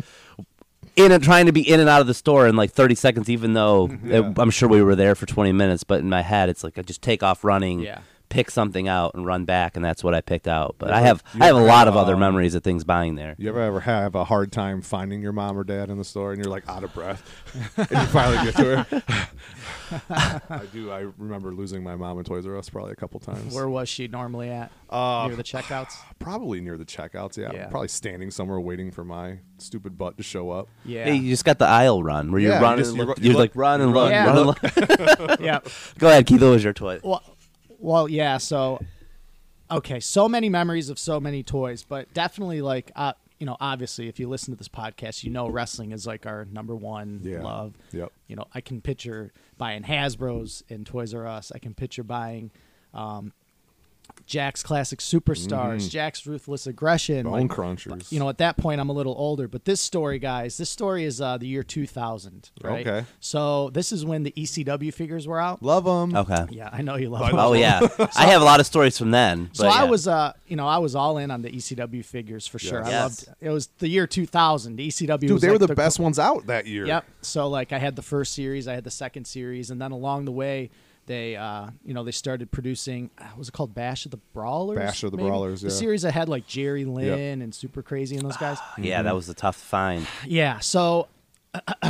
In 0.98 1.12
and 1.12 1.22
trying 1.22 1.46
to 1.46 1.52
be 1.52 1.60
in 1.68 1.80
and 1.80 1.88
out 1.88 2.00
of 2.00 2.06
the 2.06 2.14
store 2.14 2.46
in 2.48 2.56
like 2.56 2.72
30 2.72 2.94
seconds, 2.94 3.28
even 3.30 3.54
though 3.54 3.88
mm-hmm. 3.88 4.10
Yeah. 4.10 4.30
it- 4.30 4.38
I'm 4.38 4.50
sure 4.50 4.68
we 4.68 4.82
were 4.82 4.96
there 4.96 5.14
for 5.14 5.26
20 5.26 5.52
minutes. 5.52 5.84
But 5.84 6.00
in 6.00 6.08
my 6.08 6.22
head, 6.22 6.48
it's 6.48 6.64
like 6.64 6.78
I 6.78 6.82
just 6.82 7.02
take 7.02 7.22
off 7.22 7.44
running, 7.44 7.80
Yeah. 7.80 8.00
Pick 8.28 8.50
something 8.50 8.88
out 8.88 9.14
and 9.14 9.24
run 9.26 9.44
back, 9.44 9.76
and 9.76 9.84
that's 9.84 10.04
what 10.04 10.14
I 10.14 10.20
picked 10.20 10.48
out. 10.48 10.76
But 10.78 10.88
You 10.88 10.94
I 10.94 11.00
have 11.00 11.22
I 11.40 11.46
have 11.46 11.56
a 11.56 11.60
lot 11.64 11.88
of 11.88 11.96
other 11.96 12.14
um, 12.14 12.20
memories 12.20 12.54
of 12.54 12.62
things 12.62 12.84
buying 12.84 13.14
there. 13.14 13.34
You 13.38 13.48
ever 13.48 13.60
ever 13.60 13.80
have 13.80 14.14
a 14.14 14.24
hard 14.24 14.52
time 14.52 14.82
finding 14.82 15.22
your 15.22 15.32
mom 15.32 15.56
or 15.58 15.64
dad 15.64 15.90
in 15.90 15.98
the 15.98 16.04
store, 16.04 16.32
and 16.32 16.42
you're 16.42 16.50
like 16.50 16.68
out 16.68 16.84
of 16.84 16.92
breath, 16.94 17.22
and 17.76 17.90
you 17.90 18.06
finally 18.06 18.44
get 18.44 18.56
to 18.56 18.82
her? 18.84 19.28
I 20.50 20.62
do. 20.72 20.90
I 20.90 21.06
remember 21.16 21.52
losing 21.54 21.82
my 21.82 21.96
mom 21.96 22.18
in 22.18 22.24
Toys 22.24 22.46
R 22.46 22.56
Us 22.56 22.68
probably 22.68 22.92
a 22.92 22.96
couple 22.96 23.20
times. 23.20 23.54
Where 23.54 23.68
was 23.68 23.88
she 23.88 24.08
normally 24.08 24.50
at? 24.50 24.70
Uh, 24.90 25.24
Near 25.28 25.36
the 25.36 25.42
checkouts. 25.42 25.94
Probably 26.18 26.60
near 26.60 26.76
the 26.76 26.84
checkouts. 26.84 27.36
Yeah. 27.38 27.52
Yeah. 27.52 27.66
Probably 27.68 27.88
standing 27.88 28.30
somewhere 28.30 28.58
waiting 28.60 28.90
for 28.90 29.04
my 29.04 29.38
stupid 29.58 29.96
butt 29.96 30.16
to 30.18 30.22
show 30.22 30.50
up. 30.50 30.68
Yeah. 30.84 31.04
Hey, 31.04 31.14
you 31.14 31.30
just 31.30 31.44
got 31.44 31.58
the 31.58 31.66
aisle 31.66 32.02
run 32.02 32.30
where 32.32 32.40
you're 32.40 32.50
Yeah, 32.52 32.58
you 32.58 32.64
running. 32.64 32.78
just- 32.78 32.90
and 32.90 32.98
you 32.98 33.04
look- 33.06 33.16
ru- 33.18 33.22
you 33.22 33.30
you're 33.30 33.38
look- 33.38 33.50
like 33.54 33.56
run 33.56 33.80
and 33.80 33.90
you 33.90 33.96
run, 33.96 34.10
run. 34.12 34.26
run, 34.26 34.36
and 34.36 35.20
look. 35.30 35.40
yeah. 35.40 35.60
Go 35.98 36.08
ahead, 36.08 36.26
Keith. 36.26 36.42
What 36.42 36.50
was 36.50 36.64
your 36.64 36.72
toy? 36.72 37.00
Well, 37.02 37.22
well, 37.78 38.08
yeah. 38.08 38.38
So, 38.38 38.80
okay, 39.70 40.00
so 40.00 40.28
many 40.28 40.48
memories 40.48 40.90
of 40.90 40.98
so 40.98 41.20
many 41.20 41.42
toys, 41.42 41.84
but 41.88 42.12
definitely 42.14 42.60
like, 42.62 42.90
uh, 42.96 43.12
you 43.38 43.46
know, 43.46 43.56
obviously, 43.60 44.08
if 44.08 44.18
you 44.18 44.28
listen 44.28 44.52
to 44.52 44.58
this 44.58 44.68
podcast, 44.68 45.22
you 45.22 45.30
know, 45.30 45.48
wrestling 45.48 45.92
is 45.92 46.06
like 46.06 46.26
our 46.26 46.44
number 46.46 46.74
one 46.74 47.20
Yeah. 47.22 47.42
love. 47.42 47.74
Yep. 47.92 48.10
You 48.26 48.36
know, 48.36 48.44
I 48.52 48.60
can 48.60 48.80
picture 48.80 49.32
buying 49.56 49.84
Hasbro's 49.84 50.64
and 50.68 50.84
Toys 50.84 51.14
R 51.14 51.26
Us. 51.26 51.52
I 51.54 51.58
can 51.58 51.72
picture 51.74 52.02
buying. 52.02 52.50
Um, 52.92 53.32
Jakks 54.28 54.62
classic 54.62 54.98
superstars, 55.00 55.88
Jakks 55.90 56.26
ruthless 56.26 56.66
aggression, 56.66 57.24
Mm-hmm. 57.24 57.30
Bone 57.30 57.40
like, 57.48 57.50
crunchers. 57.50 58.12
you 58.12 58.18
know, 58.18 58.28
at 58.28 58.38
that 58.38 58.56
point, 58.58 58.80
I'm 58.80 58.90
a 58.90 58.92
little 58.92 59.14
older, 59.16 59.48
but 59.48 59.64
this 59.64 59.80
story, 59.80 60.18
guys, 60.18 60.58
this 60.58 60.68
story 60.68 61.04
is 61.04 61.20
uh, 61.20 61.38
the 61.38 61.46
year 61.46 61.62
2000, 61.62 62.50
right? 62.62 62.86
Okay. 62.86 63.06
So 63.20 63.70
this 63.70 63.90
is 63.92 64.04
when 64.04 64.22
the 64.24 64.32
ECW 64.32 64.92
figures 64.92 65.26
were 65.26 65.40
out. 65.40 65.62
Love 65.62 65.84
them. 65.84 66.14
Okay. 66.14 66.44
Yeah, 66.50 66.68
I 66.72 66.82
know 66.82 66.96
you 66.96 67.08
love. 67.08 67.30
Them. 67.30 67.38
Oh 67.38 67.54
yeah, 67.54 67.80
I 68.16 68.26
have 68.26 68.42
a 68.42 68.44
lot 68.44 68.60
of 68.60 68.66
stories 68.66 68.98
from 68.98 69.10
then. 69.10 69.48
So 69.54 69.64
but 69.64 69.74
I 69.74 69.84
was, 69.84 70.06
uh, 70.06 70.32
you 70.46 70.56
know, 70.56 70.66
I 70.66 70.78
was 70.78 70.94
all 70.94 71.16
in 71.18 71.30
on 71.30 71.40
the 71.42 71.50
ECW 71.50 72.04
figures 72.04 72.46
for 72.46 72.58
sure. 72.58 72.84
I 72.84 72.90
Yes. 72.90 73.26
loved. 73.26 73.38
It 73.40 73.50
was 73.50 73.68
the 73.78 73.88
year 73.88 74.06
2000. 74.06 74.76
The 74.76 74.88
ECW. 74.88 75.20
Dude, 75.20 75.30
was 75.30 75.42
they 75.42 75.48
were 75.48 75.58
like 75.58 75.68
the, 75.68 75.74
best 75.74 75.98
ones 75.98 76.18
out 76.18 76.46
that 76.48 76.66
year. 76.66 76.84
Yep. 76.86 77.04
So 77.22 77.48
like, 77.48 77.72
I 77.72 77.78
had 77.78 77.96
the 77.96 78.02
first 78.02 78.34
series, 78.34 78.68
I 78.68 78.74
had 78.74 78.84
the 78.84 78.90
second 78.90 79.26
series, 79.26 79.70
and 79.70 79.80
then 79.80 79.90
along 79.92 80.26
the 80.26 80.32
way, 80.32 80.70
they, 81.08 81.34
uh, 81.34 81.70
you 81.84 81.92
know, 81.94 82.04
they 82.04 82.12
started 82.12 82.50
producing. 82.52 83.10
Uh, 83.18 83.24
was 83.36 83.48
it 83.48 83.52
called 83.52 83.74
Bash 83.74 84.04
of 84.04 84.12
the 84.12 84.18
Brawlers? 84.32 84.78
Bash 84.78 85.02
of 85.02 85.10
the 85.10 85.16
maybe? 85.16 85.28
Brawlers, 85.28 85.62
The 85.62 85.70
series 85.70 86.02
that 86.02 86.12
had 86.12 86.28
like 86.28 86.46
Jerry 86.46 86.84
Lynn 86.84 87.42
and 87.42 87.52
Super 87.52 87.82
Crazy 87.82 88.14
and 88.16 88.24
those 88.24 88.36
guys. 88.36 88.58
yeah, 88.78 89.02
that 89.02 89.14
was 89.14 89.28
a 89.28 89.34
tough 89.34 89.56
find. 89.56 90.06
Yeah. 90.24 90.60
So 90.60 91.08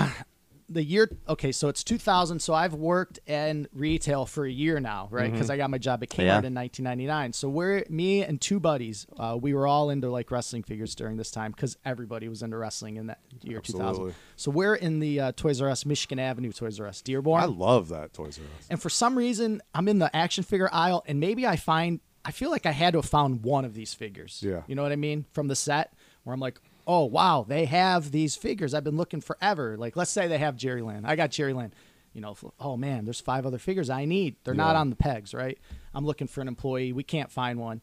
the 0.68 0.82
year. 0.84 1.10
Okay, 1.28 1.50
so 1.52 1.68
it's 1.68 1.82
2000. 1.82 2.40
So 2.40 2.52
I've 2.54 2.74
worked 2.74 3.18
in 3.26 3.68
retail 3.72 4.26
for 4.26 4.44
a 4.44 4.50
year 4.50 4.80
now, 4.80 5.08
right? 5.10 5.30
Because 5.32 5.48
I 5.50 5.56
got 5.56 5.70
my 5.70 5.78
job 5.78 6.02
at 6.02 6.10
Kmart 6.10 6.18
Yeah. 6.18 6.38
in 6.46 6.54
1999. 6.54 7.32
So 7.32 7.48
we're 7.48 7.84
me 7.88 8.22
and 8.22 8.40
two 8.40 8.60
buddies. 8.60 9.06
Uh, 9.16 9.38
we 9.40 9.54
were 9.54 9.66
all 9.66 9.90
into 9.90 10.10
like 10.10 10.30
wrestling 10.30 10.62
figures 10.62 10.94
during 10.94 11.16
this 11.16 11.30
time 11.30 11.52
because 11.52 11.76
everybody 11.84 12.28
was 12.28 12.42
into 12.42 12.56
wrestling 12.58 12.96
in 12.96 13.06
that 13.06 13.20
year 13.42 13.58
Absolutely. 13.58 13.88
2000. 13.94 14.14
So 14.36 14.50
we're 14.50 14.74
in 14.74 15.00
the 15.00 15.20
uh, 15.20 15.32
Toys 15.32 15.60
R 15.62 15.70
Us, 15.70 15.86
Michigan 15.86 16.18
Avenue 16.18 16.52
Toys 16.52 16.78
R 16.80 16.86
Us, 16.86 17.00
Dearborn. 17.02 17.42
I 17.42 17.46
love 17.46 17.88
that 17.88 18.12
Toys 18.12 18.38
R 18.38 18.44
Us. 18.58 18.66
And 18.70 18.80
for 18.80 18.90
some 18.90 19.16
reason, 19.16 19.62
I'm 19.74 19.88
in 19.88 19.98
the 19.98 20.14
action 20.14 20.44
figure 20.44 20.68
aisle, 20.72 21.02
and 21.06 21.18
maybe 21.20 21.46
I 21.46 21.56
find 21.56 22.00
I 22.24 22.30
feel 22.30 22.50
like 22.50 22.66
I 22.66 22.72
had 22.72 22.92
to 22.92 22.98
have 22.98 23.06
found 23.08 23.42
one 23.42 23.64
of 23.64 23.72
these 23.72 23.94
figures. 23.94 24.42
Yeah. 24.44 24.60
You 24.66 24.74
know 24.74 24.82
what 24.82 24.92
I 24.92 24.96
mean? 24.96 25.24
From 25.32 25.48
the 25.48 25.56
set, 25.56 25.94
where 26.24 26.34
I'm 26.34 26.40
like, 26.40 26.60
oh 26.88 27.04
wow, 27.04 27.44
they 27.46 27.66
have 27.66 28.10
these 28.10 28.34
figures. 28.34 28.72
I've 28.74 28.82
been 28.82 28.96
looking 28.96 29.20
forever. 29.20 29.76
Like, 29.76 29.94
let's 29.94 30.10
say 30.10 30.26
they 30.26 30.38
have 30.38 30.56
Jerry 30.56 30.82
Lynn. 30.82 31.04
I 31.04 31.14
got 31.14 31.30
Jerry 31.30 31.52
Lynn. 31.52 31.72
You 32.14 32.22
know, 32.22 32.36
oh 32.58 32.76
man, 32.76 33.04
there's 33.04 33.20
five 33.20 33.46
other 33.46 33.58
figures 33.58 33.90
I 33.90 34.06
need. 34.06 34.36
They're 34.42 34.54
not 34.54 34.74
on 34.74 34.90
the 34.90 34.96
pegs, 34.96 35.34
right? 35.34 35.58
I'm 35.94 36.06
looking 36.06 36.26
for 36.26 36.40
an 36.40 36.48
employee. 36.48 36.92
We 36.92 37.04
can't 37.04 37.30
find 37.30 37.60
one. 37.60 37.82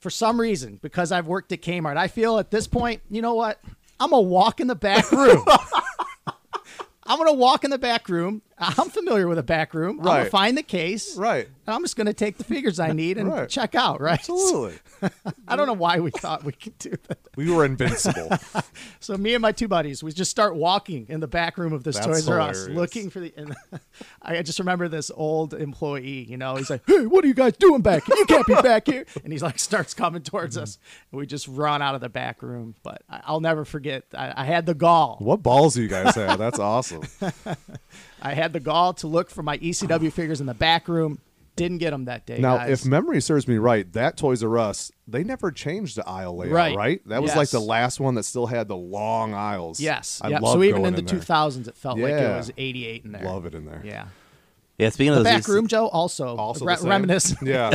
For 0.00 0.10
some 0.10 0.40
reason, 0.40 0.78
because 0.82 1.12
I've 1.12 1.26
worked 1.26 1.52
at 1.52 1.62
Kmart, 1.62 1.96
I 1.96 2.08
feel 2.08 2.38
at 2.38 2.50
this 2.50 2.66
point, 2.66 3.00
you 3.08 3.22
know 3.22 3.34
what? 3.34 3.62
I'm 4.00 4.10
gonna 4.10 4.22
walk 4.22 4.60
in 4.60 4.66
the 4.66 4.74
back 4.74 5.10
room. 5.12 5.44
I'm 7.06 7.18
gonna 7.18 7.32
walk 7.32 7.64
in 7.64 7.70
the 7.70 7.78
back 7.78 8.08
room. 8.08 8.42
I'm 8.60 8.90
familiar 8.90 9.26
with 9.26 9.38
a 9.38 9.42
back 9.42 9.72
room. 9.74 9.98
I'm 10.00 10.04
gonna 10.04 10.22
Right. 10.22 10.30
find 10.30 10.56
the 10.56 10.62
case. 10.62 11.16
Right. 11.16 11.46
And 11.66 11.74
I'm 11.74 11.82
just 11.82 11.96
gonna 11.96 12.12
take 12.12 12.36
the 12.36 12.44
figures 12.44 12.78
I 12.78 12.92
need 12.92 13.16
and 13.18 13.28
Right. 13.30 13.48
check 13.48 13.74
out. 13.74 14.00
Right. 14.00 14.12
Absolutely. 14.18 14.78
I 15.48 15.56
don't 15.56 15.66
know 15.66 15.72
why 15.72 15.98
we 16.00 16.10
thought 16.10 16.44
we 16.44 16.52
could 16.52 16.76
do 16.78 16.90
that. 17.08 17.18
we 17.36 17.50
were 17.50 17.64
invincible. 17.64 18.30
So 19.02 19.16
me 19.16 19.34
and 19.34 19.40
my 19.42 19.50
two 19.52 19.66
buddies, 19.66 20.02
we 20.02 20.12
just 20.12 20.30
start 20.30 20.54
walking 20.54 21.06
in 21.08 21.20
the 21.20 21.26
back 21.26 21.56
room 21.58 21.72
of 21.72 21.84
this 21.84 21.96
That's 21.96 22.06
Toys 22.06 22.28
R 22.28 22.38
Us, 22.40 22.68
looking 22.68 23.08
for 23.08 23.18
the. 23.20 23.32
And 23.36 23.56
I 24.22 24.42
just 24.42 24.58
remember 24.58 24.88
this 24.88 25.10
old 25.14 25.54
employee. 25.54 26.24
You 26.28 26.36
know, 26.36 26.56
he's 26.56 26.68
like, 26.68 26.82
"Hey, 26.86 27.06
what 27.06 27.24
are 27.24 27.26
you 27.26 27.34
guys 27.34 27.56
doing 27.56 27.80
back 27.80 28.04
here? 28.04 28.16
You 28.16 28.26
can't 28.26 28.46
be 28.46 28.54
back 28.54 28.86
here!" 28.86 29.06
And 29.24 29.32
he's 29.32 29.42
like, 29.42 29.58
starts 29.58 29.94
coming 29.94 30.22
towards 30.22 30.56
us, 30.58 30.78
and 31.10 31.18
we 31.18 31.26
just 31.26 31.48
run 31.48 31.80
out 31.82 31.94
of 31.94 32.02
the 32.02 32.10
back 32.10 32.42
room. 32.42 32.74
But 32.82 33.02
I, 33.08 33.20
I'll 33.24 33.40
never 33.40 33.64
forget. 33.64 34.04
I, 34.14 34.42
I 34.42 34.44
had 34.44 34.66
the 34.66 34.74
gall. 34.74 35.16
what 35.20 35.42
balls 35.42 35.74
do 35.74 35.82
you 35.82 35.88
guys 35.88 36.14
have? 36.14 36.38
That's 36.38 36.58
awesome. 36.58 37.02
I 38.22 38.34
had 38.34 38.52
the 38.52 38.60
gall 38.60 38.92
to 38.94 39.06
look 39.06 39.30
for 39.30 39.42
my 39.42 39.58
ECW 39.58 40.12
figures 40.12 40.40
in 40.40 40.46
the 40.46 40.54
back 40.54 40.88
room. 40.88 41.18
Didn't 41.56 41.78
get 41.78 41.90
them 41.90 42.06
that 42.06 42.26
day. 42.26 42.38
Now, 42.38 42.58
guys. 42.58 42.70
if 42.70 42.86
memory 42.86 43.20
serves 43.20 43.46
me 43.46 43.58
right, 43.58 43.90
that 43.92 44.16
Toys 44.16 44.42
R 44.42 44.56
Us, 44.56 44.90
they 45.06 45.24
never 45.24 45.50
changed 45.50 45.96
the 45.96 46.08
aisle 46.08 46.36
layout, 46.36 46.52
Right. 46.54 46.76
right? 46.76 47.08
That 47.08 47.20
was 47.20 47.30
Yes. 47.30 47.36
like 47.36 47.50
the 47.50 47.60
last 47.60 48.00
one 48.00 48.14
that 48.14 48.22
still 48.22 48.46
had 48.46 48.68
the 48.68 48.76
long 48.76 49.34
aisles. 49.34 49.78
yes, 49.80 50.20
I 50.24 50.28
yeah. 50.28 50.38
love 50.38 50.52
So 50.54 50.62
even 50.62 50.82
going 50.82 50.94
in 50.94 51.04
the 51.04 51.10
2000s, 51.10 51.68
it 51.68 51.76
felt 51.76 51.98
like 51.98 52.12
it 52.12 52.36
was 52.36 52.50
88 52.56 53.04
in 53.04 53.12
there. 53.12 53.24
Love 53.24 53.44
it 53.46 53.54
in 53.54 53.66
there. 53.66 53.82
Yeah. 53.84 54.06
Yeah, 54.80 54.88
speaking 54.90 55.12
The 55.12 55.18
of 55.18 55.24
those 55.24 55.32
back 55.32 55.42
EC 55.42 55.48
room, 55.48 55.66
Joe, 55.66 55.86
also, 55.88 56.36
Also 56.36 56.64
re- 56.64 56.76
reminiscent. 56.82 57.40
Yeah. 57.46 57.70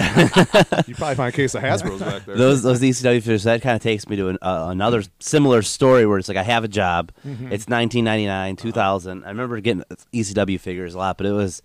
you 0.87 0.95
probably 0.95 1.15
find 1.15 1.29
a 1.29 1.31
case 1.31 1.53
of 1.55 1.61
Hasbro's 1.61 2.01
back 2.01 2.25
there. 2.25 2.35
those 2.35 2.63
those 2.63 2.81
ECW 2.81 3.21
figures, 3.21 3.43
that 3.43 3.61
kind 3.61 3.75
of 3.75 3.81
takes 3.81 4.07
me 4.09 4.15
to 4.15 4.29
an, 4.29 4.37
uh, 4.41 4.67
another 4.69 5.03
similar 5.19 5.61
story 5.61 6.05
where 6.05 6.17
it's 6.17 6.27
like 6.27 6.37
I 6.37 6.43
have 6.43 6.63
a 6.63 6.67
job. 6.67 7.11
Mm-hmm. 7.19 7.51
It's 7.51 7.67
1999, 7.67 8.55
2000. 8.55 9.23
I 9.23 9.27
remember 9.29 9.59
getting 9.61 9.83
ECW 10.13 10.59
figures 10.59 10.95
a 10.95 10.97
lot, 10.97 11.17
but 11.17 11.27
it 11.27 11.31
was 11.33 11.61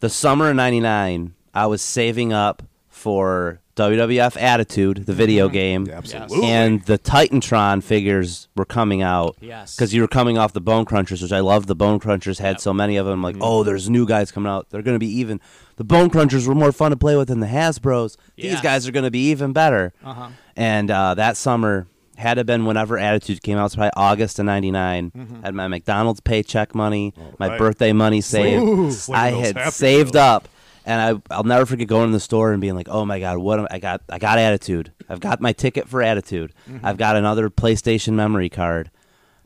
the 0.00 0.08
summer 0.08 0.50
of 0.50 0.56
'99. 0.56 1.34
I 1.54 1.66
was 1.66 1.82
saving 1.82 2.32
up 2.32 2.62
for 3.02 3.58
WWF 3.76 4.40
Attitude, 4.40 5.06
the 5.06 5.12
video 5.12 5.48
game, 5.48 5.88
absolutely. 5.90 6.44
and 6.44 6.82
the 6.84 6.98
Titantron 6.98 7.82
figures 7.82 8.48
were 8.54 8.64
coming 8.64 9.02
out. 9.02 9.36
Yes. 9.40 9.74
because 9.74 9.92
you 9.92 10.02
were 10.02 10.08
coming 10.08 10.38
off 10.38 10.52
the 10.52 10.60
Bone 10.60 10.84
Crunchers, 10.84 11.20
which 11.22 11.32
I 11.32 11.40
love. 11.40 11.66
The 11.66 11.74
Bone 11.74 11.98
Crunchers 11.98 12.38
had 12.38 12.52
Yep. 12.54 12.60
so 12.60 12.72
many 12.72 12.96
of 12.96 13.06
them. 13.06 13.22
Like, 13.22 13.34
Mm-hmm. 13.34 13.42
oh, 13.44 13.64
there's 13.64 13.88
new 13.90 14.06
guys 14.06 14.30
coming 14.30 14.50
out. 14.50 14.68
They're 14.70 14.82
going 14.82 14.94
to 14.94 14.98
be 15.00 15.10
even. 15.18 15.40
The 15.76 15.84
Bone 15.84 16.10
Crunchers 16.10 16.46
were 16.46 16.54
more 16.54 16.70
fun 16.70 16.90
to 16.92 16.96
play 16.96 17.16
with 17.16 17.28
than 17.28 17.40
the 17.40 17.46
Hasbro's. 17.46 18.16
These 18.36 18.44
Yes. 18.52 18.62
guys 18.62 18.86
are 18.86 18.92
going 18.92 19.04
to 19.04 19.10
be 19.10 19.30
even 19.30 19.52
better. 19.52 19.92
Uh-huh. 20.04 20.28
And 20.54 20.90
uh, 20.90 21.14
that 21.14 21.36
summer 21.36 21.86
had 22.18 22.34
to 22.34 22.44
been 22.44 22.66
whenever 22.66 22.98
Attitude 22.98 23.42
came 23.42 23.56
out. 23.58 23.66
It's 23.66 23.74
probably 23.74 23.90
August 23.96 24.38
of 24.38 24.44
'99. 24.44 25.40
Had 25.42 25.54
my 25.54 25.66
McDonald's 25.66 26.20
paycheck 26.20 26.74
money, 26.74 27.14
my 27.38 27.48
right. 27.48 27.58
birthday 27.58 27.92
money 27.94 28.20
saved. 28.20 28.62
Ooh. 28.62 28.92
I 29.12 29.30
those 29.30 29.46
had 29.46 29.56
happy 29.56 29.70
saved 29.70 30.12
bills. 30.12 30.22
up, 30.22 30.48
and 30.84 31.20
I 31.30 31.34
I'll 31.34 31.44
never 31.44 31.66
forget 31.66 31.88
going 31.88 32.06
in 32.06 32.12
the 32.12 32.20
store 32.20 32.52
and 32.52 32.60
being 32.60 32.74
like, 32.74 32.88
"Oh 32.88 33.04
my 33.04 33.20
god, 33.20 33.38
what 33.38 33.58
am, 33.58 33.68
I 33.70 33.78
got? 33.78 34.02
I 34.08 34.18
got 34.18 34.38
Attitude. 34.38 34.92
I've 35.08 35.20
got 35.20 35.40
my 35.40 35.52
ticket 35.52 35.88
for 35.88 36.02
Attitude. 36.02 36.52
I've 36.82 36.96
got 36.96 37.16
another 37.16 37.50
PlayStation 37.50 38.14
memory 38.14 38.48
card. 38.48 38.90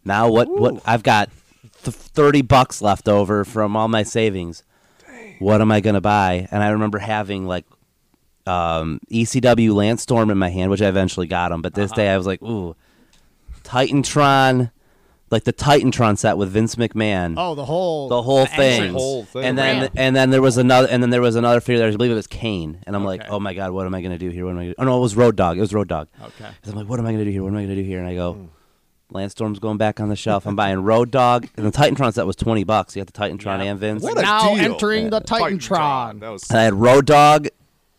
Now 0.05 0.29
what? 0.31 0.49
What? 0.49 0.83
I've 0.87 1.03
got 1.03 1.31
th- 1.83 1.95
thirty 1.97 2.43
bucks 2.43 2.81
left 2.81 3.09
over 3.09 3.45
from 3.45 3.77
all 3.77 3.89
my 3.89 4.03
savings. 4.03 4.63
What 5.39 5.61
am 5.61 5.71
I 5.71 5.81
gonna 5.81 6.01
buy? 6.01 6.49
And 6.51 6.63
I 6.63 6.69
remember 6.69 6.99
having 6.99 7.47
like 7.47 7.67
um, 8.47 9.01
ECW 9.11 9.75
Lance 9.75 10.03
Storm 10.03 10.31
in 10.31 10.39
my 10.39 10.49
hand, 10.49 10.71
which 10.71 10.83
I 10.83 10.89
eventually 10.89 11.27
got 11.27 11.53
him. 11.53 11.63
But 11.63 11.75
this 11.75 11.91
day 11.93 12.09
I 12.09 12.17
was 12.17 12.27
like, 12.27 12.43
ooh, 12.43 12.77
Titantron, 13.65 14.71
like 15.31 15.45
the 15.45 15.53
Titantron 15.53 16.17
set 16.17 16.37
with 16.39 16.51
Vince 16.51 16.77
McMahon. 16.77 17.35
Oh, 17.37 17.55
the 17.55 17.65
whole 17.65 18.09
the 18.09 18.23
whole 18.23 18.47
thing. 18.47 18.93
whole 18.93 19.25
thing, 19.25 19.45
and 19.45 19.59
then 19.59 19.81
right. 19.83 19.91
and 19.97 20.15
then 20.15 20.31
there 20.31 20.43
was 20.43 20.57
another 20.57 20.87
and 20.89 21.03
then 21.03 21.11
there 21.11 21.21
was 21.21 21.35
another 21.37 21.61
figure 21.61 21.79
there. 21.79 21.89
I 21.89 21.93
believe 21.97 22.13
it 22.13 22.15
was 22.15 22.27
Kane, 22.27 22.79
and 22.87 22.95
I'm 22.95 23.05
like, 23.05 23.23
oh 23.29 23.41
my 23.41 23.53
god, 23.55 23.73
what 23.73 23.87
am 23.87 23.95
I 23.95 24.03
gonna 24.03 24.19
do 24.19 24.31
here? 24.31 24.45
What 24.45 24.53
am 24.53 24.59
I? 24.59 24.63
Gonna 24.63 24.71
do? 24.71 24.75
Oh 24.79 24.85
no, 24.85 24.99
it 24.99 25.01
was 25.01 25.17
Road 25.17 25.37
Dog. 25.37 25.59
It 25.59 25.61
was 25.61 25.75
Road 25.75 25.89
Dog. 25.89 26.09
Okay. 26.23 26.45
'Cause 26.63 26.73
I'm 26.73 26.77
like, 26.77 26.89
what 26.89 26.99
am 27.01 27.07
I 27.07 27.13
gonna 27.13 27.25
do 27.25 27.31
here? 27.31 27.43
What 27.43 27.49
am 27.51 27.57
I 27.57 27.63
gonna 27.63 27.75
do 27.75 27.83
here? 27.83 27.99
And 27.99 28.09
I 28.09 28.15
go, 28.15 28.33
Hmm. 28.35 28.45
Lance 29.11 29.33
Storm's 29.33 29.61
going 29.61 29.77
back 29.79 30.01
on 30.01 30.09
the 30.09 30.17
shelf. 30.17 30.47
I'm 30.47 30.57
buying 30.57 30.81
Road 30.81 31.13
Dog, 31.13 31.47
and 31.57 31.65
the 31.65 31.71
Titantron 31.71 32.13
set 32.13 32.27
was 32.27 32.35
twenty 32.37 32.65
bucks. 32.65 32.97
You 32.97 33.05
got 33.05 33.13
the 33.13 33.19
Titantron 33.21 33.59
Yeah. 33.65 33.71
and 33.71 33.79
Vince. 33.81 34.03
What 34.03 34.19
a 34.19 34.23
now 34.23 34.55
deal. 34.55 34.65
entering 34.65 35.11
the 35.11 35.21
Titantron. 35.21 36.21
That 36.21 36.31
was 36.31 36.49
And 36.51 36.59
I 36.59 36.65
had 36.65 36.75
Road 36.75 37.07
Dog 37.07 37.49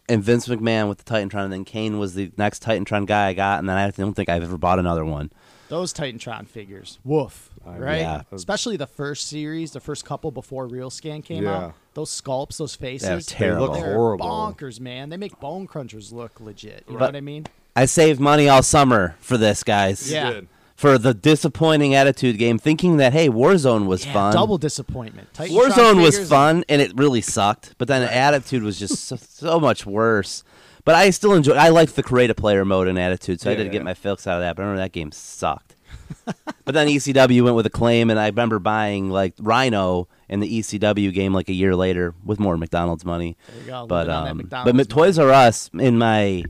and 0.10 0.24
Vince 0.24 0.48
McMahon 0.48 0.88
with 0.90 1.04
the 1.04 1.04
Titantron, 1.14 1.44
and 1.46 1.54
then 1.54 1.66
Kane 1.66 1.98
was 2.00 2.14
the 2.14 2.32
next 2.38 2.64
Titantron 2.64 3.06
guy 3.06 3.28
I 3.28 3.34
got, 3.34 3.60
and 3.60 3.68
then 3.70 3.78
I 3.78 3.90
don't 3.92 4.14
think 4.14 4.30
I've 4.30 4.44
ever 4.44 4.58
bought 4.58 4.80
another 4.80 5.04
one. 5.06 5.32
Those 5.70 5.94
Titantron 5.94 6.48
figures, 6.48 6.98
woof, 7.04 7.50
I- 7.66 7.78
right? 7.78 8.00
yeah. 8.00 8.22
Especially 8.32 8.78
the 8.78 8.88
first 8.88 9.28
series, 9.28 9.72
the 9.72 9.80
first 9.82 10.06
couple 10.06 10.32
before 10.32 10.66
Real 10.68 10.90
Scan 10.90 11.22
came 11.22 11.44
Yeah. 11.44 11.58
out. 11.58 11.74
Those 11.94 12.10
sculpts, 12.22 12.58
those 12.58 12.76
faces, 12.76 13.08
They're 13.08 13.20
terrible. 13.22 13.74
They're 13.74 13.94
horrible. 13.96 14.26
bonkers, 14.26 14.80
man. 14.80 15.10
They 15.10 15.18
make 15.18 15.40
bone 15.40 15.68
crunchers 15.68 16.12
look 16.14 16.40
legit. 16.40 16.84
You 16.88 16.94
know 16.94 17.06
what 17.06 17.16
I 17.16 17.22
mean? 17.22 17.48
I 17.76 17.86
saved 17.86 18.20
money 18.20 18.48
all 18.48 18.64
summer 18.64 19.16
for 19.20 19.38
this, 19.38 19.64
guys. 19.64 20.12
Yeah. 20.12 20.42
for 20.76 21.00
the 21.00 21.12
disappointing 21.12 21.96
attitude 21.96 22.38
game, 22.38 22.60
thinking 22.60 22.98
that 22.98 23.12
hey, 23.12 23.28
Warzone 23.30 23.88
was 23.88 24.06
Yeah, 24.06 24.14
fun. 24.14 24.34
Double 24.34 24.60
disappointment. 24.60 25.34
Titantron 25.34 25.70
Warzone 25.72 26.02
was 26.04 26.30
fun 26.30 26.64
and 26.70 26.80
it 26.84 26.92
really 26.96 27.20
sucked, 27.22 27.74
but 27.80 27.88
then 27.88 28.02
the 28.04 28.16
attitude 28.16 28.62
was 28.62 28.78
just 28.78 29.06
so, 29.06 29.16
so 29.16 29.60
much 29.60 29.88
worse. 29.88 30.44
But 30.88 30.96
I 30.96 31.10
still 31.12 31.34
enjoy. 31.34 31.54
I 31.54 31.68
liked 31.70 31.96
the 31.98 32.02
create 32.02 32.30
a 32.30 32.34
player 32.34 32.64
mode 32.64 32.88
and 32.88 32.98
attitude, 32.98 33.42
so 33.42 33.50
I 33.50 33.54
Yeah, 33.54 33.58
did 33.64 33.72
get 33.74 33.80
yeah. 33.80 33.84
my 33.84 33.94
fix 33.94 34.26
out 34.26 34.36
of 34.38 34.42
that. 34.42 34.56
But 34.56 34.62
I 34.64 34.66
remember 34.66 34.82
that 34.84 34.94
game 34.94 35.12
sucked. 35.12 35.76
but 36.26 36.74
then 36.74 36.88
ECW 36.88 37.44
went 37.44 37.56
with 37.58 37.66
Acclaim, 37.66 38.10
and 38.10 38.18
I 38.18 38.28
remember 38.28 38.58
buying 38.60 39.10
like 39.10 39.34
Rhino 39.38 40.08
in 40.30 40.40
the 40.40 40.60
ECW 40.60 41.14
game 41.14 41.34
like 41.34 41.50
a 41.50 41.54
year 41.54 41.76
later 41.76 42.14
with 42.24 42.40
more 42.40 42.56
McDonald's 42.56 43.04
money. 43.04 43.36
Go, 43.66 43.86
But 43.86 44.10
um, 44.10 44.48
but 44.50 44.74
Ma- 44.76 44.84
Toys 44.84 45.20
R 45.20 45.30
Us 45.30 45.70
in 45.74 45.98
my 45.98 46.46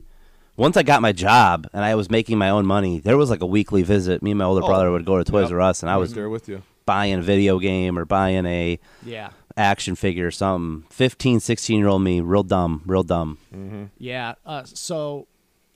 once 0.56 0.76
I 0.76 0.82
got 0.84 1.02
my 1.02 1.12
job 1.12 1.66
and 1.72 1.84
I 1.84 1.94
was 1.96 2.08
making 2.08 2.38
my 2.38 2.50
own 2.50 2.64
money, 2.64 3.00
there 3.00 3.16
was 3.16 3.30
like 3.30 3.42
a 3.42 3.46
weekly 3.46 3.82
visit. 3.82 4.22
Me 4.22 4.30
and 4.30 4.38
my 4.38 4.44
older 4.44 4.62
Oh, 4.62 4.68
brother 4.68 4.90
would 4.92 5.04
go 5.04 5.18
to 5.18 5.24
Toys 5.24 5.50
yep. 5.50 5.52
R 5.54 5.60
Us, 5.62 5.82
and 5.82 5.90
I 5.90 5.96
was 5.96 6.14
there 6.14 6.28
with 6.30 6.48
you. 6.48 6.62
buying 6.86 7.14
a 7.14 7.22
video 7.22 7.58
game 7.58 7.98
or 7.98 8.04
buying 8.04 8.46
a 8.46 8.78
Yeah. 9.04 9.30
Action 9.58 9.94
figure 9.96 10.26
or 10.26 10.30
something. 10.30 10.88
15, 10.90 11.40
16 11.40 11.78
year 11.78 11.88
old 11.88 12.02
me, 12.02 12.20
real 12.20 12.42
dumb, 12.42 12.82
real 12.86 13.02
dumb. 13.02 13.38
Yeah. 13.98 14.34
Uh, 14.46 14.64
so 14.64 15.26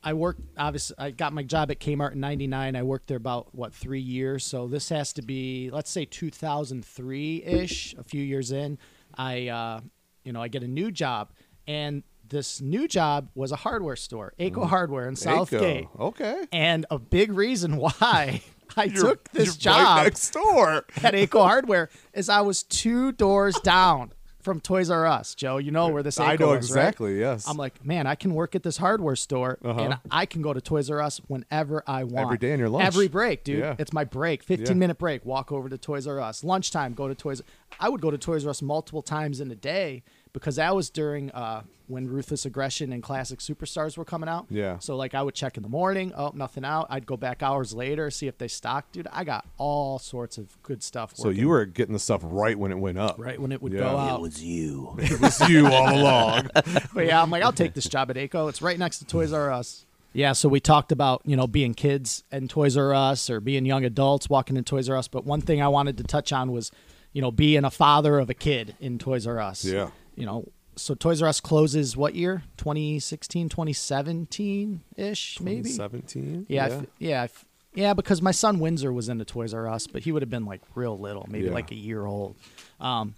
I 0.02 0.14
worked, 0.14 0.40
obviously, 0.56 0.96
I 0.98 1.10
got 1.10 1.32
my 1.32 1.42
job 1.42 1.70
at 1.70 1.80
Kmart 1.80 2.12
in 2.12 2.20
99. 2.20 2.76
I 2.76 2.82
worked 2.82 3.08
there 3.08 3.16
about, 3.16 3.54
what, 3.54 3.74
three 3.74 4.00
years. 4.00 4.44
So 4.44 4.66
this 4.68 4.88
has 4.88 5.12
to 5.14 5.22
be, 5.22 5.70
let's 5.72 5.90
say 5.90 6.04
2003 6.04 7.42
ish, 7.44 7.94
a 7.98 8.02
few 8.04 8.22
years 8.22 8.52
in. 8.52 8.78
I, 9.14 9.48
uh, 9.48 9.80
you 10.24 10.32
know, 10.32 10.42
I 10.42 10.48
get 10.48 10.62
a 10.62 10.68
new 10.68 10.90
job. 10.90 11.32
And 11.66 12.02
this 12.28 12.60
new 12.60 12.88
job 12.88 13.28
was 13.34 13.52
a 13.52 13.56
hardware 13.56 13.96
store, 13.96 14.32
Aco 14.38 14.64
Hardware 14.64 15.06
in 15.06 15.16
Southgate. 15.16 15.86
Okay. 15.98 16.46
And 16.50 16.86
a 16.90 16.98
big 16.98 17.32
reason 17.32 17.76
why 18.00 18.42
I 18.76 18.84
You're- 18.84 19.00
took 19.10 19.28
this 19.30 19.56
job 19.56 19.96
right 19.98 20.04
next 20.04 20.30
door. 20.32 20.84
at 21.02 21.14
Aco 21.14 21.42
Hardware 21.42 21.88
is 22.14 22.28
I 22.28 22.40
was 22.40 22.62
two 22.62 23.12
doors 23.12 23.58
down 23.60 24.12
from 24.40 24.60
Toys 24.60 24.90
R 24.90 25.06
Us. 25.06 25.34
Joe, 25.36 25.58
you 25.58 25.70
know 25.70 25.88
where 25.88 26.02
this 26.02 26.18
Aco 26.18 26.30
I 26.30 26.36
know 26.36 26.52
is, 26.54 26.70
right? 26.72 26.78
exactly. 26.80 27.18
Yes. 27.20 27.46
I'm 27.48 27.56
like, 27.56 27.84
man, 27.84 28.08
I 28.08 28.16
can 28.16 28.34
work 28.34 28.56
at 28.56 28.64
this 28.64 28.76
hardware 28.76 29.14
store 29.14 29.58
and 29.62 29.98
I 30.10 30.26
can 30.26 30.42
go 30.42 30.52
to 30.52 30.60
Toys 30.60 30.90
R 30.90 31.00
Us 31.00 31.20
whenever 31.28 31.84
I 31.86 32.02
want. 32.04 32.14
Uh-huh. 32.14 32.24
Every 32.24 32.38
day 32.38 32.52
in 32.52 32.58
your 32.58 32.68
lunch. 32.68 32.84
Every 32.84 33.06
break, 33.08 33.44
dude. 33.44 33.60
Yeah. 33.60 33.76
It's 33.78 33.92
my 33.92 34.02
break. 34.04 34.42
15 34.42 34.66
Yeah. 34.66 34.74
minute 34.74 34.98
break. 34.98 35.24
Walk 35.24 35.52
over 35.52 35.68
to 35.68 35.78
Toys 35.78 36.06
R 36.08 36.20
Us. 36.20 36.42
Lunchtime, 36.42 36.94
go 36.94 37.06
to 37.08 37.14
Toys. 37.14 37.40
I 37.78 37.88
would 37.88 38.00
go 38.00 38.10
to 38.10 38.18
Toys 38.18 38.44
R 38.44 38.50
Us 38.50 38.62
multiple 38.62 39.02
times 39.02 39.40
in 39.40 39.48
a 39.50 39.54
day 39.56 40.02
because 40.32 40.56
that 40.56 40.74
was 40.74 40.90
during 40.90 41.30
uh, 41.32 41.62
when 41.88 42.08
Ruthless 42.08 42.46
Aggression 42.46 42.92
and 42.92 43.02
Classic 43.02 43.38
Superstars 43.38 43.98
were 43.98 44.04
coming 44.04 44.28
out. 44.28 44.46
Yeah. 44.48 44.78
So 44.78 44.96
like 44.96 45.14
I 45.14 45.22
would 45.22 45.34
check 45.34 45.56
in 45.56 45.62
the 45.62 45.68
morning. 45.68 46.12
Oh, 46.16 46.32
nothing 46.34 46.64
out. 46.64 46.86
I'd 46.90 47.04
go 47.06 47.16
back 47.16 47.42
hours 47.42 47.74
later 47.74 48.10
see 48.10 48.28
if 48.28 48.38
they 48.38 48.48
stocked. 48.48 48.92
Dude, 48.92 49.08
I 49.12 49.24
got 49.24 49.44
all 49.58 49.98
sorts 49.98 50.38
of 50.38 50.60
good 50.62 50.82
stuff. 50.82 51.12
so 51.16 51.28
you 51.28 51.48
were 51.48 51.64
getting 51.66 51.92
the 51.92 51.98
stuff 51.98 52.20
right 52.24 52.58
when 52.58 52.72
it 52.72 52.78
went 52.78 52.98
up. 52.98 53.16
right 53.18 53.38
when 53.40 53.52
it 53.52 53.60
would 53.62 53.72
Yeah. 53.72 53.80
go 53.80 53.88
It 53.90 54.00
out. 54.00 54.18
It 54.18 54.22
was 54.22 54.42
you. 54.42 54.94
It 54.98 55.20
was 55.20 55.48
you 55.48 55.66
all 55.66 55.94
along. 55.94 56.48
But 56.94 57.06
yeah, 57.06 57.22
I'm 57.22 57.30
like, 57.30 57.42
I'll 57.42 57.52
take 57.52 57.74
this 57.74 57.88
job 57.88 58.10
at 58.10 58.16
ACO. 58.16 58.48
It's 58.48 58.62
right 58.62 58.78
next 58.78 58.98
to 58.98 59.04
Toys 59.06 59.32
R 59.32 59.50
Us. 59.52 59.84
Yeah, 60.14 60.32
so 60.32 60.46
we 60.48 60.60
talked 60.60 60.92
about, 60.92 61.22
you 61.24 61.36
know, 61.36 61.46
being 61.46 61.72
kids 61.72 62.22
and 62.30 62.48
Toys 62.50 62.76
R 62.76 62.92
Us 62.94 63.30
or 63.30 63.40
being 63.40 63.64
young 63.64 63.84
adults 63.84 64.28
walking 64.28 64.56
in 64.58 64.64
Toys 64.64 64.88
R 64.90 64.96
Us. 64.96 65.08
But 65.08 65.24
one 65.24 65.40
thing 65.40 65.62
I 65.62 65.68
wanted 65.68 65.96
to 65.98 66.04
touch 66.04 66.32
on 66.34 66.52
was, 66.52 66.70
you 67.14 67.22
know, 67.22 67.30
being 67.30 67.64
a 67.64 67.70
father 67.70 68.18
of 68.18 68.28
a 68.28 68.34
kid 68.34 68.76
in 68.78 68.98
Toys 68.98 69.26
R 69.26 69.40
Us. 69.40 69.64
Yeah. 69.64 69.88
You 70.14 70.26
know, 70.26 70.48
so 70.76 70.94
Toys 70.94 71.20
R 71.22 71.28
Us 71.28 71.40
closes 71.40 71.96
what 71.96 72.14
year? 72.14 72.42
2016, 72.58 73.48
2017 73.48 74.80
ish, 74.96 75.40
maybe? 75.40 75.68
17. 75.68 76.46
Yeah, 76.48 76.64
I 76.64 76.68
f- 76.70 76.86
yeah, 76.98 77.20
I 77.20 77.24
f- 77.24 77.44
yeah. 77.74 77.94
Because 77.94 78.20
my 78.22 78.30
son 78.30 78.58
Windsor 78.58 78.92
was 78.92 79.08
into 79.08 79.24
Toys 79.24 79.54
R 79.54 79.68
Us, 79.68 79.86
but 79.86 80.02
he 80.02 80.12
would 80.12 80.22
have 80.22 80.30
been 80.30 80.44
like 80.46 80.60
real 80.74 80.98
little, 80.98 81.26
maybe 81.28 81.46
Yeah. 81.46 81.52
like 81.52 81.70
a 81.70 81.74
year 81.76 82.04
old. 82.06 82.36
Um, 82.80 83.14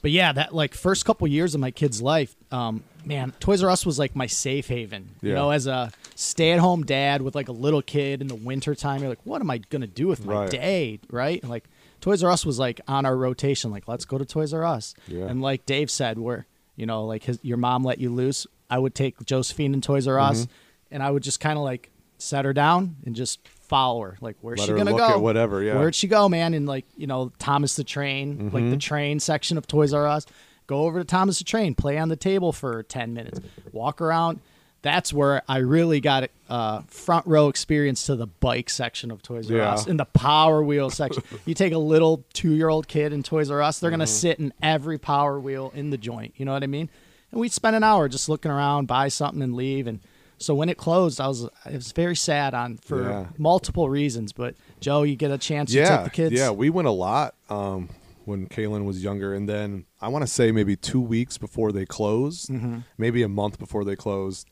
but 0.00 0.12
yeah, 0.12 0.32
that 0.32 0.54
like 0.54 0.74
first 0.74 1.04
couple 1.04 1.26
years 1.26 1.54
of 1.56 1.60
my 1.60 1.72
kid's 1.72 2.00
life, 2.00 2.36
um, 2.52 2.84
man, 3.04 3.32
Toys 3.40 3.62
R 3.64 3.70
Us 3.70 3.84
was 3.84 3.98
like 3.98 4.14
my 4.14 4.26
safe 4.26 4.68
haven. 4.68 5.10
You 5.22 5.34
know, 5.34 5.50
as 5.50 5.66
a 5.66 5.90
stay-at-home 6.14 6.84
dad 6.84 7.22
with 7.22 7.34
like 7.34 7.48
a 7.48 7.52
little 7.52 7.82
kid 7.82 8.20
in 8.20 8.28
the 8.28 8.34
winter 8.36 8.74
time, 8.76 9.00
you're 9.00 9.08
like, 9.08 9.24
what 9.24 9.40
am 9.40 9.50
I 9.50 9.58
gonna 9.58 9.86
do 9.88 10.06
with 10.06 10.24
my 10.24 10.34
Right. 10.42 10.50
day, 10.50 11.00
right? 11.10 11.40
And, 11.42 11.50
like 11.50 11.64
Toys 12.00 12.22
R 12.22 12.30
Us 12.30 12.46
was 12.46 12.58
like 12.58 12.80
on 12.88 13.04
our 13.06 13.16
rotation, 13.16 13.70
like 13.70 13.88
let's 13.88 14.04
go 14.04 14.18
to 14.18 14.24
Toys 14.24 14.52
R 14.54 14.64
Us. 14.64 14.94
Yeah. 15.06 15.26
And 15.26 15.40
like 15.42 15.66
Dave 15.66 15.90
said, 15.90 16.18
where 16.18 16.46
you 16.76 16.86
know, 16.86 17.04
like 17.04 17.24
his 17.24 17.38
your 17.42 17.56
mom 17.56 17.84
let 17.84 17.98
you 17.98 18.10
loose, 18.10 18.46
I 18.70 18.78
would 18.78 18.94
take 18.94 19.24
Josephine 19.24 19.74
and 19.74 19.82
Toys 19.82 20.06
R 20.06 20.18
Us, 20.18 20.42
Mm-hmm. 20.42 20.52
and 20.94 21.02
I 21.02 21.10
would 21.10 21.22
just 21.22 21.40
kind 21.40 21.58
of 21.58 21.64
like 21.64 21.90
set 22.18 22.44
her 22.44 22.52
down 22.52 22.96
and 23.04 23.14
just 23.14 23.46
follow 23.48 24.00
her. 24.02 24.16
Like, 24.20 24.36
where's 24.40 24.58
Let 24.60 24.66
she 24.68 24.72
gonna 24.74 24.90
look 24.90 24.98
go? 24.98 25.08
at 25.08 25.20
whatever, 25.20 25.62
yeah. 25.62 25.74
Where'd 25.78 25.94
she 25.94 26.06
go, 26.08 26.28
man? 26.28 26.54
And 26.54 26.66
like, 26.66 26.84
you 26.96 27.06
know, 27.06 27.32
Thomas 27.38 27.76
the 27.76 27.84
Train, 27.84 28.44
like 28.44 28.52
the 28.52 28.58
Mm-hmm. 28.58 28.78
train 28.78 29.20
section 29.20 29.58
of 29.58 29.66
Toys 29.66 29.92
R 29.92 30.06
Us. 30.06 30.24
Go 30.66 30.82
over 30.84 30.98
to 30.98 31.04
Thomas 31.04 31.38
the 31.38 31.44
Train, 31.44 31.74
play 31.74 31.96
on 31.98 32.08
the 32.10 32.16
table 32.16 32.52
for 32.52 32.82
ten 32.84 33.14
minutes, 33.14 33.40
walk 33.72 34.00
around. 34.00 34.40
That's 34.88 35.12
where 35.12 35.42
I 35.48 35.58
really 35.58 36.00
got 36.00 36.30
uh, 36.48 36.80
front 36.88 37.26
row 37.26 37.48
experience 37.48 38.06
to 38.06 38.16
the 38.16 38.26
bike 38.26 38.70
section 38.70 39.10
of 39.10 39.22
Toys 39.22 39.50
R 39.50 39.56
Yeah. 39.58 39.72
Us 39.72 39.86
and 39.86 39.98
the 40.00 40.06
Power 40.06 40.62
Wheel 40.62 40.88
section. 40.90 41.22
you 41.44 41.54
take 41.54 41.72
a 41.72 41.78
little 41.78 42.24
two 42.32 42.52
year 42.52 42.68
old 42.68 42.88
kid 42.88 43.12
in 43.12 43.22
Toys 43.22 43.50
R 43.50 43.60
Us, 43.62 43.78
they're 43.78 43.90
gonna 43.90 44.04
Mm-hmm. 44.04 44.28
sit 44.28 44.38
in 44.38 44.52
every 44.62 44.98
Power 44.98 45.38
Wheel 45.38 45.70
in 45.74 45.90
the 45.90 45.98
joint. 45.98 46.34
You 46.36 46.44
know 46.46 46.52
what 46.52 46.62
I 46.62 46.66
mean? 46.68 46.88
And 47.30 47.40
we'd 47.40 47.52
spend 47.52 47.76
an 47.76 47.84
hour 47.84 48.08
just 48.08 48.28
looking 48.30 48.50
around, 48.50 48.86
buy 48.86 49.08
something, 49.08 49.42
and 49.42 49.54
leave. 49.54 49.86
And 49.86 50.00
so 50.38 50.54
when 50.54 50.68
it 50.70 50.78
closed, 50.78 51.20
I 51.20 51.28
was 51.28 51.42
it 51.66 51.74
was 51.74 51.92
very 51.92 52.16
sad 52.16 52.54
on 52.54 52.78
for 52.78 53.02
Yeah. 53.10 53.26
multiple 53.36 53.90
reasons. 53.90 54.32
But 54.32 54.54
Joe, 54.80 55.02
you 55.02 55.16
get 55.16 55.30
a 55.30 55.36
chance, 55.38 55.72
you 55.74 55.80
yeah, 55.82 55.96
took 55.96 56.04
the 56.04 56.10
kids. 56.10 56.34
yeah, 56.34 56.50
we 56.50 56.70
went 56.70 56.88
a 56.88 56.92
lot 57.08 57.34
um, 57.50 57.90
when 58.24 58.46
Kaylin 58.46 58.84
was 58.86 59.02
younger, 59.04 59.34
and 59.34 59.46
then 59.48 59.84
I 60.00 60.08
want 60.08 60.22
to 60.22 60.26
say 60.30 60.50
maybe 60.52 60.76
two 60.76 61.00
weeks 61.02 61.36
before 61.36 61.72
they 61.72 61.84
closed, 61.84 62.48
Mm-hmm. 62.48 62.78
maybe 62.96 63.22
a 63.22 63.28
month 63.28 63.58
before 63.58 63.84
they 63.84 63.96
closed. 63.96 64.46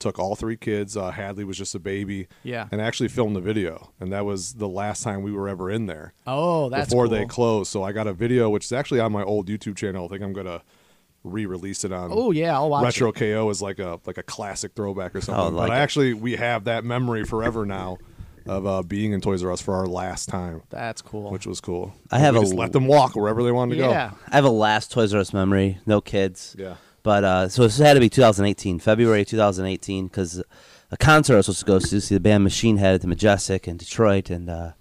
Took 0.00 0.18
all 0.18 0.34
three 0.34 0.56
kids. 0.56 0.96
Uh, 0.96 1.10
Hadley 1.12 1.44
was 1.44 1.56
just 1.56 1.74
a 1.74 1.78
baby. 1.78 2.26
Yeah. 2.42 2.66
and 2.72 2.80
actually 2.80 3.08
filmed 3.08 3.36
the 3.36 3.40
video, 3.40 3.92
and 4.00 4.12
that 4.12 4.24
was 4.24 4.54
the 4.54 4.68
last 4.68 5.02
time 5.04 5.22
we 5.22 5.30
were 5.30 5.48
ever 5.48 5.70
in 5.70 5.86
there 5.86 6.14
Oh, 6.26 6.68
that's 6.70 6.88
before 6.88 7.04
cool. 7.06 7.16
they 7.16 7.26
closed. 7.26 7.70
So 7.70 7.82
I 7.84 7.92
got 7.92 8.06
a 8.08 8.12
video, 8.12 8.50
which 8.50 8.64
is 8.64 8.72
actually 8.72 8.98
on 9.00 9.12
my 9.12 9.22
old 9.22 9.48
YouTube 9.48 9.76
channel. 9.76 10.06
I 10.06 10.08
think 10.08 10.22
I'm 10.22 10.32
gonna 10.32 10.62
re-release 11.22 11.84
it 11.84 11.92
on. 11.92 12.10
Oh 12.12 12.30
yeah, 12.30 12.54
I'll 12.54 12.70
watch 12.70 12.82
Retro 12.84 13.10
it. 13.10 13.16
KO 13.16 13.48
is 13.50 13.60
like 13.60 13.78
a 13.78 14.00
like 14.06 14.16
a 14.18 14.22
classic 14.22 14.72
throwback 14.74 15.14
or 15.14 15.20
something. 15.20 15.54
like 15.54 15.68
but 15.68 15.74
it. 15.74 15.78
actually, 15.80 16.14
we 16.14 16.36
have 16.36 16.64
that 16.64 16.82
memory 16.84 17.24
forever 17.24 17.66
now 17.66 17.98
of 18.46 18.66
uh, 18.66 18.82
being 18.82 19.12
in 19.12 19.20
Toys 19.20 19.44
R 19.44 19.52
Us 19.52 19.60
for 19.60 19.74
our 19.74 19.86
last 19.86 20.30
time, 20.30 20.62
That's 20.70 21.02
cool. 21.02 21.30
which 21.30 21.46
was 21.46 21.60
cool. 21.60 21.92
I 22.10 22.18
have 22.20 22.34
we 22.34 22.40
a 22.40 22.42
just 22.44 22.54
let 22.54 22.72
them 22.72 22.86
walk 22.86 23.14
wherever 23.16 23.42
they 23.42 23.52
wanted 23.52 23.74
to 23.74 23.82
go. 23.82 23.90
yeah. 23.90 24.12
I 24.28 24.36
have 24.36 24.46
a 24.46 24.50
last 24.50 24.90
Toys 24.92 25.12
R 25.12 25.20
Us 25.20 25.34
memory. 25.34 25.78
No 25.84 26.00
kids. 26.00 26.56
Yeah. 26.58 26.76
But 27.02 27.24
uh, 27.24 27.48
so 27.48 27.62
this 27.62 27.78
had 27.78 27.94
to 27.94 28.00
be 28.00 28.08
2018, 28.08 28.78
February 28.78 29.24
2018, 29.24 30.06
because 30.06 30.42
a 30.90 30.96
concert 30.96 31.34
I 31.34 31.36
was 31.38 31.46
supposed 31.46 31.60
to 31.60 31.66
go 31.66 31.78
to 31.78 32.00
see 32.00 32.14
the 32.14 32.20
band 32.20 32.44
Machine 32.44 32.76
Head 32.76 32.94
at 32.94 33.00
the 33.00 33.06
Majestic 33.08 33.66
in 33.66 33.76
Detroit, 33.76 34.30
and 34.30 34.50
uh, 34.50 34.72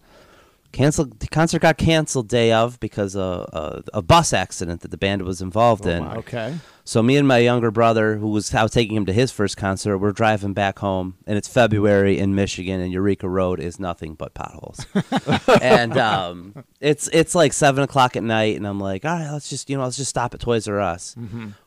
canceled. 0.72 1.20
The 1.20 1.28
concert 1.28 1.62
got 1.62 1.78
canceled 1.78 2.28
day 2.28 2.52
of 2.52 2.80
because 2.80 3.16
of 3.16 3.50
uh, 3.54 3.82
a 3.94 4.02
bus 4.02 4.34
accident 4.34 4.82
that 4.82 4.92
the 4.92 4.98
band 4.98 5.22
was 5.22 5.42
involved 5.42 5.86
in. 5.86 6.04
my. 6.04 6.16
Okay. 6.18 6.56
So 6.90 7.04
me 7.04 7.18
and 7.18 7.28
my 7.28 7.38
younger 7.38 7.70
brother, 7.70 8.18
who 8.18 8.30
was 8.30 8.52
I 8.52 8.64
was 8.64 8.72
taking 8.72 8.98
him 8.98 9.06
to 9.06 9.14
his 9.14 9.32
first 9.32 9.58
concert, 9.58 10.00
we're 10.00 10.12
driving 10.12 10.54
back 10.54 10.80
home, 10.80 11.18
and 11.28 11.38
it's 11.38 11.48
February 11.48 12.18
in 12.18 12.34
Michigan, 12.34 12.82
and 12.82 12.92
Eureka 12.92 13.30
Road 13.30 13.60
is 13.60 13.80
nothing 13.80 14.16
but 14.16 14.34
potholes. 14.34 14.88
and 15.62 15.96
um, 16.00 16.66
it's 16.82 17.08
it's 17.10 17.36
like 17.36 17.54
seven 17.54 17.84
o'clock 17.84 18.16
at 18.16 18.24
night, 18.24 18.58
and 18.58 18.66
I'm 18.66 18.80
like, 18.80 19.06
all 19.06 19.12
right, 19.12 19.32
let's 19.32 19.52
just 19.52 19.70
you 19.70 19.78
know 19.78 19.84
let's 19.84 19.98
just 19.98 20.10
stop 20.10 20.34
at 20.34 20.40
Toys 20.40 20.68
R 20.68 20.80
Us. 20.80 21.16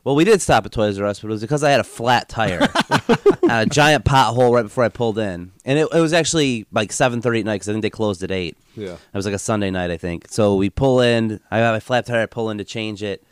Well, 0.03 0.15
we 0.15 0.25
did 0.25 0.41
stop 0.41 0.65
at 0.65 0.73
Toys 0.73 0.99
R 0.99 1.05
Us, 1.05 1.21
but 1.21 1.29
it 1.29 1.31
was 1.31 1.41
because 1.41 1.63
I 1.63 1.69
had 1.69 1.79
a 1.79 1.85
flat 1.85 2.27
tire, 2.27 2.67
a 3.49 3.65
giant 3.65 4.03
pothole 4.03 4.53
right 4.53 4.63
before 4.63 4.83
I 4.83 4.89
pulled 4.89 5.19
in, 5.19 5.53
and 5.63 5.79
it, 5.79 5.87
it 5.93 6.01
was 6.01 6.11
actually 6.11 6.65
like 6.73 6.91
seven 6.91 7.21
thirty 7.21 7.39
at 7.39 7.45
night 7.45 7.55
because 7.55 7.69
I 7.69 7.71
think 7.71 7.83
they 7.83 7.89
closed 7.89 8.23
at 8.23 8.31
eight. 8.31 8.57
Yeah. 8.75 8.95
It 8.95 9.13
was 9.13 9.23
like 9.23 9.35
a 9.35 9.39
Sunday 9.39 9.71
night, 9.71 9.89
I 9.89 9.95
think. 9.95 10.27
So 10.31 10.55
we 10.57 10.69
pull 10.69 10.99
in. 10.99 11.39
I 11.49 11.59
have 11.59 11.73
my 11.73 11.79
flat 11.79 12.07
tire. 12.07 12.23
I 12.23 12.25
pull 12.25 12.49
in 12.49 12.57
to 12.57 12.65
change 12.65 13.01
it, 13.01 13.23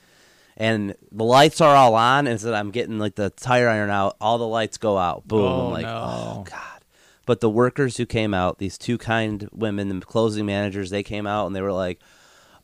and 0.58 0.96
the 1.12 1.24
lights 1.24 1.62
are 1.62 1.76
all 1.76 1.96
on. 1.96 2.28
And 2.28 2.40
so 2.40 2.54
I'm 2.54 2.72
getting 2.72 3.00
like 3.00 3.16
the 3.16 3.30
tire 3.30 3.70
iron 3.70 3.90
out. 3.90 4.16
All 4.22 4.38
the 4.38 4.48
lights 4.48 4.78
go 4.78 4.98
out. 4.98 5.28
Boom. 5.28 5.42
Oh, 5.42 5.68
I'm 5.68 5.72
like, 5.72 5.86
no. 5.86 6.02
oh 6.04 6.44
god. 6.50 6.60
But 7.26 7.40
the 7.40 7.50
workers 7.50 7.98
who 7.98 8.06
came 8.06 8.34
out, 8.34 8.58
these 8.58 8.78
two 8.78 8.98
kind 8.98 9.48
women, 9.52 9.88
the 9.90 10.06
closing 10.06 10.46
managers, 10.46 10.90
they 10.90 11.04
came 11.04 11.28
out 11.28 11.48
and 11.48 11.56
they 11.56 11.62
were 11.62 11.72
like, 11.72 12.00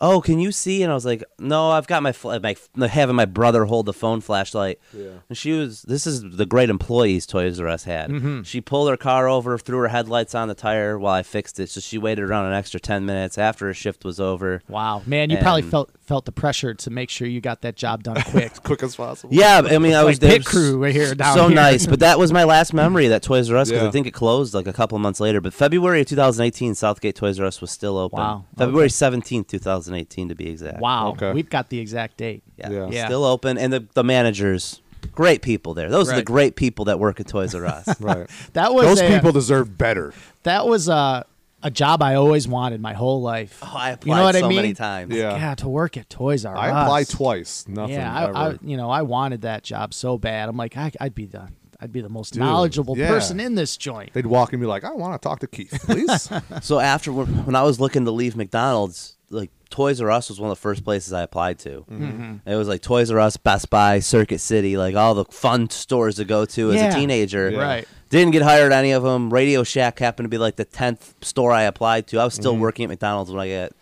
"Oh, 0.01 0.21
can 0.21 0.39
you 0.39 0.51
see?" 0.51 0.83
And 0.83 0.91
I 0.91 0.95
was 0.95 1.05
like, 1.05 1.23
"No, 1.39 1.71
I've 1.71 1.87
got 1.87 2.03
my 2.03 2.11
fl- 2.11 2.33
my 2.39 2.55
having 2.87 3.15
my 3.15 3.25
brother 3.25 3.65
hold 3.65 3.85
the 3.85 3.93
phone 3.93 4.21
flashlight." 4.21 4.79
Yeah. 4.93 5.09
And 5.29 5.37
she 5.37 5.51
was. 5.53 5.81
This 5.83 6.05
is 6.07 6.23
the 6.23 6.45
great 6.45 6.69
employees 6.69 7.25
Toys 7.25 7.59
R 7.59 7.67
Us 7.67 7.83
had. 7.83 8.09
Mm-hmm. 8.09 8.41
She 8.43 8.61
pulled 8.61 8.89
her 8.89 8.97
car 8.97 9.27
over, 9.27 9.57
threw 9.57 9.79
her 9.79 9.87
headlights 9.87 10.35
on 10.35 10.47
the 10.47 10.55
tire 10.55 10.97
while 10.97 11.13
I 11.13 11.23
fixed 11.23 11.59
it. 11.59 11.69
So 11.69 11.79
she 11.81 11.97
waited 11.97 12.23
around 12.23 12.45
an 12.45 12.53
extra 12.53 12.79
ten 12.79 13.05
minutes 13.05 13.37
after 13.37 13.67
her 13.67 13.73
shift 13.73 14.03
was 14.05 14.19
over. 14.19 14.61
Wow, 14.67 15.01
man, 15.05 15.29
you 15.29 15.37
probably 15.37 15.61
felt 15.63 15.91
felt 16.05 16.25
the 16.25 16.31
pressure 16.31 16.73
to 16.73 16.89
make 16.89 17.09
sure 17.09 17.27
you 17.27 17.41
got 17.41 17.61
that 17.61 17.75
job 17.75 18.03
done 18.03 18.21
quick. 18.23 18.53
Quick 18.63 18.81
as 18.83 18.95
possible. 18.95 19.33
Yeah, 19.33 19.61
I 19.65 19.77
mean, 19.77 19.93
I 19.93 20.03
was 20.03 20.15
like 20.15 20.19
there 20.21 20.37
pit 20.37 20.45
crew 20.45 20.77
right 20.81 20.93
here 20.95 21.13
down 21.15 21.35
so 21.35 21.47
here. 21.47 21.55
nice. 21.55 21.85
But 21.85 21.99
that 21.99 22.17
was 22.17 22.31
my 22.31 22.43
last 22.45 22.73
memory 22.73 23.07
that 23.09 23.23
Toys 23.23 23.49
R 23.51 23.57
Us 23.57 23.69
because 23.69 23.83
Yeah. 23.83 23.87
I 23.89 23.91
think 23.91 24.07
it 24.07 24.11
closed 24.11 24.53
like 24.53 24.67
a 24.67 24.73
couple 24.73 24.97
months 24.99 25.19
later. 25.19 25.41
But 25.41 25.53
February 25.53 26.01
of 26.01 26.07
2018, 26.07 26.75
Southgate 26.75 27.15
Toys 27.15 27.39
R 27.39 27.45
Us 27.45 27.59
was 27.61 27.71
still 27.71 27.97
open. 27.97 28.19
Wow. 28.19 28.45
February 28.57 28.87
17th, 28.89 29.47
2018 29.87 30.29
to 30.29 30.35
be 30.35 30.49
exact. 30.49 30.79
Wow, 30.79 31.09
Okay. 31.09 31.31
we've 31.33 31.49
got 31.49 31.69
the 31.69 31.79
exact 31.79 32.17
date. 32.17 32.43
Yeah. 32.57 32.69
Yeah. 32.69 32.87
Yeah. 32.91 33.05
Still 33.05 33.23
open, 33.25 33.57
and 33.57 33.71
the 33.73 33.85
the 33.93 34.03
managers, 34.03 34.81
great 35.11 35.41
people 35.41 35.73
there. 35.73 35.89
Those 35.89 36.07
are 36.09 36.11
the 36.13 36.17
Right. 36.17 36.25
great 36.25 36.55
people 36.55 36.85
that 36.85 36.99
work 36.99 37.19
at 37.19 37.27
Toys 37.27 37.55
R 37.55 37.65
Us. 37.65 37.87
Right. 38.01 38.27
That 38.53 38.73
was 38.73 38.85
Those 38.85 39.01
a, 39.01 39.07
people 39.07 39.31
deserve 39.31 39.77
better. 39.77 40.13
That 40.43 40.67
was 40.67 40.87
a 40.87 41.25
a 41.63 41.71
job 41.71 42.03
I 42.03 42.13
always 42.15 42.47
wanted 42.47 42.79
my 42.81 42.93
whole 42.93 43.21
life. 43.21 43.59
Oh, 43.63 43.71
I 43.75 43.89
applied 43.89 44.07
you 44.09 44.15
know 44.15 44.23
what 44.25 44.35
so 44.35 44.45
I 44.45 44.47
mean? 44.47 44.55
many 44.57 44.73
times. 44.75 45.13
Yeah. 45.15 45.35
Yeah, 45.35 45.55
to 45.55 45.67
work 45.67 45.97
at 45.97 46.07
Toys 46.09 46.45
R 46.45 46.55
Us. 46.55 46.61
I 46.61 46.67
applied 46.83 47.09
twice. 47.09 47.65
Nothing. 47.67 47.95
Yeah, 47.95 48.13
I, 48.15 48.49
I, 48.49 48.57
you 48.61 48.77
know, 48.77 48.91
I 48.91 49.01
wanted 49.01 49.41
that 49.41 49.63
job 49.63 49.93
so 49.93 50.19
bad. 50.19 50.49
I'm 50.49 50.55
like, 50.57 50.77
I, 50.77 50.91
I'd 51.01 51.15
be 51.15 51.25
the, 51.25 51.47
I'd 51.81 51.91
be 51.91 52.01
the 52.01 52.09
most 52.09 52.33
Dude, 52.33 52.41
knowledgeable 52.43 52.95
yeah. 52.95 53.07
person 53.07 53.39
in 53.39 53.55
this 53.55 53.75
joint. 53.75 54.13
They'd 54.13 54.27
walk 54.27 54.53
and 54.53 54.61
be 54.61 54.67
like, 54.67 54.83
"I 54.83 54.91
want 54.91 55.19
to 55.19 55.27
talk 55.27 55.39
to 55.39 55.47
Keith, 55.47 55.79
please." 55.83 56.29
So 56.61 56.79
after 56.79 57.11
when 57.11 57.27
when 57.45 57.55
I 57.55 57.63
was 57.63 57.79
looking 57.79 58.05
to 58.05 58.11
leave 58.11 58.35
McDonald's, 58.35 59.16
like 59.29 59.51
Toys 59.69 59.99
R 60.01 60.09
Us 60.11 60.29
was 60.29 60.39
one 60.39 60.49
of 60.49 60.57
the 60.57 60.61
first 60.61 60.83
places 60.83 61.11
I 61.13 61.21
applied 61.23 61.59
to. 61.59 61.85
Mm-hmm. 61.91 62.49
It 62.49 62.55
was 62.55 62.67
like 62.67 62.81
Toys 62.81 63.11
R 63.11 63.19
Us, 63.19 63.37
Best 63.37 63.69
Buy, 63.69 63.99
Circuit 63.99 64.39
City, 64.39 64.77
like 64.77 64.95
all 64.95 65.13
the 65.15 65.25
fun 65.25 65.69
stores 65.69 66.15
to 66.17 66.25
go 66.25 66.45
to 66.45 66.71
as 66.71 66.75
Yeah. 66.77 66.91
a 66.91 66.95
teenager. 66.95 67.49
Yeah. 67.51 67.59
Right. 67.61 67.87
Didn't 68.09 68.31
get 68.31 68.41
hired 68.41 68.71
at 68.71 68.79
any 68.79 68.91
of 68.91 69.03
them. 69.03 69.33
Radio 69.33 69.63
Shack 69.63 69.99
happened 69.99 70.25
to 70.25 70.29
be 70.29 70.37
like 70.37 70.55
the 70.55 70.63
tenth 70.65 71.13
store 71.21 71.51
I 71.51 71.63
applied 71.63 72.07
to. 72.07 72.19
I 72.19 72.23
was 72.25 72.33
still 72.33 72.53
Mm-hmm. 72.53 72.61
working 72.61 72.83
at 72.85 72.89
McDonald's 72.89 73.31
when 73.31 73.41
I 73.41 73.47
get. 73.47 73.73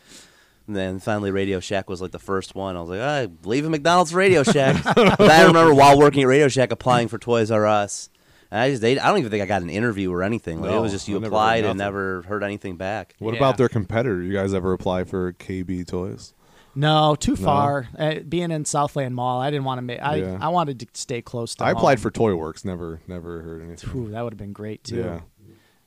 And 0.67 0.75
then 0.75 0.97
finally, 0.99 1.29
Radio 1.29 1.59
Shack 1.59 1.87
was 1.91 2.01
like 2.01 2.09
the 2.11 2.17
first 2.17 2.55
one. 2.55 2.75
I 2.75 2.81
was 2.81 2.89
like, 2.89 2.99
I 3.01 3.27
leaving 3.43 3.69
McDonald's 3.69 4.15
Radio 4.15 4.41
Shack. 4.41 4.83
but 4.95 5.21
I 5.21 5.43
remember 5.45 5.75
while 5.75 5.99
working 5.99 6.23
at 6.23 6.27
Radio 6.27 6.47
Shack 6.47 6.71
applying 6.71 7.07
for 7.07 7.19
Toys 7.19 7.51
R 7.51 7.67
Us. 7.67 8.09
And 8.51 8.59
I 8.61 8.69
just, 8.69 8.81
they, 8.81 8.97
I 8.99 9.07
don't 9.09 9.17
even 9.19 9.31
think 9.31 9.43
I 9.43 9.45
got 9.45 9.61
an 9.61 9.69
interview 9.69 10.11
or 10.11 10.23
anything. 10.23 10.61
Like 10.61 10.71
it 10.71 10.79
was 10.79 10.91
just 10.91 11.07
you 11.07 11.15
I 11.17 11.19
never 11.19 11.27
applied 11.27 11.65
and 11.65 11.77
never 11.77 12.21
heard 12.23 12.43
anything 12.43 12.77
back. 12.77 13.15
what 13.19 13.33
Yeah. 13.33 13.39
about 13.39 13.57
their 13.57 13.69
competitor? 13.69 14.21
You 14.21 14.33
guys 14.33 14.53
ever 14.53 14.73
apply 14.73 15.03
for 15.05 15.33
KB 15.33 15.85
Toys? 15.87 16.33
No, 16.77 17.15
too 17.15 17.35
far. 17.37 17.87
Uh, 17.97 18.15
being 18.27 18.51
in 18.51 18.65
Southland 18.65 19.15
Mall, 19.15 19.39
I 19.41 19.49
didn't 19.49 19.63
want 19.63 19.77
to 19.77 19.81
make. 19.81 20.01
I, 20.01 20.15
Yeah. 20.17 20.37
I 20.41 20.49
wanted 20.49 20.79
to 20.81 20.87
stay 20.93 21.21
close 21.21 21.55
to. 21.55 21.63
I 21.63 21.71
applied 21.71 21.99
home. 21.99 22.03
for 22.03 22.11
Toy 22.11 22.35
Works. 22.35 22.65
Never, 22.65 22.99
never 23.07 23.41
heard 23.41 23.61
anything. 23.63 23.89
Ooh, 23.95 24.11
that 24.11 24.21
would 24.21 24.33
have 24.33 24.37
been 24.37 24.51
great 24.53 24.83
too. 24.83 24.97
Yeah. 24.97 25.19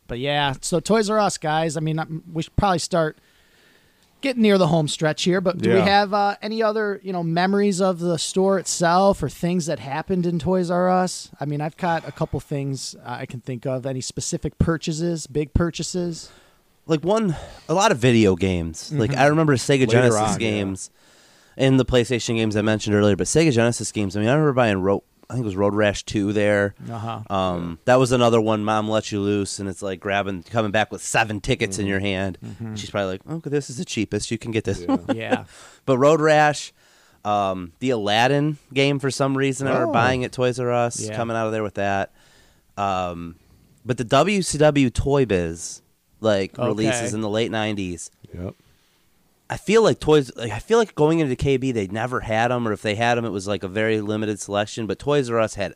But 0.06 0.18
yeah, 0.18 0.54
so 0.62 0.80
Toys 0.80 1.10
R 1.10 1.18
Us, 1.18 1.36
guys. 1.36 1.76
I 1.76 1.80
mean, 1.80 1.98
um, 1.98 2.22
we 2.32 2.42
should 2.42 2.56
probably 2.56 2.78
start 2.78 3.18
getting 4.20 4.42
near 4.42 4.58
the 4.58 4.66
home 4.66 4.88
stretch 4.88 5.24
here. 5.24 5.40
But 5.40 5.58
do 5.58 5.74
we 5.74 5.80
have 5.80 6.12
uh, 6.12 6.36
any 6.42 6.62
other, 6.62 7.00
you 7.02 7.12
know, 7.12 7.22
memories 7.22 7.80
of 7.80 8.00
the 8.00 8.18
store 8.18 8.58
itself 8.58 9.22
or 9.22 9.28
things 9.28 9.66
that 9.66 9.78
happened 9.78 10.26
in 10.26 10.38
Toys 10.38 10.70
R 10.70 10.88
Us? 10.88 11.30
I 11.40 11.44
mean, 11.44 11.60
I've 11.60 11.76
got 11.76 12.06
a 12.06 12.12
couple 12.12 12.40
things 12.40 12.96
I 13.04 13.26
can 13.26 13.40
think 13.40 13.66
of. 13.66 13.86
Any 13.86 14.00
specific 14.00 14.58
purchases, 14.58 15.26
big 15.26 15.54
purchases? 15.54 16.30
like 16.88 17.04
one 17.04 17.36
a 17.68 17.74
lot 17.74 17.92
of 17.92 17.98
video 17.98 18.34
games. 18.34 18.92
Like 18.92 19.14
I 19.14 19.26
remember 19.26 19.54
Sega 19.56 19.80
Later 19.80 19.92
Genesis 19.92 20.20
on, 20.20 20.32
yeah. 20.32 20.38
games 20.38 20.90
and 21.56 21.78
the 21.78 21.84
PlayStation 21.84 22.36
games 22.36 22.56
I 22.56 22.62
mentioned 22.62 22.96
earlier, 22.96 23.14
but 23.14 23.26
Sega 23.26 23.52
Genesis 23.52 23.92
games. 23.92 24.16
I 24.16 24.20
mean, 24.20 24.28
I 24.28 24.32
remember 24.32 24.54
buying 24.54 24.80
Ro- 24.80 25.04
I 25.30 25.34
think 25.34 25.44
it 25.44 25.46
was 25.46 25.56
Road 25.56 25.74
Rash 25.74 26.04
Two 26.04 26.32
there. 26.32 26.74
Uh-huh. 26.90 27.20
Um, 27.28 27.78
that 27.84 27.96
was 27.96 28.12
another 28.12 28.40
one. 28.40 28.64
Mom 28.64 28.88
lets 28.88 29.12
you 29.12 29.20
loose, 29.20 29.58
and 29.58 29.68
it's 29.68 29.82
like 29.82 30.00
grabbing, 30.00 30.42
coming 30.44 30.70
back 30.70 30.90
with 30.90 31.02
seven 31.02 31.40
tickets 31.40 31.78
in 31.78 31.86
your 31.86 32.00
hand. 32.00 32.38
She's 32.76 32.90
probably 32.90 33.12
like, 33.12 33.26
"Okay, 33.30 33.50
this 33.50 33.68
is 33.68 33.76
the 33.76 33.84
cheapest. 33.84 34.30
You 34.30 34.38
can 34.38 34.52
get 34.52 34.64
this." 34.64 34.80
Yeah. 34.80 34.96
Yeah. 35.14 35.44
but 35.84 35.98
Road 35.98 36.20
Rash, 36.22 36.72
um, 37.26 37.72
the 37.80 37.90
Aladdin 37.90 38.56
game 38.72 38.98
for 38.98 39.10
some 39.10 39.36
reason, 39.36 39.66
I 39.66 39.72
remember 39.72 39.90
Oh. 39.90 39.92
buying 39.92 40.24
at 40.24 40.32
Toys 40.32 40.58
R 40.58 40.70
Us, 40.72 40.98
Yeah. 41.00 41.14
coming 41.16 41.36
out 41.36 41.46
of 41.46 41.52
there 41.52 41.62
with 41.62 41.74
that. 41.74 42.12
Um, 42.78 43.34
but 43.84 43.98
the 43.98 44.04
WCW 44.04 44.88
Toy 44.92 45.26
Biz 45.26 45.82
like 46.20 46.58
Okay. 46.58 46.66
releases 46.66 47.12
in 47.12 47.20
the 47.20 47.28
late 47.28 47.50
'90s. 47.50 48.10
Yep. 48.32 48.54
I 49.50 49.56
feel 49.56 49.82
like 49.82 50.00
toys. 50.00 50.30
Like, 50.36 50.52
I 50.52 50.58
feel 50.58 50.78
like 50.78 50.94
going 50.94 51.20
into 51.20 51.34
KB, 51.36 51.72
they 51.72 51.86
never 51.86 52.20
had 52.20 52.50
them, 52.50 52.68
or 52.68 52.72
if 52.72 52.82
they 52.82 52.94
had 52.94 53.16
them, 53.16 53.24
it 53.24 53.30
was 53.30 53.46
like 53.46 53.62
a 53.62 53.68
very 53.68 54.00
limited 54.00 54.40
selection. 54.40 54.86
But 54.86 54.98
Toys 54.98 55.30
R 55.30 55.38
Us 55.38 55.54
had. 55.54 55.74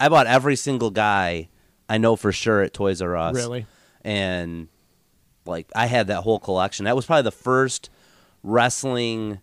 I 0.00 0.08
bought 0.08 0.28
every 0.28 0.54
single 0.54 0.90
guy 0.90 1.48
I 1.88 1.98
know 1.98 2.14
for 2.14 2.30
sure 2.30 2.62
at 2.62 2.72
Toys 2.72 3.02
R 3.02 3.16
Us. 3.16 3.34
Really? 3.34 3.66
And 4.02 4.68
like 5.44 5.70
I 5.74 5.86
had 5.86 6.06
that 6.06 6.22
whole 6.22 6.38
collection. 6.38 6.84
That 6.84 6.94
was 6.94 7.06
probably 7.06 7.22
the 7.22 7.32
first 7.32 7.90
wrestling 8.42 9.40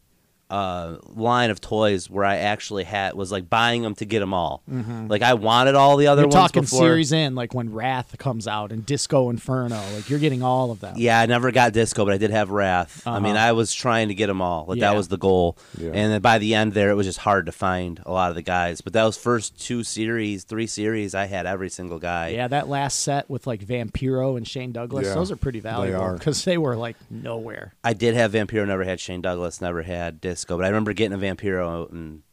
uh, 0.50 0.98
line 1.16 1.50
of 1.50 1.60
toys 1.60 2.10
where 2.10 2.24
I 2.24 2.38
actually 2.38 2.84
had 2.84 3.14
was 3.16 3.32
like 3.32 3.50
buying 3.50 3.82
them 3.82 3.96
to 3.96 4.06
get 4.06 4.20
them 4.20 4.34
all. 4.34 4.64
Like 4.68 5.22
I 5.22 5.34
wanted 5.34 5.76
all 5.76 5.98
the 5.98 6.08
other 6.08 6.22
You're 6.22 6.28
ones 6.28 6.36
talking 6.36 6.62
before. 6.64 6.80
series 6.82 7.12
in, 7.12 7.34
like 7.36 7.54
when 7.54 7.74
Wrath 7.74 8.16
comes 8.20 8.48
out 8.48 8.72
and 8.72 8.86
Disco 8.86 9.30
Inferno. 9.30 9.82
Like 9.96 10.10
you're 10.10 10.20
getting 10.20 10.44
all 10.44 10.72
of 10.72 10.80
them. 10.82 10.96
Yeah, 10.98 11.20
I 11.20 11.26
never 11.26 11.52
got 11.52 11.74
disco, 11.74 12.06
but 12.06 12.14
I 12.14 12.18
did 12.18 12.32
have 12.32 12.52
Wrath. 12.52 13.02
I 13.08 13.20
mean, 13.20 13.36
Uh-huh. 13.36 13.46
I 13.48 13.52
was 13.54 13.74
trying 13.74 14.10
to 14.10 14.14
get 14.16 14.28
them 14.28 14.42
all. 14.42 14.66
Like 14.68 14.78
Yeah. 14.80 14.92
that 14.92 14.98
was 14.98 15.08
the 15.08 15.18
goal. 15.18 15.58
Yeah. 15.80 15.88
And 15.94 16.12
then 16.14 16.22
by 16.22 16.38
the 16.38 16.54
end 16.56 16.74
there, 16.74 16.90
it 16.92 16.96
was 16.96 17.08
just 17.08 17.20
hard 17.20 17.48
to 17.48 17.52
find 17.52 18.00
a 18.06 18.12
lot 18.12 18.30
of 18.30 18.36
the 18.36 18.42
guys. 18.44 18.82
But 18.82 18.94
those 18.94 19.18
first 19.18 19.60
two 19.60 19.84
series, 19.84 20.44
three 20.44 20.68
series, 20.68 21.16
I 21.16 21.26
had 21.26 21.46
every 21.46 21.70
single 21.70 21.98
guy. 22.00 22.30
Yeah, 22.30 22.48
that 22.50 22.68
last 22.70 23.00
set 23.00 23.30
with 23.30 23.48
like 23.48 23.66
Vampiro 23.66 24.38
and 24.38 24.48
Shane 24.48 24.72
Douglas, 24.72 25.08
Yeah, 25.08 25.16
those 25.16 25.32
are 25.32 25.36
pretty 25.36 25.60
valuable 25.60 26.02
are. 26.04 26.14
because 26.18 26.44
they 26.46 26.58
were 26.60 26.76
like 26.76 26.98
nowhere. 27.10 27.74
I 27.84 27.94
did 27.94 28.14
have 28.16 28.34
Vampiro, 28.34 28.68
never 28.68 28.84
had 28.84 29.00
Shane 29.00 29.22
Douglas, 29.22 29.60
never 29.62 29.82
had 29.82 30.22
disco. 30.22 30.35
But 30.44 30.66
I 30.66 30.68
remember 30.68 30.92
getting 30.94 31.14
a 31.14 31.18
Vampiro, 31.22 31.90
and 31.92 32.24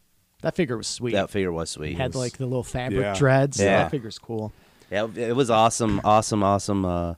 That 0.42 0.56
figure 0.56 0.76
was 0.76 0.86
sweet. 0.88 1.12
that 1.12 1.30
figure 1.30 1.52
was 1.52 1.70
sweet. 1.70 1.96
had 1.96 2.14
like 2.14 2.38
the 2.38 2.46
little 2.46 2.64
fabric 2.64 3.00
Yeah. 3.02 3.14
dreads. 3.14 3.60
Yeah. 3.60 3.82
That 3.84 3.90
figure's 3.90 4.18
cool. 4.18 4.52
Yeah, 4.90 5.06
it 5.14 5.36
was 5.36 5.48
awesome, 5.50 6.00
awesome, 6.04 6.42
awesome 6.42 6.84
uh, 6.84 7.14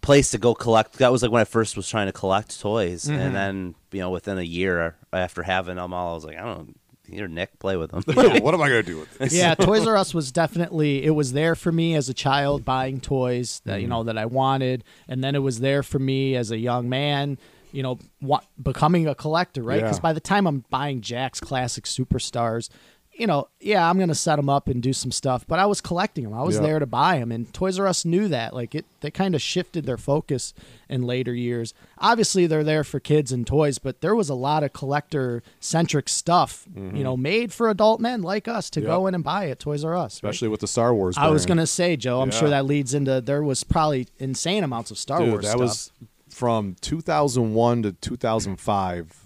place 0.00 0.30
to 0.30 0.38
go 0.38 0.54
collect. 0.54 0.94
That 0.94 1.12
was 1.12 1.22
like 1.22 1.30
when 1.32 1.40
I 1.40 1.44
first 1.44 1.76
was 1.76 1.88
trying 1.88 2.06
to 2.06 2.12
collect 2.12 2.58
toys, 2.60 3.04
Mm-hmm. 3.04 3.18
and 3.20 3.34
then 3.34 3.74
you 3.92 4.00
know 4.00 4.10
within 4.10 4.38
a 4.38 4.42
year 4.42 4.96
after 5.12 5.42
having 5.42 5.76
them 5.76 5.92
all, 5.92 6.12
I 6.12 6.14
was 6.14 6.24
like, 6.24 6.36
I 6.38 6.42
don't. 6.44 6.68
Know, 6.68 6.74
here, 7.06 7.28
Nick, 7.28 7.58
play 7.58 7.76
with 7.76 7.90
them. 7.90 8.02
what 8.42 8.54
am 8.54 8.62
I 8.62 8.68
gonna 8.70 8.82
do 8.82 9.00
with 9.00 9.18
this? 9.18 9.34
yeah, 9.34 9.54
Toys 9.58 9.86
R 9.86 9.94
Us 9.94 10.14
was 10.14 10.32
definitely 10.32 11.04
it 11.04 11.10
was 11.10 11.34
there 11.34 11.54
for 11.54 11.70
me 11.70 11.94
as 11.96 12.08
a 12.08 12.14
child 12.14 12.64
buying 12.64 12.98
toys 12.98 13.60
that 13.66 13.72
Mm-hmm. 13.74 13.80
you 13.82 13.88
know 13.88 14.04
that 14.04 14.16
I 14.16 14.24
wanted, 14.24 14.84
and 15.06 15.22
then 15.22 15.34
it 15.34 15.40
was 15.40 15.60
there 15.60 15.82
for 15.82 15.98
me 15.98 16.34
as 16.34 16.50
a 16.50 16.56
young 16.56 16.88
man, 16.88 17.36
you 17.74 17.82
know, 17.82 17.98
wa- 18.22 18.40
becoming 18.62 19.06
a 19.08 19.14
collector, 19.14 19.62
right? 19.62 19.80
Because 19.82 19.98
Yeah. 19.98 20.02
by 20.02 20.12
the 20.12 20.20
time 20.20 20.46
I'm 20.46 20.64
buying 20.70 21.00
Jakks 21.00 21.40
classic 21.40 21.84
superstars, 21.84 22.68
you 23.16 23.28
know, 23.28 23.46
yeah, 23.60 23.88
I'm 23.88 23.96
gonna 23.98 24.14
set 24.14 24.36
them 24.36 24.48
up 24.48 24.66
and 24.68 24.82
do 24.82 24.92
some 24.92 25.12
stuff, 25.12 25.44
but 25.46 25.60
I 25.60 25.66
was 25.66 25.80
collecting 25.80 26.24
them. 26.24 26.34
I 26.34 26.42
was 26.42 26.56
Yeah. 26.56 26.62
there 26.62 26.78
to 26.80 26.86
buy 26.86 27.18
them, 27.20 27.30
and 27.30 27.52
Toys 27.52 27.78
R 27.78 27.86
Us 27.86 28.04
knew 28.04 28.26
that. 28.28 28.54
Like 28.54 28.74
it, 28.74 28.86
they 29.02 29.10
kind 29.12 29.36
of 29.36 29.42
shifted 29.42 29.86
their 29.86 29.96
focus 29.96 30.52
in 30.88 31.02
later 31.02 31.32
years. 31.32 31.74
Obviously, 31.98 32.46
they're 32.48 32.64
there 32.64 32.82
for 32.82 32.98
kids 32.98 33.30
and 33.30 33.46
toys, 33.46 33.78
but 33.78 34.00
there 34.00 34.16
was 34.16 34.28
a 34.28 34.34
lot 34.34 34.64
of 34.64 34.72
collector 34.72 35.44
centric 35.60 36.08
stuff, 36.08 36.66
you 36.74 36.80
mm-hmm. 36.82 37.02
know, 37.04 37.16
made 37.16 37.52
for 37.52 37.68
adult 37.68 38.00
men 38.00 38.20
like 38.22 38.48
us 38.48 38.68
to 38.70 38.80
Yep. 38.80 38.88
go 38.88 39.06
in 39.06 39.14
and 39.14 39.22
buy 39.22 39.48
at 39.48 39.60
Toys 39.60 39.84
R 39.84 39.94
Us. 39.96 40.00
right? 40.22 40.28
Especially 40.30 40.48
with 40.48 40.60
the 40.60 40.66
Star 40.66 40.92
Wars. 40.92 41.16
I 41.16 41.28
was 41.30 41.46
gonna 41.46 41.68
say, 41.68 41.96
Joe. 41.96 42.20
I'm 42.20 42.32
sure 42.32 42.48
that 42.50 42.66
leads 42.66 42.94
into 42.94 43.20
there 43.20 43.42
was 43.44 43.62
probably 43.62 44.08
insane 44.18 44.64
amounts 44.64 44.90
of 44.90 44.98
Star 44.98 45.20
Dude, 45.20 45.30
Wars 45.30 45.44
that 45.44 45.50
stuff. 45.50 45.60
was 45.60 45.92
from 46.34 46.74
2001 46.80 47.82
to 47.84 47.92
2005. 47.92 49.20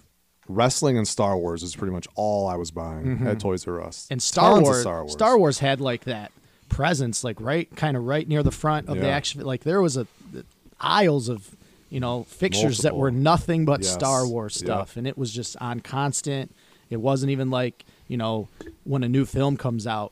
Wrestling 0.47 0.97
and 0.97 1.07
Star 1.07 1.37
Wars 1.37 1.61
is 1.61 1.75
pretty 1.75 1.93
much 1.93 2.07
all 2.15 2.47
I 2.47 2.55
was 2.55 2.71
buying 2.71 3.05
mm-hmm. 3.05 3.27
at 3.27 3.39
Toys 3.39 3.67
R 3.67 3.81
Us. 3.83 4.07
and 4.09 4.19
Star 4.21 4.53
Tons 4.55 4.63
Wars, 4.63 4.81
Star 4.81 5.01
Wars. 5.03 5.11
Star 5.13 5.37
Wars 5.37 5.59
had 5.59 5.79
like 5.79 6.05
that 6.05 6.31
presence, 6.69 7.23
like 7.23 7.39
right, 7.39 7.69
kind 7.75 7.95
of 7.95 8.03
right 8.05 8.27
near 8.27 8.41
the 8.41 8.51
front 8.51 8.89
of 8.89 8.97
the 8.97 9.05
Yeah. 9.05 9.15
action. 9.15 9.41
Like 9.41 9.63
there 9.63 9.79
was 9.81 9.95
a 9.95 10.07
the 10.31 10.45
aisles 10.81 11.29
of 11.29 11.55
you 11.91 11.99
know 11.99 12.23
fixtures 12.23 12.79
that 12.79 12.95
were 12.95 13.11
nothing 13.11 13.63
but 13.65 13.81
Yes. 13.81 13.93
Star 13.93 14.27
Wars 14.27 14.55
Yep. 14.59 14.65
stuff, 14.65 14.97
and 14.97 15.05
it 15.05 15.17
was 15.19 15.31
just 15.31 15.55
on 15.61 15.81
constant. 15.81 16.51
It 16.89 16.97
wasn't 16.97 17.29
even 17.31 17.51
like 17.51 17.85
you 18.07 18.17
know 18.17 18.47
when 18.85 19.03
a 19.03 19.09
new 19.09 19.25
film 19.25 19.55
comes 19.55 19.85
out 19.85 20.11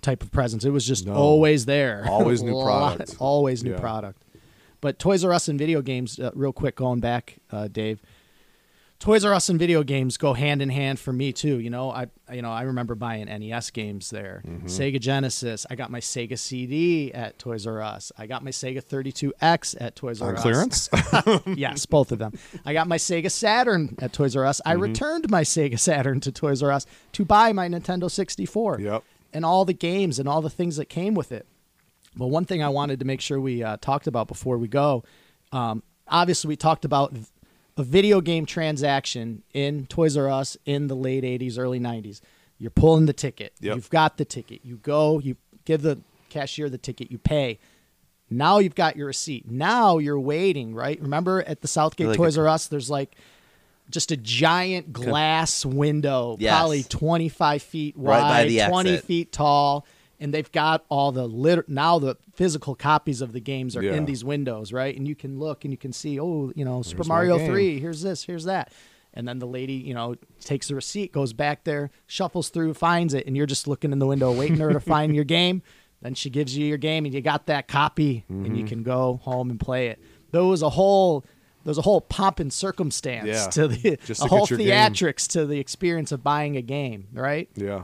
type 0.00 0.22
of 0.22 0.32
presence. 0.32 0.64
It 0.64 0.70
was 0.70 0.86
just 0.86 1.04
No. 1.06 1.12
always 1.12 1.66
there, 1.66 2.06
Always 2.08 2.42
new 2.50 2.62
product. 2.62 3.16
always 3.18 3.62
new 3.62 3.72
Yeah. 3.72 3.78
product. 3.80 4.22
But 4.86 5.00
Toys 5.00 5.24
R 5.24 5.32
Us 5.32 5.48
and 5.48 5.58
video 5.58 5.82
games, 5.82 6.16
uh, 6.20 6.30
real 6.32 6.52
quick, 6.52 6.76
going 6.76 7.00
back, 7.00 7.38
uh, 7.50 7.66
Dave. 7.66 8.00
Toys 9.00 9.24
R 9.24 9.34
Us 9.34 9.48
and 9.48 9.58
video 9.58 9.82
games 9.82 10.16
go 10.16 10.32
hand 10.32 10.62
in 10.62 10.68
hand 10.68 11.00
for 11.00 11.12
me 11.12 11.32
too. 11.32 11.58
You 11.58 11.70
know, 11.70 11.90
I 11.90 12.06
you 12.32 12.40
know 12.40 12.52
I 12.52 12.62
remember 12.62 12.94
buying 12.94 13.24
NES 13.24 13.70
games 13.72 14.10
there, 14.10 14.44
Mm-hmm. 14.46 14.68
Sega 14.68 15.00
Genesis. 15.00 15.66
I 15.68 15.74
got 15.74 15.90
my 15.90 15.98
Sega 15.98 16.38
CD 16.38 17.12
at 17.12 17.36
Toys 17.36 17.66
R 17.66 17.82
Us. 17.82 18.12
I 18.16 18.28
got 18.28 18.44
my 18.44 18.52
Sega 18.52 18.80
32X 18.80 19.74
at 19.80 19.96
Toys 19.96 20.22
R 20.22 20.28
On 20.28 20.36
Us. 20.36 20.42
clearance? 20.42 20.88
yes, 21.58 21.84
both 21.84 22.12
of 22.12 22.20
them. 22.20 22.34
I 22.64 22.72
got 22.72 22.86
my 22.86 22.96
Sega 22.98 23.28
Saturn 23.28 23.96
at 23.98 24.12
Toys 24.12 24.36
R 24.36 24.46
Us. 24.46 24.60
Mm-hmm. 24.60 24.68
I 24.70 24.74
returned 24.74 25.28
my 25.30 25.42
Sega 25.42 25.80
Saturn 25.80 26.20
to 26.20 26.30
Toys 26.30 26.62
R 26.62 26.70
Us 26.70 26.86
to 27.14 27.24
buy 27.24 27.52
my 27.52 27.68
Nintendo 27.68 28.08
64. 28.08 28.78
Yep. 28.82 29.02
And 29.32 29.44
all 29.44 29.64
the 29.64 29.72
games 29.74 30.20
and 30.20 30.28
all 30.28 30.40
the 30.42 30.48
things 30.48 30.76
that 30.76 30.84
came 30.84 31.14
with 31.14 31.32
it. 31.32 31.44
But 32.16 32.28
one 32.28 32.44
thing 32.44 32.62
I 32.62 32.68
wanted 32.70 33.00
to 33.00 33.06
make 33.06 33.20
sure 33.20 33.40
we 33.40 33.62
uh, 33.62 33.76
talked 33.80 34.06
about 34.06 34.26
before 34.28 34.56
we 34.58 34.68
go, 34.68 35.04
um, 35.52 35.82
obviously 36.08 36.48
we 36.48 36.56
talked 36.56 36.84
about 36.84 37.14
a 37.76 37.82
video 37.82 38.20
game 38.20 38.46
transaction 38.46 39.42
in 39.52 39.86
Toys 39.86 40.16
R 40.16 40.28
Us 40.30 40.56
in 40.64 40.86
the 40.86 40.96
late 40.96 41.24
'80s, 41.24 41.58
early 41.58 41.78
'90s. 41.80 42.20
You're 42.58 42.70
pulling 42.70 43.04
the 43.06 43.12
ticket. 43.12 43.52
Yep. 43.60 43.76
You've 43.76 43.90
got 43.90 44.16
the 44.16 44.24
ticket. 44.24 44.60
You 44.64 44.76
go. 44.76 45.18
You 45.18 45.36
give 45.66 45.82
the 45.82 45.98
cashier 46.30 46.70
the 46.70 46.78
ticket. 46.78 47.10
You 47.10 47.18
pay. 47.18 47.58
Now 48.30 48.58
you've 48.58 48.74
got 48.74 48.96
your 48.96 49.06
receipt. 49.06 49.48
Now 49.50 49.98
you're 49.98 50.18
waiting, 50.18 50.74
right? 50.74 51.00
Remember 51.00 51.42
at 51.46 51.60
the 51.60 51.68
Southgate 51.68 52.08
Like 52.08 52.16
Toys 52.16 52.36
R 52.38 52.48
Us, 52.48 52.66
there's 52.66 52.88
like 52.90 53.14
just 53.90 54.10
a 54.10 54.16
giant 54.16 54.92
glass 54.92 55.64
window, 55.64 56.36
Yes. 56.40 56.52
probably 56.58 56.82
25 56.82 57.62
feet 57.62 57.94
Right 57.96 58.20
wide, 58.20 58.48
the 58.48 58.66
20 58.68 58.90
exit. 58.90 59.04
feet 59.04 59.32
tall, 59.32 59.86
and 60.20 60.32
they've 60.32 60.50
got 60.52 60.84
all 60.88 61.12
the 61.12 61.26
lit- 61.26 61.68
now 61.68 61.98
the 61.98 62.16
physical 62.34 62.74
copies 62.74 63.20
of 63.20 63.32
the 63.32 63.40
games 63.40 63.76
are 63.76 63.82
Yeah. 63.82 63.94
in 63.94 64.04
these 64.06 64.24
windows, 64.24 64.72
right? 64.72 64.96
And 64.96 65.06
you 65.06 65.14
can 65.14 65.38
look 65.38 65.64
and 65.64 65.72
you 65.72 65.78
can 65.78 65.92
see, 65.92 66.18
oh, 66.20 66.52
you 66.54 66.64
know, 66.64 66.82
Super 66.82 66.98
Here's 66.98 67.08
Mario 67.08 67.38
3, 67.46 67.78
here's 67.80 68.02
this, 68.02 68.24
here's 68.24 68.44
that. 68.44 68.72
And 69.14 69.26
then 69.26 69.38
the 69.38 69.46
lady, 69.46 69.72
you 69.74 69.94
know, 69.94 70.16
takes 70.40 70.68
the 70.68 70.74
receipt, 70.74 71.12
goes 71.12 71.32
back 71.32 71.64
there, 71.64 71.90
shuffles 72.06 72.50
through, 72.50 72.74
finds 72.74 73.14
it, 73.14 73.26
and 73.26 73.36
you're 73.36 73.46
just 73.46 73.66
looking 73.66 73.92
in 73.92 73.98
the 73.98 74.06
window 74.06 74.30
waiting 74.32 74.58
her 74.58 74.72
to 74.72 74.80
find 74.94 75.14
your 75.14 75.24
game. 75.24 75.62
Then 76.02 76.12
she 76.14 76.28
gives 76.28 76.56
you 76.56 76.66
your 76.66 76.76
game 76.78 77.06
and 77.06 77.14
you 77.14 77.22
got 77.22 77.46
that 77.46 77.66
copy 77.68 78.24
and 78.28 78.44
Mm-hmm. 78.46 78.54
you 78.56 78.64
can 78.64 78.82
go 78.82 79.18
home 79.22 79.48
and 79.50 79.58
play 79.58 79.88
it. 79.88 79.98
There 80.32 80.44
was 80.44 80.60
a 80.62 80.70
whole 80.70 81.24
there's 81.64 81.78
a 81.78 81.82
whole 81.82 82.00
pomp 82.00 82.38
and 82.38 82.52
circumstance 82.52 83.26
Yeah, 83.26 83.46
to 83.48 83.66
the 83.68 83.98
just 84.04 84.22
a 84.22 84.26
whole 84.28 84.46
your 84.48 84.58
game. 84.58 84.68
theatrics 84.68 85.26
to 85.32 85.46
the 85.46 85.58
experience 85.58 86.12
of 86.12 86.22
buying 86.22 86.56
a 86.56 86.62
game, 86.62 87.08
right? 87.12 87.48
yeah. 87.56 87.82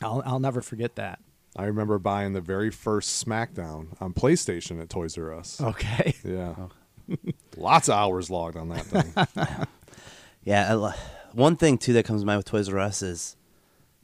I'll 0.00 0.22
I'll 0.24 0.38
never 0.40 0.60
forget 0.62 0.94
that. 0.96 1.18
I 1.56 1.64
remember 1.64 1.98
buying 1.98 2.32
the 2.34 2.40
very 2.40 2.70
first 2.70 3.24
SmackDown 3.24 3.88
on 4.00 4.12
PlayStation 4.14 4.80
at 4.80 4.88
Toys 4.88 5.16
R 5.18 5.32
Us. 5.34 5.60
Okay. 5.60 6.14
Yeah. 6.24 6.54
Lots 7.56 7.88
of 7.88 7.94
hours 7.94 8.28
logged 8.30 8.56
on 8.56 8.68
that 8.68 8.84
thing. 8.84 9.66
Yeah, 10.44 10.72
lo- 10.74 10.92
one 11.32 11.56
thing 11.56 11.78
too 11.78 11.92
that 11.94 12.04
comes 12.04 12.22
to 12.22 12.26
mind 12.26 12.38
with 12.38 12.46
Toys 12.46 12.68
R 12.68 12.78
Us 12.78 13.02
is 13.02 13.36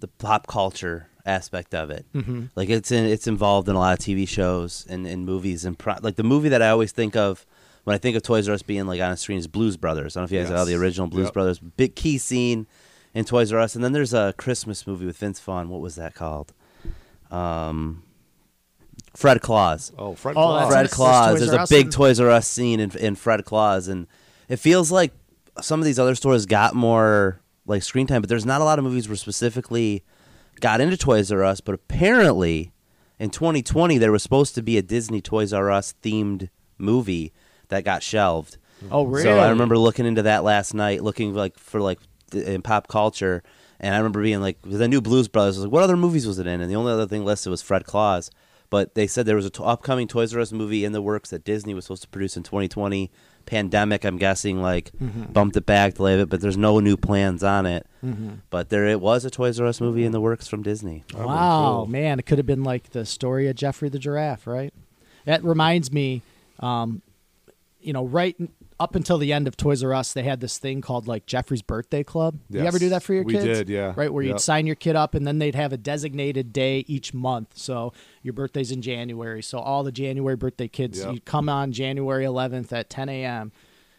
the 0.00 0.08
pop 0.08 0.46
culture 0.46 1.08
aspect 1.24 1.74
of 1.74 1.90
it. 1.90 2.04
Mm-hmm. 2.14 2.46
Like 2.54 2.68
it's 2.68 2.90
in, 2.92 3.04
it's 3.06 3.26
involved 3.26 3.68
in 3.68 3.76
a 3.76 3.78
lot 3.78 3.98
of 3.98 4.04
TV 4.04 4.28
shows 4.28 4.86
and, 4.90 5.06
and 5.06 5.24
movies 5.24 5.64
and 5.64 5.78
pro- 5.78 5.96
like 6.02 6.16
the 6.16 6.22
movie 6.22 6.50
that 6.50 6.60
I 6.62 6.68
always 6.70 6.92
think 6.92 7.16
of 7.16 7.46
when 7.84 7.94
I 7.94 7.98
think 7.98 8.16
of 8.16 8.22
Toys 8.22 8.48
R 8.48 8.54
Us 8.54 8.62
being 8.62 8.86
like 8.86 9.00
on 9.00 9.12
a 9.12 9.16
screen 9.16 9.38
is 9.38 9.46
Blues 9.46 9.76
Brothers. 9.76 10.16
I 10.16 10.20
don't 10.20 10.22
know 10.22 10.26
if 10.26 10.32
you 10.32 10.40
guys 10.40 10.50
Yes. 10.50 10.58
saw 10.60 10.64
the 10.64 10.74
original 10.74 11.06
Blues 11.06 11.26
Yep. 11.26 11.34
Brothers. 11.34 11.58
Big 11.58 11.94
key 11.94 12.18
scene 12.18 12.66
in 13.14 13.24
Toys 13.24 13.52
R 13.52 13.60
Us, 13.60 13.74
and 13.74 13.82
then 13.84 13.92
there's 13.92 14.12
a 14.12 14.34
Christmas 14.36 14.86
movie 14.86 15.06
with 15.06 15.16
Vince 15.16 15.40
Vaughn. 15.40 15.68
What 15.70 15.80
was 15.80 15.94
that 15.96 16.14
called? 16.14 16.52
Um, 17.34 18.02
Fred 19.14 19.40
Claus. 19.40 19.92
Oh, 19.98 20.14
Fred 20.14 20.32
Oh, 20.32 20.34
Claus. 20.34 20.60
that's 20.60 20.72
Fred 20.72 20.80
There's 20.86 20.92
Claus. 20.94 21.28
Toys 21.30 21.40
There's 21.40 21.50
R 21.52 21.58
a 21.58 21.62
Us 21.62 21.68
big 21.70 21.86
in- 21.86 21.92
Toys 21.92 22.20
R 22.20 22.30
Us 22.30 22.48
scene 22.48 22.80
in, 22.80 22.96
in 22.96 23.14
Fred 23.14 23.44
Claus, 23.44 23.88
and 23.88 24.06
it 24.48 24.56
feels 24.56 24.90
like 24.90 25.12
some 25.60 25.80
of 25.80 25.84
these 25.86 25.98
other 25.98 26.14
stores 26.14 26.46
got 26.46 26.74
more 26.74 27.40
like 27.66 27.82
screen 27.82 28.06
time, 28.06 28.20
but 28.22 28.28
there's 28.28 28.44
not 28.46 28.60
a 28.60 28.64
lot 28.64 28.78
of 28.78 28.84
movies 28.84 29.08
where 29.08 29.16
specifically 29.16 30.02
got 30.60 30.80
into 30.80 30.96
Toys 30.96 31.30
R 31.32 31.42
Us. 31.44 31.60
But 31.60 31.74
apparently, 31.76 32.72
in 33.18 33.30
2020, 33.30 33.98
there 33.98 34.12
was 34.12 34.22
supposed 34.22 34.54
to 34.56 34.62
be 34.62 34.76
a 34.78 34.82
Disney 34.82 35.20
Toys 35.20 35.52
R 35.52 35.70
Us 35.70 35.94
themed 36.02 36.48
movie 36.78 37.32
that 37.68 37.84
got 37.84 38.02
shelved. 38.02 38.58
Oh, 38.90 39.04
really? 39.04 39.22
So 39.22 39.38
I 39.38 39.48
remember 39.48 39.78
looking 39.78 40.04
into 40.06 40.22
that 40.22 40.42
last 40.44 40.74
night, 40.74 41.02
looking 41.02 41.32
like 41.34 41.56
for 41.58 41.80
like 41.80 42.00
th- 42.32 42.44
in 42.46 42.60
pop 42.62 42.88
culture, 42.88 43.42
and 43.84 43.94
I 43.94 43.98
remember 43.98 44.22
being 44.22 44.40
like, 44.40 44.60
because 44.62 44.80
I 44.80 44.86
knew 44.86 45.00
Blues 45.00 45.28
Brothers. 45.28 45.56
I 45.56 45.58
was 45.60 45.64
like, 45.66 45.72
what 45.72 45.82
other 45.82 45.96
movies 45.96 46.26
was 46.26 46.38
it 46.38 46.46
in? 46.46 46.60
And 46.60 46.70
the 46.70 46.76
only 46.76 46.92
other 46.92 47.06
thing 47.06 47.24
listed 47.24 47.50
was 47.50 47.62
Fred 47.62 47.84
Claus. 47.84 48.30
But 48.70 48.94
they 48.94 49.06
said 49.06 49.26
there 49.26 49.36
was 49.36 49.46
a 49.46 49.50
t- 49.50 49.62
upcoming 49.62 50.08
Toys 50.08 50.34
R 50.34 50.40
Us 50.40 50.50
movie 50.50 50.84
in 50.84 50.92
the 50.92 51.02
works 51.02 51.30
that 51.30 51.44
Disney 51.44 51.74
was 51.74 51.84
supposed 51.84 52.02
to 52.02 52.08
produce 52.08 52.36
in 52.36 52.42
2020. 52.42 53.10
Pandemic, 53.46 54.04
I'm 54.04 54.16
guessing, 54.16 54.62
like 54.62 54.90
bumped 54.98 55.54
it 55.56 55.66
back, 55.66 55.94
delayed 55.94 56.18
it, 56.18 56.30
but 56.30 56.40
there's 56.40 56.56
no 56.56 56.80
new 56.80 56.96
plans 56.96 57.44
on 57.44 57.66
it. 57.66 57.86
But 58.50 58.70
there, 58.70 58.86
it 58.86 59.00
was 59.02 59.24
a 59.26 59.30
Toys 59.30 59.60
R 59.60 59.66
Us 59.66 59.80
movie 59.82 60.04
in 60.04 60.12
the 60.12 60.20
works 60.20 60.48
from 60.48 60.62
Disney. 60.62 61.04
Oh, 61.14 61.26
Wow, 61.26 61.72
cool. 61.84 61.86
man, 61.86 62.18
it 62.18 62.24
could 62.26 62.38
have 62.38 62.46
been 62.46 62.64
like 62.64 62.90
the 62.90 63.04
story 63.04 63.48
of 63.48 63.54
Geoffrey 63.54 63.90
the 63.90 63.98
giraffe, 63.98 64.46
right? 64.46 64.72
That 65.26 65.44
reminds 65.44 65.92
me, 65.92 66.22
um, 66.60 67.02
you 67.80 67.92
know, 67.92 68.06
right 68.06 68.34
n- 68.40 68.48
up 68.84 68.94
until 68.94 69.16
the 69.16 69.32
end 69.32 69.48
of 69.48 69.56
Toys 69.56 69.82
R 69.82 69.94
Us, 69.94 70.12
they 70.12 70.22
had 70.24 70.40
this 70.40 70.58
thing 70.58 70.82
called 70.82 71.08
like 71.08 71.24
Geoffrey's 71.24 71.62
Birthday 71.62 72.04
Club. 72.04 72.38
You 72.50 72.60
ever 72.60 72.78
do 72.78 72.90
that 72.90 73.02
for 73.02 73.14
your 73.14 73.24
we 73.24 73.32
kids? 73.32 73.44
did, 73.46 73.68
yeah. 73.70 73.94
Right, 73.96 74.12
where 74.12 74.22
you'd 74.22 74.40
sign 74.40 74.66
your 74.66 74.76
kid 74.76 74.94
up, 74.94 75.14
and 75.14 75.26
then 75.26 75.38
they'd 75.38 75.54
have 75.54 75.72
a 75.72 75.78
designated 75.78 76.52
day 76.52 76.84
each 76.86 77.14
month. 77.14 77.52
So 77.54 77.94
your 78.22 78.34
birthday's 78.34 78.70
in 78.70 78.82
January, 78.82 79.42
so 79.42 79.58
all 79.58 79.82
the 79.84 79.90
January 79.92 80.36
birthday 80.36 80.68
kids, 80.68 80.98
Yep. 81.00 81.12
you'd 81.12 81.24
come 81.24 81.48
on 81.48 81.72
January 81.72 82.24
11th 82.26 82.72
at 82.72 82.90
10 82.90 83.08
a.m. 83.08 83.52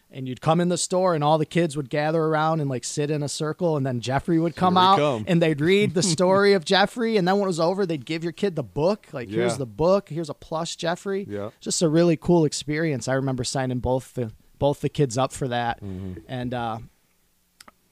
And 0.08 0.28
you'd 0.28 0.40
come 0.40 0.60
in 0.60 0.68
the 0.68 0.78
store, 0.78 1.16
and 1.16 1.24
all 1.24 1.36
the 1.36 1.44
kids 1.44 1.76
would 1.76 1.90
gather 1.90 2.22
around 2.22 2.60
and 2.60 2.70
like 2.70 2.84
sit 2.84 3.10
in 3.10 3.24
a 3.24 3.28
circle, 3.28 3.76
and 3.76 3.84
then 3.84 3.98
Geoffrey 4.00 4.38
would 4.38 4.54
come 4.54 4.76
out, 4.78 4.98
come. 4.98 5.24
and 5.26 5.42
they'd 5.42 5.60
read 5.60 5.94
the 5.94 6.02
story 6.16 6.52
of 6.52 6.64
Geoffrey, 6.64 7.16
and 7.16 7.26
then 7.26 7.34
when 7.34 7.42
it 7.42 7.48
was 7.48 7.58
over, 7.58 7.84
they'd 7.84 8.06
give 8.06 8.22
your 8.22 8.32
kid 8.32 8.54
the 8.54 8.62
book. 8.62 9.08
Like, 9.12 9.28
here's 9.28 9.58
the 9.58 9.66
book, 9.66 10.08
here's 10.08 10.30
a 10.30 10.34
plush 10.34 10.76
Jeffrey. 10.76 11.26
Yeah. 11.28 11.50
Just 11.60 11.82
a 11.82 11.88
really 11.88 12.16
cool 12.16 12.44
experience. 12.44 13.08
I 13.08 13.14
remember 13.14 13.42
signing 13.42 13.80
both 13.80 14.14
the 14.14 14.30
both 14.58 14.80
the 14.80 14.88
kids 14.88 15.16
up 15.18 15.32
for 15.32 15.48
that, 15.48 15.82
Mm-hmm. 15.82 16.20
and 16.28 16.54
uh, 16.54 16.78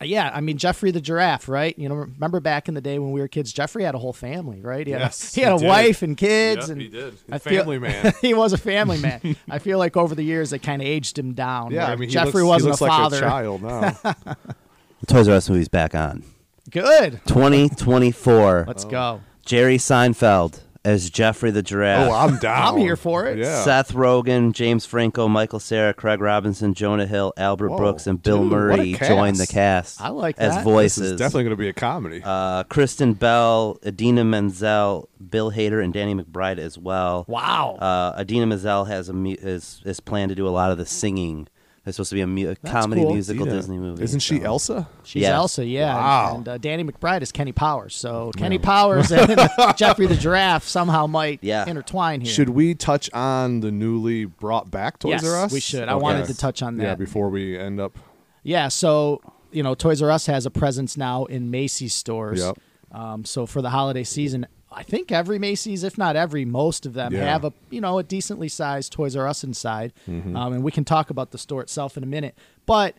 yeah, 0.03 0.31
I 0.35 0.41
mean 0.43 0.59
Geoffrey 0.59 0.91
the 0.91 1.01
giraffe, 1.01 1.49
right? 1.49 1.79
You 1.79 1.89
know, 1.89 1.95
remember 1.95 2.39
back 2.41 2.69
in 2.69 2.75
the 2.75 2.81
day 2.83 2.99
when 2.99 3.13
we 3.13 3.21
were 3.21 3.29
kids, 3.29 3.53
Geoffrey 3.55 3.85
had 3.85 3.95
a 3.95 3.99
whole 3.99 4.13
family, 4.13 4.61
right? 4.61 4.87
He 4.87 4.93
had, 4.93 5.01
Yes, 5.01 5.33
a, 5.33 5.41
he 5.41 5.41
had 5.43 5.51
he 5.53 5.57
a 5.57 5.59
did. 5.61 5.69
wife 5.69 6.03
and 6.03 6.17
kids, 6.17 6.69
Yep, 6.69 6.73
and 6.73 6.81
he 6.83 6.89
did. 6.89 7.15
I 7.33 7.37
A 7.37 7.39
feel- 7.39 7.61
family 7.63 7.79
man. 7.79 8.13
he 8.21 8.35
was 8.35 8.53
a 8.53 8.59
family 8.59 8.99
man. 8.99 9.37
I 9.51 9.59
feel 9.61 9.79
like 9.79 9.97
over 9.97 10.15
the 10.15 10.23
years 10.23 10.51
they 10.51 10.59
kind 10.59 10.83
of 10.83 10.89
aged 10.89 11.19
him 11.19 11.33
down. 11.33 11.71
Yeah, 11.71 11.85
where 11.85 11.93
I 11.93 11.97
mean, 11.97 12.09
he 12.11 12.13
Geoffrey 12.13 12.43
looks, 12.43 12.65
wasn't 12.65 12.71
looks 12.73 12.83
a 12.83 12.87
father. 12.87 13.17
like 13.21 13.25
a 13.25 13.29
child 13.29 13.63
now. 13.63 14.35
Toys 15.07 15.29
R 15.29 15.37
Us 15.37 15.49
movie's 15.49 15.69
back 15.69 15.95
on. 15.95 16.23
Good. 16.71 17.21
2024. 17.27 18.65
Let's 18.67 18.85
go. 18.85 19.21
Jerry 19.47 19.77
Seinfeld 19.79 20.61
as 20.85 21.09
Geoffrey 21.11 21.51
the 21.51 21.63
Giraffe. 21.63 22.11
oh, 22.11 22.13
I'm 22.13 22.39
down. 22.39 22.75
I'm 22.75 22.79
here 22.81 22.97
for 22.97 23.27
it. 23.27 23.39
Yeah. 23.39 23.63
Seth 23.65 23.93
Rogen, 23.93 24.53
James 24.53 24.85
Franco, 24.85 25.29
Michael 25.29 25.61
Cera, 25.61 25.95
Craig 25.95 26.21
Robinson, 26.21 26.75
Jonah 26.75 27.07
Hill, 27.07 27.33
Albert 27.37 27.71
Whoa, 27.71 27.77
Brooks, 27.79 28.07
and 28.07 28.23
Bill 28.23 28.43
dude, 28.43 28.53
Murray 28.53 28.93
cast. 28.93 29.11
joined 29.11 29.37
the 29.37 29.47
cast. 29.47 30.01
I 30.01 30.09
like 30.11 30.37
as 30.39 30.51
that. 30.53 30.57
This 30.59 30.65
voices. 30.65 31.13
is 31.13 31.19
definitely 31.19 31.45
going 31.45 31.57
to 31.57 31.61
be 31.63 31.69
a 31.69 31.73
comedy. 31.73 32.21
uh, 32.25 32.65
Kristen 32.65 33.15
Bell, 33.15 33.79
Idina 33.87 34.25
Menzel, 34.25 35.09
Bill 35.31 35.51
Hader, 35.53 35.83
and 35.83 35.93
Danny 35.93 36.15
McBride 36.15 36.59
as 36.59 36.77
well. 36.79 37.25
Wow. 37.29 37.77
Uh, 37.77 38.21
Idina 38.21 38.47
Menzel 38.47 38.85
has 38.85 39.09
a 39.09 39.13
mu- 39.13 39.37
is 39.41 39.81
is 39.85 40.01
planned 40.01 40.29
to 40.29 40.35
do 40.35 40.47
a 40.47 40.51
lot 40.51 40.71
of 40.71 40.79
the 40.79 40.87
singing. 40.87 41.49
It's 41.87 41.97
supposed 41.97 42.11
to 42.11 42.15
be 42.15 42.23
a, 42.23 42.27
mu- 42.27 42.49
a 42.51 42.57
comedy 42.57 43.03
cool. 43.03 43.13
musical 43.13 43.47
Yeah. 43.47 43.53
Disney 43.53 43.77
movie. 43.77 44.03
Isn't 44.03 44.21
she 44.21 44.39
so- 44.39 44.45
Elsa? 44.45 44.89
She's 45.03 45.21
Yes. 45.23 45.33
Elsa, 45.35 45.65
yeah. 45.67 45.95
Wow. 45.95 46.35
And 46.37 46.49
uh, 46.49 46.57
Danny 46.59 46.83
McBride 46.83 47.21
is 47.21 47.31
Kenny 47.31 47.53
Powers. 47.53 47.95
So 47.95 48.31
Kenny 48.39 48.59
Powers 48.59 49.13
and 49.13 49.29
Geoffrey 49.77 50.07
the 50.07 50.17
Giraffe 50.17 50.65
somehow 50.67 51.07
might 51.07 51.41
Yeah. 51.43 51.69
intertwine 51.69 52.23
here. 52.23 52.33
Should 52.33 52.49
we 52.49 52.75
touch 52.75 53.11
on 53.13 53.61
the 53.61 53.71
newly 53.71 54.25
brought 54.25 54.71
back 54.71 54.99
Toys 54.99 55.11
Yes, 55.11 55.27
R 55.27 55.45
Us? 55.45 55.53
we 55.53 55.61
should. 55.61 55.89
I 55.89 55.95
wanted 55.97 56.27
to 56.27 56.37
touch 56.37 56.63
on 56.63 56.79
Yeah, 56.79 56.85
that. 56.91 56.99
before 56.99 57.29
we 57.29 57.59
end 57.59 57.79
up. 57.81 57.99
Yeah, 58.43 58.69
so 58.69 59.21
you 59.53 59.63
know, 59.63 59.75
Toys 59.75 60.01
R 60.03 60.11
Us 60.11 60.27
has 60.27 60.47
a 60.47 60.51
presence 60.51 60.97
now 60.97 61.27
in 61.27 61.51
Macy's 61.51 61.93
stores. 61.95 62.41
Yep. 62.41 62.59
Um, 62.93 63.25
so 63.25 63.45
for 63.45 63.61
the 63.61 63.71
holiday 63.71 64.05
season, 64.05 64.47
I 64.77 64.83
think 64.83 65.13
every 65.13 65.39
Macy's, 65.39 65.85
if 65.85 65.97
not 65.97 66.17
every, 66.17 66.45
most 66.45 66.85
of 66.87 66.95
them 66.95 67.13
Yeah. 67.15 67.25
have 67.25 67.45
a 67.45 67.53
you 67.71 67.81
know 67.81 67.99
a 67.99 68.03
decently 68.03 68.49
sized 68.49 68.93
Toys 68.93 69.15
R 69.17 69.27
Us 69.29 69.45
inside, 69.45 69.93
Mm-hmm. 70.09 70.37
um, 70.37 70.53
and 70.53 70.63
we 70.65 70.73
can 70.73 70.85
talk 70.85 71.11
about 71.11 71.31
the 71.31 71.39
store 71.39 71.63
itself 71.63 71.97
in 71.97 72.03
a 72.03 72.07
minute. 72.07 72.37
But 72.67 72.97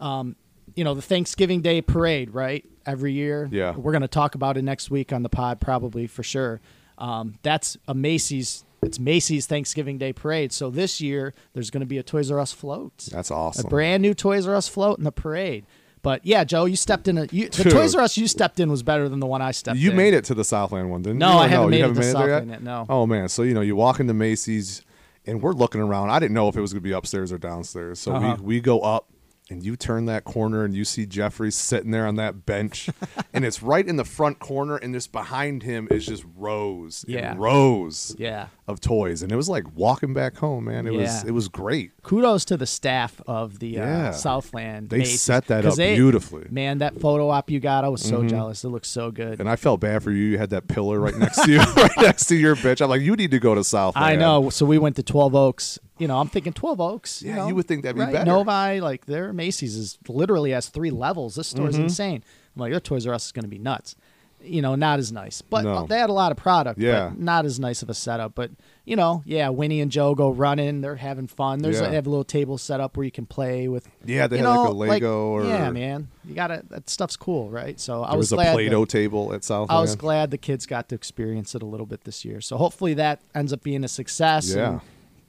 um, 0.00 0.36
you 0.74 0.84
know, 0.84 0.94
the 0.94 1.02
Thanksgiving 1.02 1.60
Day 1.60 1.80
parade, 1.82 2.30
right? 2.32 2.64
Every 2.86 3.12
year, 3.12 3.48
Yeah. 3.50 3.74
we're 3.76 3.92
going 3.92 4.02
to 4.02 4.08
talk 4.08 4.34
about 4.34 4.56
it 4.56 4.62
next 4.62 4.90
week 4.90 5.12
on 5.12 5.22
the 5.22 5.28
pod, 5.28 5.60
probably 5.60 6.06
for 6.06 6.22
sure. 6.22 6.60
Um, 6.98 7.34
that's 7.42 7.76
a 7.88 7.94
Macy's. 7.94 8.64
It's 8.80 9.00
Macy's 9.00 9.46
Thanksgiving 9.46 9.98
Day 9.98 10.12
parade. 10.12 10.52
So 10.52 10.70
this 10.70 11.00
year, 11.00 11.34
there's 11.52 11.68
going 11.70 11.80
to 11.80 11.86
be 11.86 11.98
a 11.98 12.02
Toys 12.04 12.30
R 12.30 12.38
Us 12.38 12.52
float. 12.52 13.08
That's 13.10 13.30
awesome. 13.30 13.66
A 13.66 13.68
brand 13.68 14.02
new 14.02 14.14
Toys 14.14 14.46
R 14.46 14.54
Us 14.54 14.68
float 14.68 14.98
in 14.98 15.04
the 15.04 15.10
parade. 15.12 15.64
But 16.02 16.24
yeah, 16.24 16.44
Joe, 16.44 16.64
you 16.64 16.76
stepped 16.76 17.08
in 17.08 17.18
a 17.18 17.26
you, 17.30 17.48
the 17.48 17.64
Dude. 17.64 17.72
Toys 17.72 17.94
R 17.94 18.02
Us 18.02 18.16
you 18.16 18.26
stepped 18.28 18.60
in 18.60 18.70
was 18.70 18.82
better 18.82 19.08
than 19.08 19.20
the 19.20 19.26
one 19.26 19.42
I 19.42 19.50
stepped 19.50 19.78
You 19.78 19.90
in. 19.90 19.96
made 19.96 20.14
it 20.14 20.24
to 20.26 20.34
the 20.34 20.44
Southland 20.44 20.90
one, 20.90 21.02
didn't 21.02 21.18
No, 21.18 21.28
you? 21.30 21.34
Or 21.34 21.40
I 21.40 21.46
haven't 21.48 21.64
you 21.66 21.70
made 21.70 21.76
it 21.78 21.82
haven't 21.88 21.96
to 22.02 22.10
Southland 22.12 22.50
yet? 22.50 22.62
no. 22.62 22.86
Oh 22.88 23.06
man, 23.06 23.28
so 23.28 23.42
you 23.42 23.54
know 23.54 23.60
you 23.60 23.76
walk 23.76 24.00
into 24.00 24.14
Macy's 24.14 24.82
and 25.26 25.42
we're 25.42 25.52
looking 25.52 25.80
around. 25.80 26.10
I 26.10 26.18
didn't 26.18 26.34
know 26.34 26.48
if 26.48 26.56
it 26.56 26.60
was 26.60 26.72
going 26.72 26.82
to 26.82 26.88
be 26.88 26.92
upstairs 26.92 27.32
or 27.32 27.38
downstairs, 27.38 27.98
so 27.98 28.14
Uh-huh. 28.14 28.36
we 28.40 28.44
we 28.56 28.60
go 28.60 28.80
up 28.80 29.08
and 29.50 29.64
you 29.64 29.76
turn 29.76 30.06
that 30.06 30.24
corner 30.24 30.64
and 30.64 30.74
you 30.74 30.84
see 30.84 31.06
Geoffrey 31.06 31.50
sitting 31.50 31.90
there 31.90 32.06
on 32.06 32.16
that 32.16 32.44
bench, 32.46 32.88
and 33.32 33.44
it's 33.44 33.62
right 33.62 33.86
in 33.86 33.96
the 33.96 34.04
front 34.04 34.38
corner, 34.38 34.76
and 34.76 34.92
just 34.94 35.12
behind 35.12 35.62
him 35.62 35.88
is 35.90 36.04
just 36.06 36.24
rows 36.36 37.04
Yeah. 37.08 37.30
and 37.32 37.40
rows 37.40 38.14
Yeah. 38.18 38.48
of 38.66 38.80
toys, 38.80 39.22
and 39.22 39.32
it 39.32 39.36
was 39.36 39.48
like 39.48 39.64
walking 39.74 40.12
back 40.14 40.36
home, 40.36 40.64
man. 40.66 40.86
It 40.86 40.92
was 40.92 41.24
it 41.24 41.30
was 41.32 41.48
great. 41.48 41.92
Kudos 42.02 42.44
to 42.46 42.56
the 42.56 42.66
staff 42.66 43.20
of 43.26 43.58
the 43.58 43.68
Yeah. 43.68 44.08
uh, 44.08 44.12
Southland. 44.12 44.90
They 44.90 44.98
Macy's, 44.98 45.22
set 45.22 45.46
that 45.46 45.64
up 45.64 45.74
they- 45.76 45.94
beautifully. 45.96 46.44
Mm-hmm. 46.44 46.54
Man, 46.54 46.78
that 46.78 47.00
photo 47.00 47.28
op 47.30 47.50
you 47.50 47.60
got, 47.60 47.84
I 47.84 47.88
was 47.88 48.02
so 48.02 48.24
jealous. 48.24 48.64
It 48.64 48.68
looks 48.68 48.88
so 48.88 49.10
good. 49.10 49.40
And 49.40 49.48
I 49.48 49.56
felt 49.56 49.80
bad 49.80 50.02
for 50.02 50.10
you. 50.10 50.24
You 50.24 50.38
had 50.38 50.50
that 50.50 50.68
pillar 50.68 51.00
right 51.00 51.16
next 51.16 51.42
to 51.44 51.50
you, 51.52 51.58
right 51.76 51.90
next 51.98 52.26
to 52.26 52.36
your 52.36 52.56
bitch. 52.56 52.80
I'm 52.82 52.90
like, 52.90 53.02
you 53.02 53.16
need 53.16 53.30
to 53.30 53.38
go 53.38 53.54
to 53.54 53.64
Southland. 53.64 54.04
I 54.04 54.16
know. 54.16 54.50
So 54.50 54.66
we 54.66 54.78
went 54.78 54.96
to 54.96 55.02
12 55.02 55.34
Oaks. 55.34 55.78
You 55.98 56.08
know, 56.08 56.18
I'm 56.18 56.28
thinking 56.28 56.52
12 56.52 56.80
Oaks. 56.80 57.22
Yeah, 57.22 57.36
know, 57.36 57.48
you 57.48 57.54
would 57.54 57.66
think 57.66 57.82
that'd 57.82 57.96
be 57.96 58.02
right? 58.02 58.12
better. 58.12 58.24
Novi, 58.24 58.80
like 58.80 59.06
their 59.06 59.32
Macy's 59.32 59.76
is 59.76 59.98
literally 60.08 60.52
has 60.52 60.68
three 60.68 60.90
levels. 60.90 61.34
This 61.34 61.48
store's 61.48 61.74
Mm-hmm. 61.74 61.84
insane. 61.84 62.24
I'm 62.56 62.60
like, 62.62 62.70
their 62.72 62.80
Toys 62.80 63.06
R 63.06 63.14
Us 63.14 63.26
is 63.26 63.32
going 63.32 63.44
to 63.44 63.48
be 63.48 63.58
nuts. 63.58 63.96
You 64.40 64.62
know, 64.62 64.76
not 64.76 65.00
as 65.00 65.10
nice, 65.10 65.42
but 65.42 65.64
No. 65.64 65.86
they 65.88 65.98
had 65.98 66.10
a 66.10 66.12
lot 66.12 66.30
of 66.30 66.38
product. 66.38 66.78
Yeah. 66.78 67.08
but 67.08 67.18
not 67.18 67.44
as 67.44 67.58
nice 67.58 67.82
of 67.82 67.90
a 67.90 67.94
setup. 67.94 68.36
But 68.36 68.52
you 68.84 68.94
know, 68.94 69.24
yeah, 69.26 69.48
Winnie 69.48 69.80
and 69.80 69.90
Joe 69.90 70.14
go 70.14 70.30
running. 70.30 70.80
They're 70.80 70.94
having 70.94 71.26
fun. 71.26 71.58
There's 71.58 71.80
Yeah. 71.80 71.88
they 71.88 71.96
have 71.96 72.06
a 72.06 72.10
little 72.10 72.22
table 72.22 72.56
set 72.56 72.78
up 72.78 72.96
where 72.96 73.02
you 73.04 73.10
can 73.10 73.26
play 73.26 73.66
with. 73.66 73.88
Yeah, 74.04 74.28
they 74.28 74.38
you 74.38 74.44
had 74.44 74.54
like 74.56 74.68
a 74.68 74.72
Lego 74.72 75.26
or 75.30 75.44
yeah, 75.44 75.68
man, 75.70 76.06
you 76.24 76.36
gotta 76.36 76.62
that 76.70 76.88
stuff's 76.88 77.16
cool, 77.16 77.50
right? 77.50 77.80
So 77.80 78.04
I 78.04 78.14
was, 78.14 78.26
was, 78.30 78.32
a 78.32 78.36
glad 78.36 78.52
Play-Doh 78.52 78.82
that- 78.82 78.88
table 78.90 79.32
at 79.34 79.42
South. 79.42 79.70
I 79.72 79.80
was 79.80 79.96
glad 79.96 80.30
the 80.30 80.38
kids 80.38 80.66
got 80.66 80.88
to 80.90 80.94
experience 80.94 81.56
it 81.56 81.62
a 81.62 81.66
little 81.66 81.86
bit 81.86 82.04
this 82.04 82.24
year. 82.24 82.40
So 82.40 82.56
hopefully 82.58 82.94
that 82.94 83.20
ends 83.34 83.52
up 83.52 83.64
being 83.64 83.82
a 83.82 83.88
success. 83.88 84.54
Yeah. 84.54 84.68
And, 84.70 84.80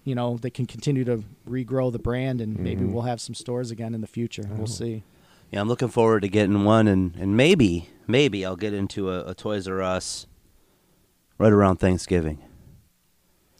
you 0.09 0.15
know, 0.15 0.37
they 0.41 0.49
can 0.49 0.65
continue 0.65 1.03
to 1.05 1.23
regrow 1.47 1.91
the 1.91 1.99
brand 1.99 2.41
and 2.41 2.57
maybe 2.59 2.81
Mm-hmm. 2.81 2.93
we'll 2.93 3.03
have 3.03 3.21
some 3.21 3.35
stores 3.35 3.69
again 3.69 3.93
in 3.93 4.01
the 4.01 4.07
future. 4.07 4.43
Oh. 4.51 4.55
We'll 4.57 4.67
see. 4.67 5.03
Yeah, 5.51 5.61
I'm 5.61 5.67
looking 5.67 5.87
forward 5.89 6.21
to 6.23 6.27
getting 6.29 6.63
one, 6.63 6.87
and, 6.87 7.15
and 7.15 7.35
maybe 7.37 7.89
maybe 8.07 8.45
I'll 8.45 8.55
get 8.55 8.73
into 8.73 9.11
a, 9.11 9.25
a 9.29 9.33
Toys 9.33 9.67
R 9.67 9.81
Us 9.81 10.27
right 11.37 11.51
around 11.51 11.77
Thanksgiving. 11.77 12.39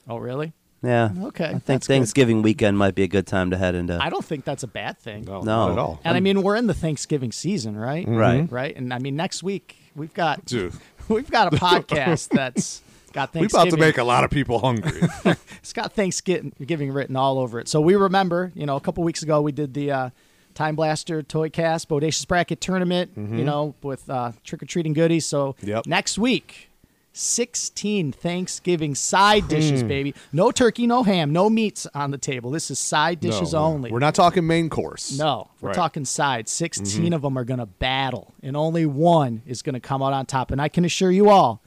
Oh, 0.07 0.17
really? 0.17 0.53
Yeah. 0.81 1.09
Okay, 1.25 1.45
I 1.45 1.49
think 1.51 1.65
that's 1.65 1.87
good. 1.87 1.93
Thanksgiving 1.93 2.41
weekend 2.41 2.77
might 2.77 2.95
be 2.95 3.03
a 3.03 3.07
good 3.07 3.27
time 3.27 3.49
to 3.51 3.57
head 3.57 3.75
into. 3.75 3.97
I 4.01 4.09
don't 4.09 4.23
think 4.23 4.45
that's 4.45 4.63
a 4.63 4.67
bad 4.67 4.97
thing. 4.99 5.25
no, 5.25 5.41
No. 5.41 5.43
not 5.67 5.71
at 5.73 5.77
all. 5.77 5.99
And 6.03 6.15
I 6.15 6.19
mean, 6.19 6.41
we're 6.41 6.55
in 6.55 6.67
the 6.67 6.73
Thanksgiving 6.73 7.31
season, 7.31 7.75
right? 7.75 8.07
Right. 8.07 8.49
Right. 8.51 8.75
And 8.75 8.93
I 8.93 8.99
mean, 8.99 9.15
next 9.15 9.43
week 9.43 9.75
we've 9.95 10.13
got 10.13 10.45
Dude. 10.45 10.73
we've 11.09 11.29
got 11.29 11.53
a 11.53 11.57
podcast 11.67 12.29
that's 12.29 12.81
got 13.09 13.33
we 13.33 13.41
Thanksgiving. 13.41 13.67
about 13.69 13.75
to 13.77 13.81
make 13.81 13.97
a 13.97 14.03
lot 14.03 14.23
of 14.23 14.29
people 14.31 14.59
hungry. 14.59 15.01
it's 15.59 15.73
got 15.73 15.93
Thanksgiving 15.93 16.91
written 16.91 17.15
all 17.15 17.39
over 17.39 17.59
it. 17.59 17.67
So 17.67 17.81
we 17.81 17.95
remember, 17.95 18.51
you 18.55 18.65
know, 18.65 18.75
a 18.75 18.81
couple 18.81 19.03
weeks 19.03 19.23
ago 19.23 19.41
we 19.41 19.51
did 19.51 19.73
the 19.73 19.91
uh, 19.91 20.09
Time 20.55 20.75
Blaster 20.75 21.21
Toy 21.23 21.49
Cast 21.49 21.87
Bodacious 21.89 22.27
Bracket 22.27 22.59
Tournament, 22.61 23.11
you 23.15 23.43
know, 23.45 23.75
with 23.83 24.09
uh, 24.09 24.31
trick 24.43 24.61
or 24.63 24.65
treating 24.65 24.93
goodies. 24.93 25.25
So 25.25 25.53
Mm-hmm. 25.53 25.67
Yep. 25.69 25.85
next 25.87 26.17
week, 26.17 26.69
16 27.13 28.11
Thanksgiving 28.13 28.95
side 28.95 29.43
Hmm. 29.43 29.49
dishes, 29.49 29.83
baby. 29.83 30.13
No 30.31 30.51
turkey, 30.51 30.87
no 30.87 31.03
ham, 31.03 31.33
no 31.33 31.49
meats 31.49 31.85
on 31.93 32.11
the 32.11 32.17
table. 32.17 32.49
This 32.51 32.71
is 32.71 32.79
side 32.79 33.19
dishes 33.19 33.53
No, 33.53 33.59
only. 33.65 33.91
We're 33.91 33.99
not 33.99 34.15
talking 34.15 34.45
main 34.47 34.69
course. 34.69 35.17
No, 35.17 35.49
we're 35.59 35.67
Right. 35.69 35.73
Mm-hmm. 35.73 35.81
talking 35.81 36.05
sides. 36.05 36.51
16 36.51 37.13
of 37.13 37.21
them 37.21 37.37
are 37.37 37.43
going 37.43 37.59
to 37.59 37.65
battle, 37.65 38.33
and 38.41 38.55
only 38.55 38.85
one 38.85 39.41
is 39.45 39.61
going 39.61 39.73
to 39.73 39.79
come 39.79 40.01
out 40.01 40.13
on 40.13 40.25
top. 40.27 40.51
And 40.51 40.61
I 40.61 40.69
can 40.69 40.85
assure 40.85 41.11
you 41.11 41.29
all, 41.29 41.61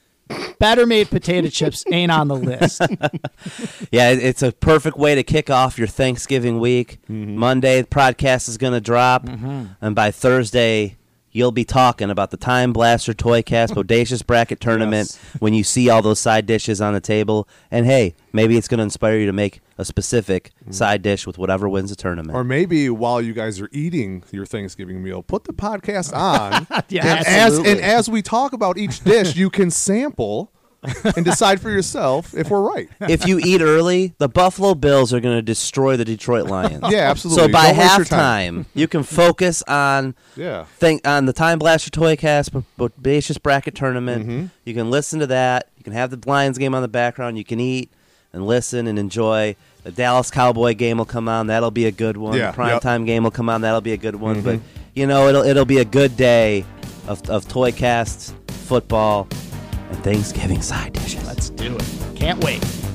better 0.63 0.87
made 0.87 1.11
potato 1.11 1.49
chips 1.49 1.85
ain't 1.91 2.13
on 2.13 2.29
the 2.29 2.37
list. 2.37 2.81
Yeah, 3.91 4.11
it's 4.11 4.43
a 4.43 4.53
perfect 4.53 4.97
way 4.97 5.15
to 5.15 5.23
kick 5.23 5.51
off 5.51 5.77
your 5.77 5.89
Thanksgiving 5.89 6.61
week. 6.61 6.99
Mm-hmm. 7.11 7.37
Monday, 7.37 7.83
the 7.83 7.89
podcast 7.89 8.49
is 8.49 8.57
going 8.57 8.73
to 8.73 8.81
drop, 8.81 9.27
and 9.27 9.95
by 9.95 10.11
Thursday, 10.11 10.97
you'll 11.33 11.53
be 11.53 11.65
talking 11.65 12.11
about 12.11 12.31
the 12.31 12.37
Time 12.37 12.73
Blaster 12.73 13.15
Toy 13.15 13.43
Cast 13.43 13.75
Bodacious 13.77 14.25
Bracket 14.25 14.61
Tournament 14.61 15.19
when 15.41 15.55
you 15.55 15.65
see 15.65 15.89
all 15.89 16.03
those 16.03 16.21
side 16.21 16.47
dishes 16.47 16.81
on 16.81 16.93
the 16.95 17.01
table. 17.01 17.49
And 17.71 17.87
hey, 17.87 18.15
maybe 18.33 18.57
it's 18.57 18.69
going 18.69 18.79
to 18.79 18.85
inspire 18.85 19.19
you 19.19 19.27
to 19.27 19.33
make 19.33 19.61
a 19.79 19.85
specific 19.85 20.53
mm. 20.69 20.75
side 20.75 21.03
dish 21.03 21.27
with 21.27 21.39
whatever 21.39 21.69
wins 21.69 21.91
the 21.91 21.97
tournament. 21.97 22.37
Or 22.37 22.45
maybe 22.45 22.89
while 22.91 23.21
you 23.21 23.33
guys 23.33 23.61
are 23.61 23.69
eating 23.73 24.23
your 24.31 24.47
Thanksgiving 24.47 25.03
meal, 25.03 25.23
put 25.23 25.45
the 25.45 25.53
podcast 25.53 26.15
on. 26.15 26.67
Yeah, 26.89 27.07
and 27.07 27.27
as 27.27 27.59
and 27.59 27.81
as 27.81 28.11
we 28.11 28.23
talk 28.23 28.53
about 28.53 28.77
each 28.77 29.03
dish, 29.03 29.35
you 29.35 29.49
can 29.49 29.71
sample 29.71 30.53
and 31.17 31.25
decide 31.25 31.61
for 31.61 31.71
yourself 31.71 32.35
if 32.35 32.51
we're 32.51 32.61
right. 32.61 32.89
if 33.03 33.27
you 33.27 33.39
eat 33.39 33.61
early, 33.61 34.15
the 34.19 34.29
Buffalo 34.29 34.75
Bills 34.75 35.13
are 35.15 35.21
going 35.21 35.37
to 35.37 35.43
destroy 35.43 35.97
the 35.97 36.05
Detroit 36.05 36.47
Lions. 36.49 36.83
Yeah, 36.91 37.11
absolutely. 37.11 37.45
So 37.45 37.53
by 37.53 37.69
Don't 37.73 37.79
waste 37.99 38.11
time. 38.11 38.65
halftime, 38.65 38.67
you 38.75 38.89
can 38.89 39.03
focus 39.05 39.63
on 39.69 40.17
Yeah. 40.35 40.65
think 40.79 41.07
on 41.07 41.27
the 41.27 41.33
Time 41.33 41.59
Blaster 41.61 41.91
Toy 41.91 42.17
Cast 42.17 42.53
Bodacious 42.53 43.41
Bracket 43.41 43.75
Tournament. 43.77 44.23
Mm-hmm. 44.27 44.47
You 44.65 44.75
can 44.75 44.91
listen 44.91 45.21
to 45.21 45.27
that. 45.29 45.69
You 45.77 45.85
can 45.85 45.93
have 45.93 46.11
the 46.11 46.29
Lions 46.29 46.59
game 46.59 46.75
on 46.75 46.83
the 46.83 46.89
background. 46.89 47.39
You 47.39 47.45
can 47.45 47.61
eat 47.61 47.91
and 48.33 48.47
listen 48.47 48.87
and 48.87 48.99
enjoy. 48.99 49.55
The 49.85 49.93
Dallas 49.93 50.31
Cowboy 50.31 50.75
game 50.75 50.99
will 50.99 51.05
come 51.05 51.29
on. 51.29 51.49
That'll 51.49 51.71
be 51.71 51.87
a 51.87 51.93
good 51.93 52.17
one. 52.17 52.37
Yeah, 52.37 52.51
the 52.51 52.55
prime 52.55 52.69
yep. 52.69 52.79
Mm-hmm. 52.79 52.89
time 52.89 53.05
game 53.05 53.25
will 53.25 53.31
come 53.33 53.49
on. 53.49 53.61
That'll 53.61 53.81
be 53.81 53.93
a 53.93 53.97
good 53.97 54.17
one. 54.17 54.43
But 54.43 54.61
you 54.95 55.07
know, 55.07 55.29
it'll 55.29 55.43
it'll 55.43 55.65
be 55.65 55.79
a 55.79 55.85
good 55.85 56.17
day 56.17 56.65
of 57.07 57.29
of 57.29 57.49
Toy 57.49 57.73
Casts, 57.73 58.33
football, 58.49 59.29
Thanksgiving 60.03 60.63
side 60.63 60.93
dishes. 60.93 61.25
Let's 61.27 61.51
do 61.51 61.77
it. 61.77 62.17
Can't 62.17 62.43
wait. 62.43 62.92